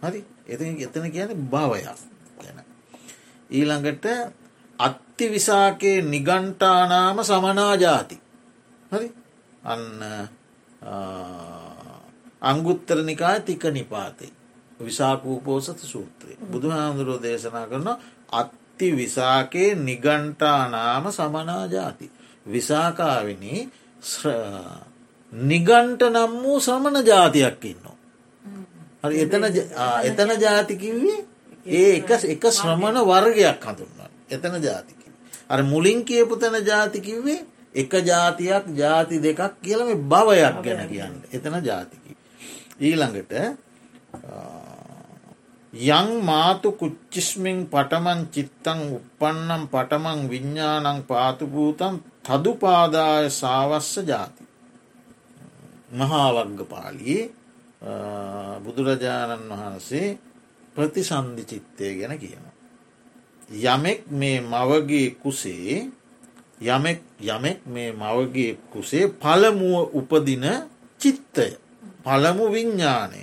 [0.02, 0.24] හරි?
[0.46, 1.86] එති එතන කියන භවයක්
[2.38, 2.60] ගැන.
[3.50, 4.06] ඊළඟට
[4.80, 8.18] අත්ති විසාකේ නිගන්ටානාම සමනාජාති.
[8.92, 9.08] හරි?
[9.64, 10.02] අන්න
[12.42, 12.98] අංගුත්තර
[13.46, 14.32] තික නිපාතේ
[14.80, 16.38] විසාකූපෝසත සූත්‍රය.
[16.44, 17.88] බුදු හාමුදුරෝ දේශනා කරන
[18.74, 22.12] අත්ති විසාකේ නිගන්ටානාම සමනාජාති
[22.46, 23.70] විසාකාවිනි
[25.34, 27.98] නිගන්ට නම් වූ සමන ජාතියක් ඉන්නවා.
[29.04, 29.44] හරි එතන
[30.04, 31.20] එතන ජාතිකිවේ
[31.68, 31.96] ඒ
[32.28, 34.00] එක ශ්‍රමණ වර්ගයක් හඳුන්න.
[34.28, 35.08] එතන ජාතිකි.
[35.50, 37.46] අර මුලින් කියපු තැන ජාතිකිවේ
[37.76, 41.16] එක ජාතියක් ජාති දෙකක් කියලම භවයක් ගැන කියන්න.
[41.32, 42.12] එතන ජාතිකි.
[42.80, 43.34] ඊළඟට
[45.74, 54.44] යං මාතු කුච්චිස්මින් පටමන් චිත්තං උපන්නම් පටමං විඤ්ඥානං පාතුභූතන් තදුපාදාය සාවස්ස ජාති.
[55.92, 57.32] මහාවග්ග පාලියේ
[58.60, 60.18] බුදුරජාණන් වහන්සේ
[60.76, 62.54] ප්‍රතිසන්ධි චිත්තය ගැන කියනවා.
[63.64, 65.90] යමෙක් මේ මවගේ කුසේ
[66.62, 70.46] යමෙක් යමෙක් මේ මවගේ කුසේ පළමුුව උපදින
[71.00, 71.48] චිත්තය
[72.04, 73.22] පළමු විඤ්ඥානය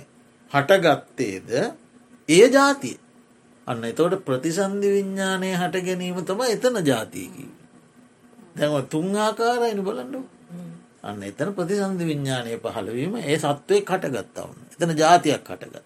[0.51, 1.49] හටගත්තේද
[2.31, 2.97] ඒ ජාතිය.
[3.67, 7.45] අන්න එතවට ප්‍රතිසන්ධි විඤ්ඥානය හට ගැනීම තම එතන ජාතියකි.
[8.55, 10.21] දැම තුන් ආකාරයිනි බලඩු
[11.03, 15.85] අන්න එතන ප්‍රතිසන්ධි විඤ්ඥානය පහළවීම ඒ සත්වය කටගත්තවන්න එතන ජාතියක් කටගත්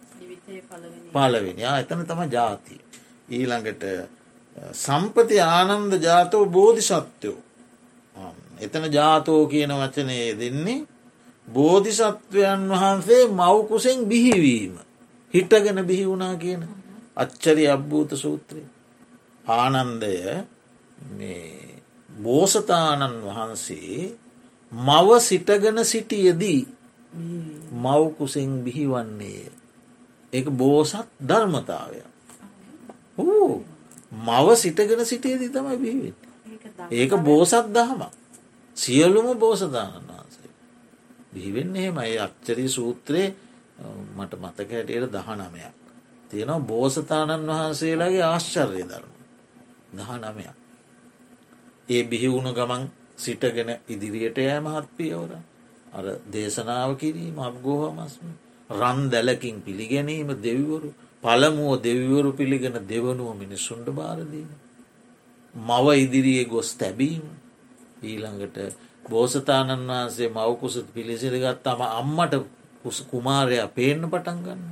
[1.11, 2.81] පලවෙනියා එතන තම ජාතිය.
[3.29, 3.83] ඊළඟට
[4.75, 7.39] සම්පති ආනන්ද ජාතෝ බෝධි සත්‍යයෝ
[8.59, 10.81] එතන ජාතෝ කියන වචනය දෙන්නේ
[11.47, 14.75] බෝධිසත්වයන් වහන්සේ මවකුසෙන් බිහිවීම
[15.35, 16.61] හිටගෙන බිහි වුණා කියන
[17.17, 18.63] අච්චරි අබ්භූත සූත්‍රය.
[19.45, 20.13] ආනන්දය
[22.09, 24.17] බෝසතාණන් වහන්සේ
[24.71, 26.61] මව සිටගෙන සිටියදී
[27.73, 29.51] මවකුසෙන් බිහිවන්නේය.
[30.33, 31.99] ඒ බෝසත් ධර්මතාවය.
[33.19, 33.63] ඕ
[34.19, 36.15] මව සිටගෙන සිටියදී තමයි බිහිවෙන්
[36.91, 38.11] ඒක බෝසත් දහමක්
[38.77, 40.51] සියලුම බෝසතාණන් වහන්සේ.
[41.33, 43.35] බිහිවෙන්න එහෙම අච්චරී සූත්‍රයේ
[44.15, 45.73] මට මතක හැටියට දහ නමයක්
[46.29, 49.13] තියෙනවා බෝසතාණන් වහන්සේලාගේ ආශ්චර්ය ධර්ම.
[49.93, 50.55] දහ නමයක්
[51.87, 52.83] ඒ බිහිවුණු ගමන්
[53.17, 55.31] සිටගෙන ඉදිරියට යෑ මහත්පියවර
[55.93, 58.27] අර දේශනාව කිරීම අබ්ගෝහමස්ම
[58.69, 60.89] රන් දැලකින් පිළිගැනීම දෙවිවරු
[61.23, 64.49] පළමුුව දෙවිවරු පිළිගෙන දෙවනුව මිනිස්සුන්ට බාරදීම.
[65.55, 67.25] මව ඉදිරියේ ගොස් තැබීම.
[68.03, 68.57] ඊළඟට
[69.05, 72.33] බෝසතාණන් වහන්සේ මවකුසත් පිළිසිරගත්තම අම්මට
[73.03, 74.63] කුමාරයා පේන්න පටන්ගන්න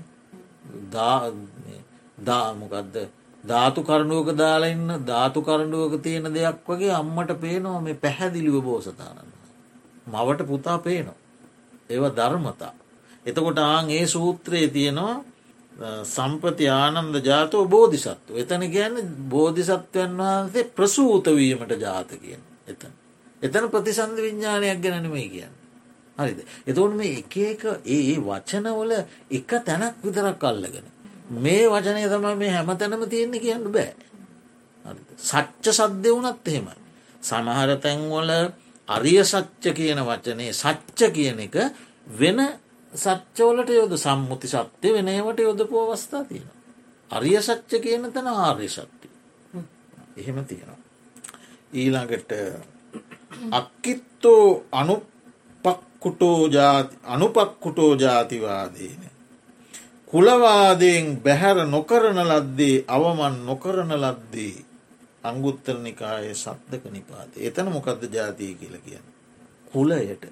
[2.19, 2.95] දාමොකක්ද
[3.43, 9.33] ධාතු කරණුවක දාලඉන්න ධාතු කරණුවක තියෙන දෙයක් වගේ අම්මට පේනවා මේ පැහැදිලිව බෝසතාණන්
[10.07, 11.19] මවට පුතා පේනවා.
[11.89, 12.73] ඒව ධර්මතා.
[13.25, 15.15] එතකොට ආං ඒ සූත්‍රයේ තියෙනවා
[16.05, 18.35] සම්පති ආනන්ද ජාතෝ බෝධිසත්ව.
[18.35, 18.95] එතන ගැන
[19.29, 22.93] බෝධිසත්වයන් වහන්සේ ප්‍රසූතවීමට ජාත කියෙන් එතන.
[23.41, 25.62] එතන ප්‍රතිසන්ධ විඤ්ඥානයක් ගැනීමයි කියන්න.
[26.17, 28.91] හරිද එතවට මේ එක එක ඒ වචනවල
[29.31, 30.87] එක තැනක් විතරක් අල්ලගෙන
[31.39, 33.93] මේ වචනය තම මේ හැම තැනම තියෙන්නේ කියන්න බෑ
[35.19, 36.75] සච්ච සද්ධ වනත් එහෙමයි
[37.21, 38.31] සමහර තැන්වල
[38.87, 41.55] අරිය සච්ච කියන වචනේ සච්ච කියන එක
[42.09, 42.39] වෙන
[42.93, 46.49] සච්චවලට යොද සම්මුති සත්‍යය වෙනවට යොදපු අවස්ථා තියෙන.
[47.11, 49.09] අරිය සච්ච කියන තැන ආර්ය සත්‍යය.
[50.17, 50.77] එහෙම තියෙනවා.
[51.73, 52.31] ඊළඟට
[53.51, 54.65] අක්කිත්තෝ
[56.03, 58.99] අනුපක්කුටෝ අනුපක්කුටෝ ජාතිවාදීන.
[60.07, 64.65] කුලවාදයෙන් බැහැර නොකරන ලද්දේ අවමන් නොකරන ලද්දේ
[65.23, 69.05] අංගුත්තරනිකාය සබ්දක නිපාත එතන මොකක්ද ජාතිය කියල කියන්න.
[69.65, 70.25] කුලයට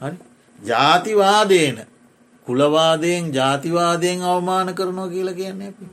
[0.00, 0.16] හරි
[0.58, 1.86] ජාතිවාදයන
[2.46, 5.84] කුලවාදයෙන් ජාතිවාදයෙන් අවමාන කරනවා කියලා කියන්නේ අපි.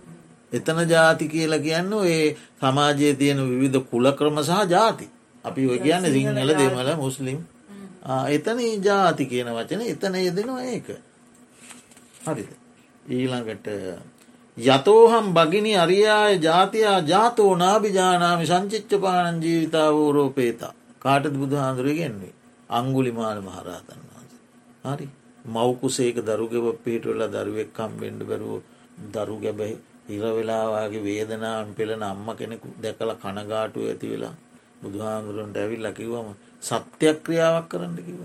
[0.52, 5.10] එතන ජාති කියලා කියන්න ඒ සමාජයේ තියෙන විවිධ කුල ක්‍රම සහ ජාති.
[5.46, 7.40] අපි ඔය කියන්න සිංහල දෙමල මුස්ලිම්
[8.30, 10.88] එතන ජාති කියන වචන එතන යෙදෙනවා ඒක.
[12.24, 12.50] හරිද.
[13.10, 13.68] ඊළඟට
[14.58, 22.34] යතෝහම් බගිනි අරියාය ජාතියා ජාතෝ නාභිජානාමි සංචිච්චපානන් ජීවිතාවෝරෝපේතා කාටද බුදු හාදුරගෙන්වේ
[22.70, 24.02] අංගුලි මාල මහරාතන්
[24.86, 25.08] හරි
[25.46, 28.62] මවකුසේක දරුගෙව පිහිටවෙලා දරුවෙක් කම්බෙන්ඩ බැරුව
[29.10, 34.36] දරු ගැබැයි හිරවෙලාවාගේ වේදනාවන් පෙළෙන අම්ම කෙනෙකු දැකල කනගාටු ඇති වෙලා
[34.82, 36.30] බුදුහාමුදුරන්ට ඇවිල් ලකිවම
[36.62, 38.20] සත්‍යයක් ක්‍රියාවක් කරන්න කිව.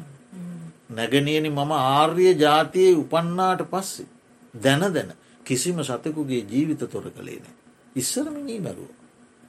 [0.91, 4.09] නැගනියනි මම ආර්ය ජාතියේ උපන්නාට පස්සේ
[4.55, 5.11] දැන දැන
[5.47, 7.57] කිසිම සතකුගේ ජීවිත තොර කළේ නෑ.
[7.97, 8.91] ඉස්සරමිනී මැරුව.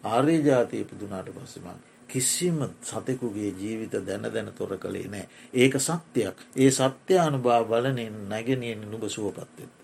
[0.05, 5.27] ආර්ය ජාතිය පිදුනාට පස්සෙමන් කිසිම සතෙකුගේ ජීවිත දැන දැන තොර කළේ නෑ.
[5.53, 9.79] ඒක සත්‍යයක් ඒ සත්‍යානුභා බලනෙන් නැගෙනියෙන් නුබ සුවපත්වෙත්ත.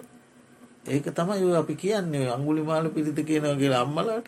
[0.86, 4.28] ඒක තමයි අපි කියන්නේ අංගුලි මාල පිරිත කියනවගේ අම්මලාට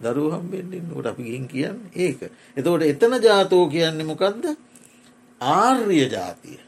[0.00, 2.20] දරුවහම්බෙන්න්නට අපි ගින් කියන්න ඒක.
[2.56, 4.44] එතකොට එතන ජාතෝ කියන්නේ මොකක්ද
[5.40, 6.60] ආර්ය ජාතිය.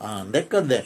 [0.00, 0.82] දැක්ක දැ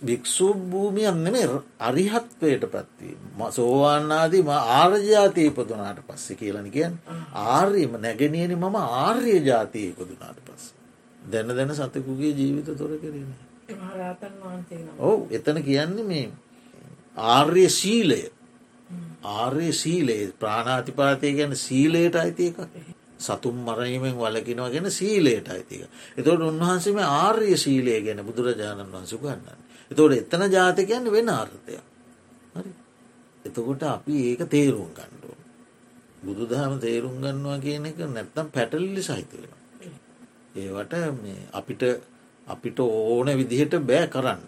[0.00, 1.36] භික්‍ෂු භූමියන්නෙම
[1.80, 3.16] අරිහත්වයට පත්වී
[3.50, 6.98] සෝවාන්නාදී ම ආර්ජාතය ඉපදුනාට පස්සේ කියලනි කියෙන්
[7.34, 10.74] ආර්යම නැගෙනනි මම ආර්ය ජාතය ඉපදුනාට පස්ස.
[11.22, 13.32] දැන දැන සතකුගේ ජීවිත තොර කරන.
[14.98, 16.26] ඔවු එතන කියන්නේ මේ
[17.16, 18.22] ආර්ය සීලය
[19.22, 22.56] ආර්ය සීලේ ප්‍රාණාතිපාතය ගැන සීලයට අයිති එක
[23.18, 25.82] සතුම් මරණීමෙන් වලකිනවා ගැන සීලයට අයිතික.
[26.16, 29.58] එතවට උන්වහන්සේම ආර්ය සීලය ගැන බුදුරජාණන් වහන්සු ගන්න.
[29.90, 31.78] එතවට එතන ජාතකයන් වෙන අර්ථය.
[32.54, 32.70] හරි.
[33.44, 35.36] එතකොට අපි ඒක තේරුම් ගණ්ඩුව.
[36.22, 39.52] බුදුදහම තේරුම් ගන්නවා කියන එක නැත්තම් පැටල්ලි සහිතවෙන.
[40.56, 40.94] ඒවට
[41.52, 41.82] අපිට
[42.46, 44.40] අපිට ඕන විදිහට බෑ කරන්න.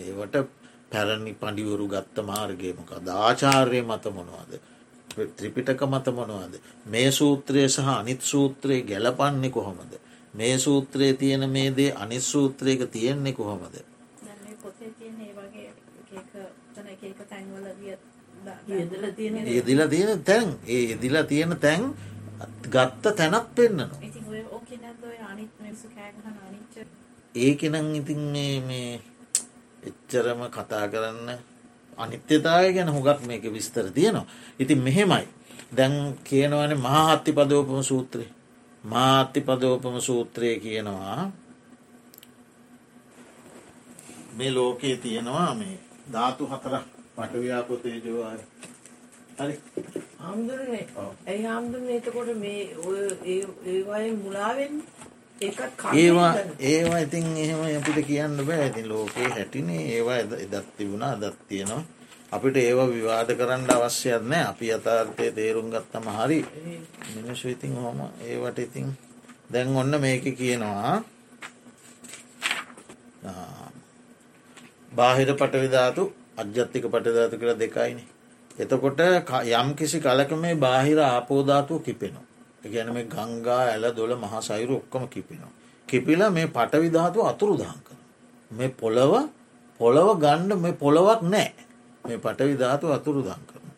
[0.00, 0.36] ඒවට
[0.92, 4.52] පැරණි පඩිවරු ගත්ත මාර්ගයමක දාචාර්ය මත මොනවාද.
[5.36, 6.54] ත්‍රිපිටක මත මොනවාද.
[6.86, 9.92] මේ සූත්‍රය සහ අනිත් සූත්‍රයේ ගැලපන්නේ කොහොමද.
[10.34, 13.74] මේ සූත්‍රයේ තියෙන මේ දේ අනිත් සූත්‍රයක තියෙන්නේ කොහොමද.
[14.62, 15.68] පොතේ තියෙන ඒ වගේ
[17.02, 17.96] එක තැන්වලදිය
[19.48, 21.82] යෙදලා තියෙන තැන් ඒ යෙදිලා තියෙන තැන්
[22.66, 24.00] ගත්ත තැනත් පෙන්න්නනවා.
[24.02, 26.74] ඉතින් ඔය ඕකේ නැද්ද ඔය අනිත් මිනිස්සු කෑ ගහන අනිච්ච
[27.34, 29.00] ඒකෙනං ඉතින් මේ මේ
[29.82, 31.28] එච්චරම කතා කරන්න
[31.98, 34.26] අනිත්‍යතාවය ගැන හොගක් මේක විස්තර තියෙනවා.
[34.58, 35.26] ඉතින් මෙහෙමයි.
[35.76, 35.94] දැන්
[36.24, 38.26] කියනවන මහාහත්ති පදෝපම සූත්‍රය.
[38.84, 41.32] මාත්‍ය පදෝපම සූත්‍රය කියනවා
[44.36, 45.76] මේ ලෝකයේ තියෙනවා මේ
[46.12, 46.74] ධාතු හතර
[47.16, 48.40] පටව්‍යාපොතේ ජෝවාය
[49.38, 49.54] හරි.
[50.18, 50.86] හාමුදුරනේ.
[51.26, 51.96] ඇයි හාමුදුරනේ?
[51.96, 53.00] එතකොට මේ ඔය
[53.66, 55.09] ඒවායෙන් මුලාවෙන් ඒකත්
[55.40, 58.66] ඒවා ඒවා ඉතින් එහෙම අපිට කියන්න බෑ.
[58.66, 61.82] ඉතින් ලෝකයේ හැටිනේ ඒවා එදත් තිබුණා දත් තියෙනවා.
[62.32, 64.44] අපිට ඒවා විවාද කරන්න අවශ්‍යයක් නෑ.
[64.52, 66.40] අපි අතාර්ථය තේරුම් ගත්තම හරි.
[67.14, 68.92] මිනිස්සු ඉතින් හොම ඒවට ඉතින්
[69.52, 71.02] දැන් ඔන්න මේක කියනවා.
[74.92, 76.02] බාහිර පටවිධාතු
[76.36, 78.08] අජ්‍යත්තික පටධාතු කළ දෙකයිනේ.
[78.58, 79.00] එතකොට
[79.52, 82.29] යම් කිසි කලක මේ බාහිර ආපෝධාතුව කිපෙනවා.
[82.64, 85.52] ගැන මේ ගංගා ඇල දොළ මහ සයිරු ඔක්කොම කිපෙනවා.
[85.88, 87.98] කිපිල මේ පටවිධාතුව අතුරු දහංකන.
[88.52, 89.28] මේ පොළව
[89.78, 91.52] පොළොව ගණ්ඩ මේ පොළොවක් නෑ
[92.06, 93.70] මේ පටවිධාතු අතුරු දං කරන.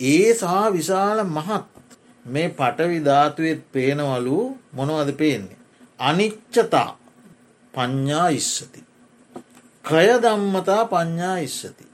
[0.00, 1.64] ඒ සහ විශාල මහත්
[2.26, 5.56] මේ පටවිධාතුවත් පේනවලු මොනවද පේන්නේ.
[5.98, 6.98] අනිච්චතා
[7.72, 8.84] පඤ්ඥා ඉස්සති.
[9.84, 11.84] කය දම්මතා පඤ්ඥා ඉස්සති.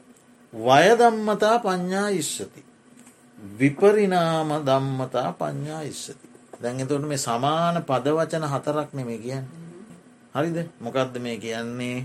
[0.55, 2.65] වයදම්මතා පඤ්ඥා ඉස්සති.
[3.43, 6.29] විපරිනාම දම්මතා පඤ්ඥා ඉස්සති.
[6.63, 9.47] දැන් එතොට මේ සමාන පදවචන හතරක් නෙමේ කියන්න.
[10.35, 11.99] හරිද මොකක්ද මේ කියන්නේ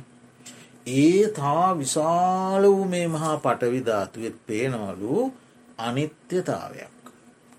[0.88, 5.34] ඒ තා විශාල වූ මේ මහා පටවිධාතුවෙත් පේනවලු
[5.77, 6.97] අනිත්‍යතාවයක්.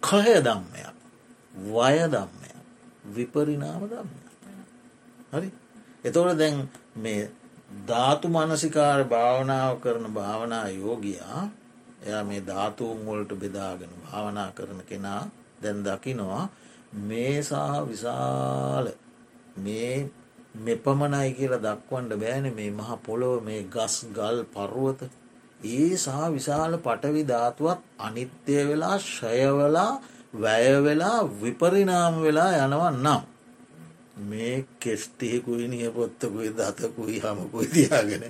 [0.02, 0.96] කහය දම්මයක්
[1.66, 2.56] වය දම්මයක්
[3.14, 4.20] විපරිනාම දම්මය.
[5.32, 5.48] හරි
[6.04, 6.56] එතෝට දැන්
[6.96, 7.30] මේ
[7.86, 11.42] ධාතු මනසිකාර භාවනාව කරන භාවනා යෝගයා
[12.08, 15.22] එයා මේ ධාතුූන් වලට බෙදාගෙන භාවනා කරන කෙනා
[15.62, 16.44] දැන් දකිනවා
[17.02, 18.86] මේසා විශාල
[19.58, 20.10] මේ
[20.58, 25.00] මෙපමණයි කියලා දක්වන්ඩ බෑන මේ මහ පොළොව මේ ගස් ගල් පරුවත.
[25.60, 29.92] ඒ සහ විශාල පටවි ධාතුවත් අනිත්‍යය වෙලා ශයවලා
[30.34, 33.22] වැයවෙලා විපරිනාම වෙලා යනවන් නම්
[34.22, 38.24] මේ කෙස්ටියකුයි නියපොත්තකුයි දතකුයි හමකුයි තියාගෙන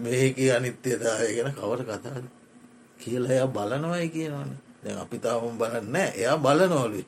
[0.00, 2.24] මේක අනිත්‍යදාය ගැන කවට කතාද
[2.98, 4.50] කියලා එයා බලනවයි කියනවන.
[4.82, 7.00] දැ අපි තාවම බලන්න එයා බලනෝලු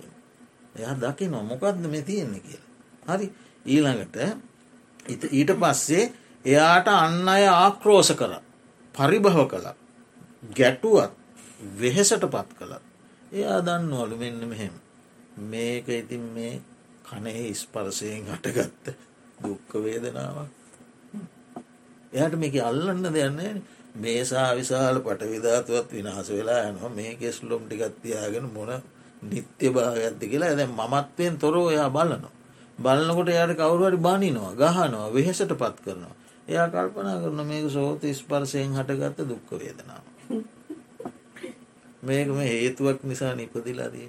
[0.75, 2.69] එයා දකි නොමොකක්ද මේ තියෙන්නේ කියලා.
[3.09, 3.27] හරි.
[3.67, 4.17] ඊළඟට
[5.31, 6.05] ඊට පස්සේ
[6.45, 8.35] එයාට අන්න අය ආක්‍රෝෂ කර
[8.95, 9.75] පරිභව කළා.
[10.51, 11.13] ගැටුවත්
[11.77, 12.85] වෙහෙසට පත් කළත්
[13.33, 14.75] එයා දන්නවලු මෙන්න මෙහෙම.
[15.43, 16.63] මේක ඉතින් මේ
[17.05, 18.97] කනෙහි ස්පරසයෙන් හටගත්ත
[19.39, 20.51] දුක්ක වේදනාවක්.
[22.13, 23.63] එයට මේක අල්ලන්න දෙයන්නේ
[23.95, 26.89] මේසා විශාල පටවිධාතුවත් විනාස වෙලා යනවා.
[26.91, 28.71] මේ කෙස්ලොම් ටිකත්තියාගෙන මොන
[29.23, 32.33] නිත්‍ය භාගඇත්ති කියලා ඇද මත්වයෙන් තොරෝ එයා බලනවා.
[32.79, 36.15] බලන්නකොට යට කවරුවරි බනිනවා ගහනවා වෙහෙසට පත් කරනවා.
[36.49, 40.05] එයා කල්පනා කරන මේක සෝත ස්පර්සයෙන් හටගත්ත දුක්ක වේදනාව.
[42.03, 44.09] මේක මේ හේතුවක් නිසා නිපදිලාදී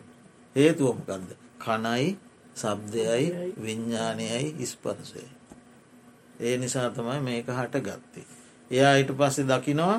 [0.55, 2.17] හේතුවමකක්ද කනයි
[2.55, 3.27] සබ්දයයි
[3.57, 5.23] විඤ්ඥානයයි ස්පරසය.
[6.39, 8.40] ඒ නිසා තමයි මේක හට ගත්තේ.
[8.71, 9.97] එයා ඊට පස්සේ දකිනවා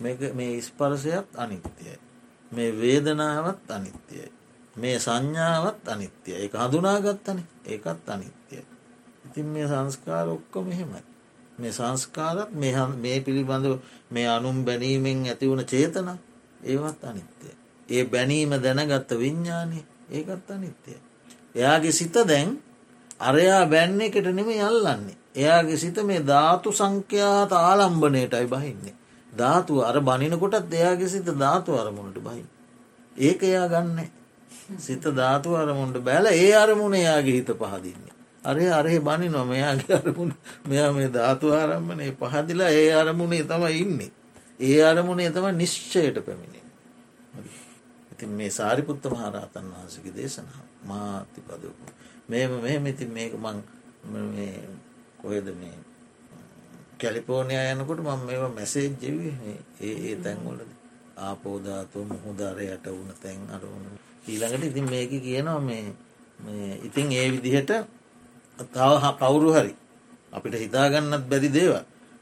[0.00, 1.98] මේ ස්පරසයත් අනිත්‍යයි.
[2.52, 4.32] මේ වේදනාවත් අනිත්‍යයි.
[4.76, 8.64] මේ සංඥාවත් අනිත්‍යය එක හඳුනාගත්තන ඒකත් අනිත්‍යය.
[9.26, 11.02] ඉතින් මේ සංස්කාර ඔක්කොම මෙහෙමයි.
[11.58, 12.50] මේ සංස්කාරත්
[12.94, 13.78] මේ පිළිබඳව
[14.10, 16.08] මේ අනුම් බැනීමෙන් ඇතිවුණ චේතන
[16.62, 17.54] ඒවත් අනිත්‍යය.
[17.88, 20.98] ඒ බැනීම දැනගත්ත විඤ්ඥානය ඒකත් අනිත්‍යය.
[21.54, 22.48] එයාගේ සිත දැන්
[23.20, 25.16] අරයා බැන්න එකට නෙම යල්ලන්නේ.
[25.34, 28.94] එයාගේ සිත මේ ධාතු සංඛ්‍යාත ආලම්බනයටයි බහින්නේ.
[29.32, 32.46] ධාතුව අර බනිනකොටත් එයාගේ සිත ධාතු අරමුණට බහින්.
[33.16, 34.10] ඒක එයා ගන්න.
[34.78, 38.14] සිත ධාතු අරමුණට බැල ඒ අරමුණ එයාගේ හිත පහදින්නේ.
[38.44, 40.32] අරය අරහෙ බනි නොම එයාගේ අරමුණ
[40.64, 44.10] මෙයා මේ ධාතු ආරම්භනේ පහදිලා ඒ අරමුණේ තම ඉන්නේ.
[44.60, 46.64] ඒ අරමුණේ තම නිශ්චයට පැමිණේ.
[48.12, 50.66] ඉතින් මේ සාරිපුත්ත මහරහතන් වහන්සගේ දේශනාව.
[50.84, 51.84] මාති පදපු
[52.28, 53.58] මේම මෙහෙම ඉතින් මේක මං
[55.24, 55.76] කොහෙද මේ
[56.98, 59.30] කැලිපෝනය යනකොට මං මේවා මැසේ ජෙවි
[59.80, 60.70] ඒ ඒ තැන්වලද
[61.18, 63.86] ආපෝධාතුව මුහුදාරයට වුණ තැන් අරුණ
[64.26, 65.82] ඊළඟට ඉතින් මේක කියනවා මේ
[66.82, 67.72] ඉතින් ඒ විදිහට
[68.68, 69.74] තව කවුරු හරි
[70.32, 71.74] අපිට හිතාගන්නත් බැරි දේව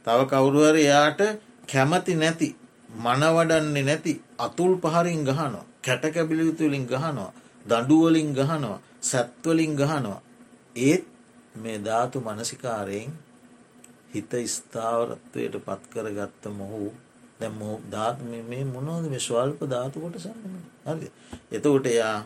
[0.04, 1.20] තව කවුරුහරි එයාට
[1.66, 2.48] කැමති නැති
[2.96, 5.64] මනවඩන්නේ නැති අතුල් පහරින් ගහනවා.
[5.82, 7.32] කැටකැබිලිතුලින් ගහනවා.
[7.66, 8.78] දඩුවලින් ගහනවා.
[9.02, 10.20] සැත්වලින් ගහනවා.
[10.76, 11.04] ඒත්
[11.54, 13.10] මේ ධාතු මනසිකාරයෙන්
[14.14, 16.84] හිත ස්ථාවරත්වයට පත්කර ගත්ත මොහු
[17.40, 17.50] දැ
[17.90, 20.56] ධාත් මේ මොනෝද මේ ස්වල්ප ධාතු කොට සන්න
[20.86, 21.08] හරි
[21.52, 22.18] එතකොට එයා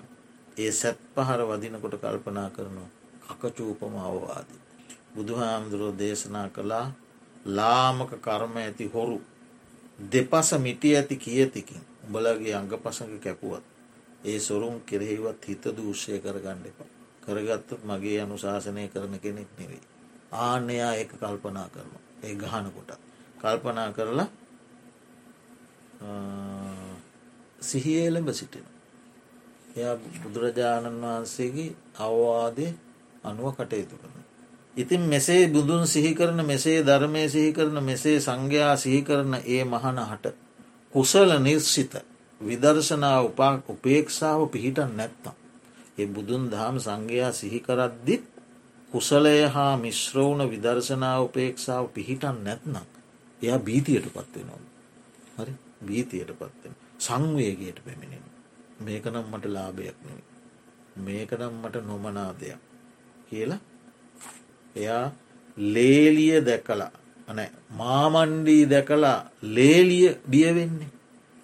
[0.57, 2.91] ඒ සැත් පහර වදිනකොට කල්පනා කරනවා
[3.35, 4.61] කකචූපම අවවාදී.
[5.15, 6.87] බුදුහාමුදුරුවෝ දේශනා කළා
[7.49, 9.19] ලාමක කර්ම ඇති හොරු
[10.13, 13.65] දෙපස මිටිය ඇති කියතිකින් උඹලගේ අංග පසඟ කැපුවත්
[14.25, 16.96] ඒ සොරුම් කෙරෙහිවත් හිත දූෂය කරගණ්ඩ එපා.
[17.27, 19.83] කරගත්තත් මගේ අනුශාසනය කරන කෙනෙක් නෙවෙයි.
[20.33, 22.91] ආනයා ඒක කල්පනා කරනවා ඒ ගහන කොට
[23.39, 24.29] කල්පනා කරලා
[27.61, 28.67] සිහියලඹ සිටින.
[29.77, 32.67] එයා බුදුරජාණන් වහන්සේගේ අවවාදය
[33.25, 34.17] අනුව කටයුතු කරන.
[34.77, 40.27] ඉතින් මෙසේ බුදුන් සිහිකරන මෙසේ ධර්මය සිහිකරන මෙසේ සංඝයා සිහිකරන ඒ මහනහට
[40.93, 41.95] කුසල නිර්සිත
[42.41, 45.35] විදර්ශනාව උපා උපේක්ෂාව පිහිටන් නැත්තම්.
[45.99, 48.25] ඒ බුදුන් දහම් සංඝයා සිහිකරද්දිත්
[48.93, 52.87] කුසලය හා මිශ්‍රවුණ විදර්ශනාව උපේක්ෂාව පිහිටන් නැත්නම්
[53.41, 54.63] එයා බීතියට පත්වෙනවා.
[55.37, 55.53] හරි
[55.83, 58.25] බීතියට පත්වෙන සංවේගයට පැමිණෙන.
[58.81, 60.21] මේකනම් මට ලාභයක් නෙව.
[60.99, 62.61] මේකනම් මට නොමනා දෙයක්
[63.29, 63.61] කියලා
[64.77, 65.05] එයා
[65.57, 66.93] ලේලිය දැකලා
[67.29, 67.41] අන
[67.73, 69.19] මාමණ්ඩී දැකලා
[69.51, 70.91] ලේලිය බියවෙන්නේ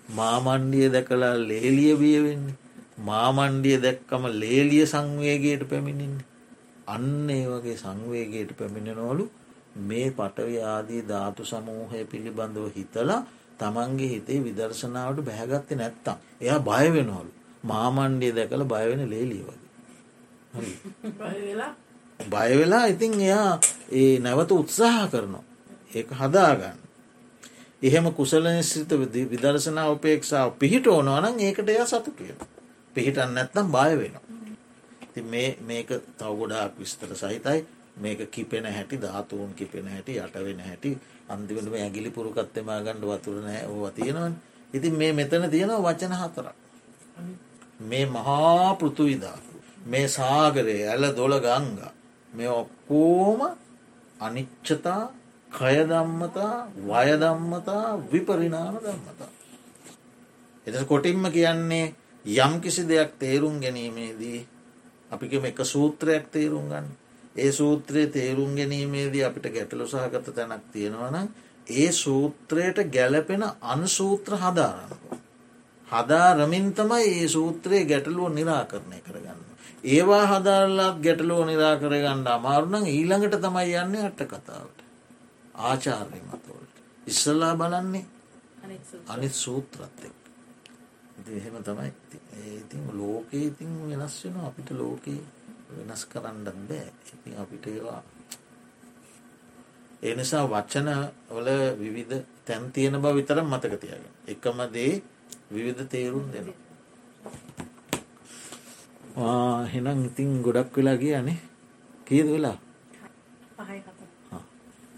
[0.09, 2.62] මාමණ්ඩිය දැකලා ලේලිය බියවෙන්නේ
[3.03, 6.27] මාමණ්ඩිය දැක්කම ලේලිය සංවේගයට පැමිණින්නේ.
[6.87, 9.24] අන්න ඒ වගේ සංවේගයට පැමිණෙනවලු
[9.83, 13.20] මේ පටවි ආදී ධාතු සමූහය පිළිබඳව හිතලා
[13.59, 16.16] තමන්ගේ හිතේ විදර්ශනාවට බැහැගත්තේ නැත්තම්.
[16.41, 17.31] එයා බයවෙනවලු
[17.65, 19.61] මාමණ්ඩිය දැකළ බයවෙන ලේලිය වගේ.
[22.20, 23.61] බයවෙලා ඉතින් එයා
[23.93, 25.45] ඒ නැවත උත්සාහ කරනවා.
[25.95, 26.79] ඒ හදාගන්න.
[27.83, 28.91] එහෙම කුසල නිශ්‍රිත
[29.31, 32.35] විදර්ශනා උපේක්ෂාව පිහිට ඕනවනන් ඒකට එයා සතුටිය
[32.94, 34.24] පිහිටන් නැත්නම් බය වෙනවා.
[35.12, 35.20] ති
[35.62, 35.89] මේක
[36.19, 37.60] තවගොඩාක් විස්තර සහිතයි.
[37.97, 40.90] මේක කිපෙන හැටි ධාතුවන් කිපෙන හැටි යටවෙන හැටි
[41.28, 44.35] අන්තිමටම ඇගිලි පුරුකත්තෙම ගණ්ඩ වතුරනෑ ඕව තියෙනවන්.
[44.74, 46.56] ඉතින් මේ මෙතන තියෙනවා වචන හතරක්.
[47.81, 49.52] මේ මහා පෘතුවිධාතු
[49.86, 51.93] මේ සාගරය ඇල දොළ ගංගා
[52.32, 53.40] මේ ඔක්කෝම
[54.20, 55.02] අනිච්චතා
[55.51, 56.55] කයදම්මතා
[56.86, 59.31] වයදම්මතා විපරිනාම දම්මතා.
[60.66, 61.94] එත කොටින්ම කියන්නේ
[62.24, 64.40] යම් කිසි දෙයක් තේරුම් ගැනීමේදී
[65.11, 66.89] අපිකම එක සූත්‍රයක් තේරුම් ගන්න
[67.36, 71.16] ඒ සූත්‍රයේ තේරුම් ගැනීමේදී අපිට ගැටලු සහගත තැනක් තියෙනවන
[71.66, 74.93] ඒ සූත්‍රයට ගැලපෙන අන්සූත්‍ර හදාරන්න.
[75.89, 79.40] හදාරමින් තමයි ඒ සූත්‍රයේ ගැටලුව නිරාකරණය කරගන්න.
[79.86, 84.78] ඒවා හදාරලාත් ගැටලුව නිරාකරගන්න අමාරුනං ඊළඟට තමයි යන්නේ අට කතාවට.
[85.55, 86.77] ආචාර්ය මතවලට.
[87.07, 88.07] ඉස්සල්ලා බලන්නේ
[89.09, 90.22] අනිත් සූත්‍රත් එක්.
[91.28, 91.90] එහෙම තමයි.
[92.55, 95.23] ඉතින් ලෝකයේ ඉතින් වෙනස් වෙන අපිට ලෝකයේ
[95.78, 96.89] වෙනස් කරන්නත් බෑ.
[97.15, 98.03] ඉතින් අපිට ඒවා
[100.03, 100.89] ඒ නිසා වච්චන
[101.31, 104.93] වල විවිධ තැන් තියෙන බව විතර මතක තියගෙන එකම දේ
[105.55, 106.61] විවිධ තේරුම් දෙනවා
[109.66, 111.39] හෙනම් ඉතින් ගොඩක් වෙලා කියනේ
[112.07, 112.57] කීද වෙලා?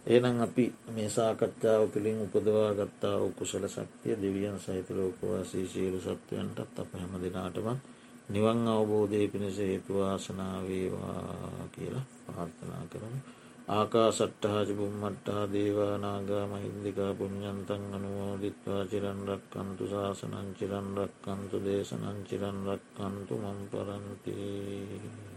[0.07, 6.95] ඒනම් අපි මේ සාකච්ඡාව පිළින් උපදවා ගත්තා උකුසල සක්තිය දෙවියන් සහිත ලෝකවාසී සියලු සත්වයන්ටත් අප
[6.95, 7.77] හැම දෙනාටම
[8.29, 13.23] නිවන් අවබෝධය පිණිස හේතුවාසනාවේවා කියලා පාර්ථනා කරන
[13.69, 25.34] ආකා සට්ටහාජ බුම්මට්ටා දේවානාගා මහින්දිකා පුුණ්ඥන්තන් අනුවෝදිත්වා චිරන්රක්කන්තු ශාසනංචිරන්රක්කන්තු දේශනංචිරන්රක්කන්තු මම් පරන්තිී.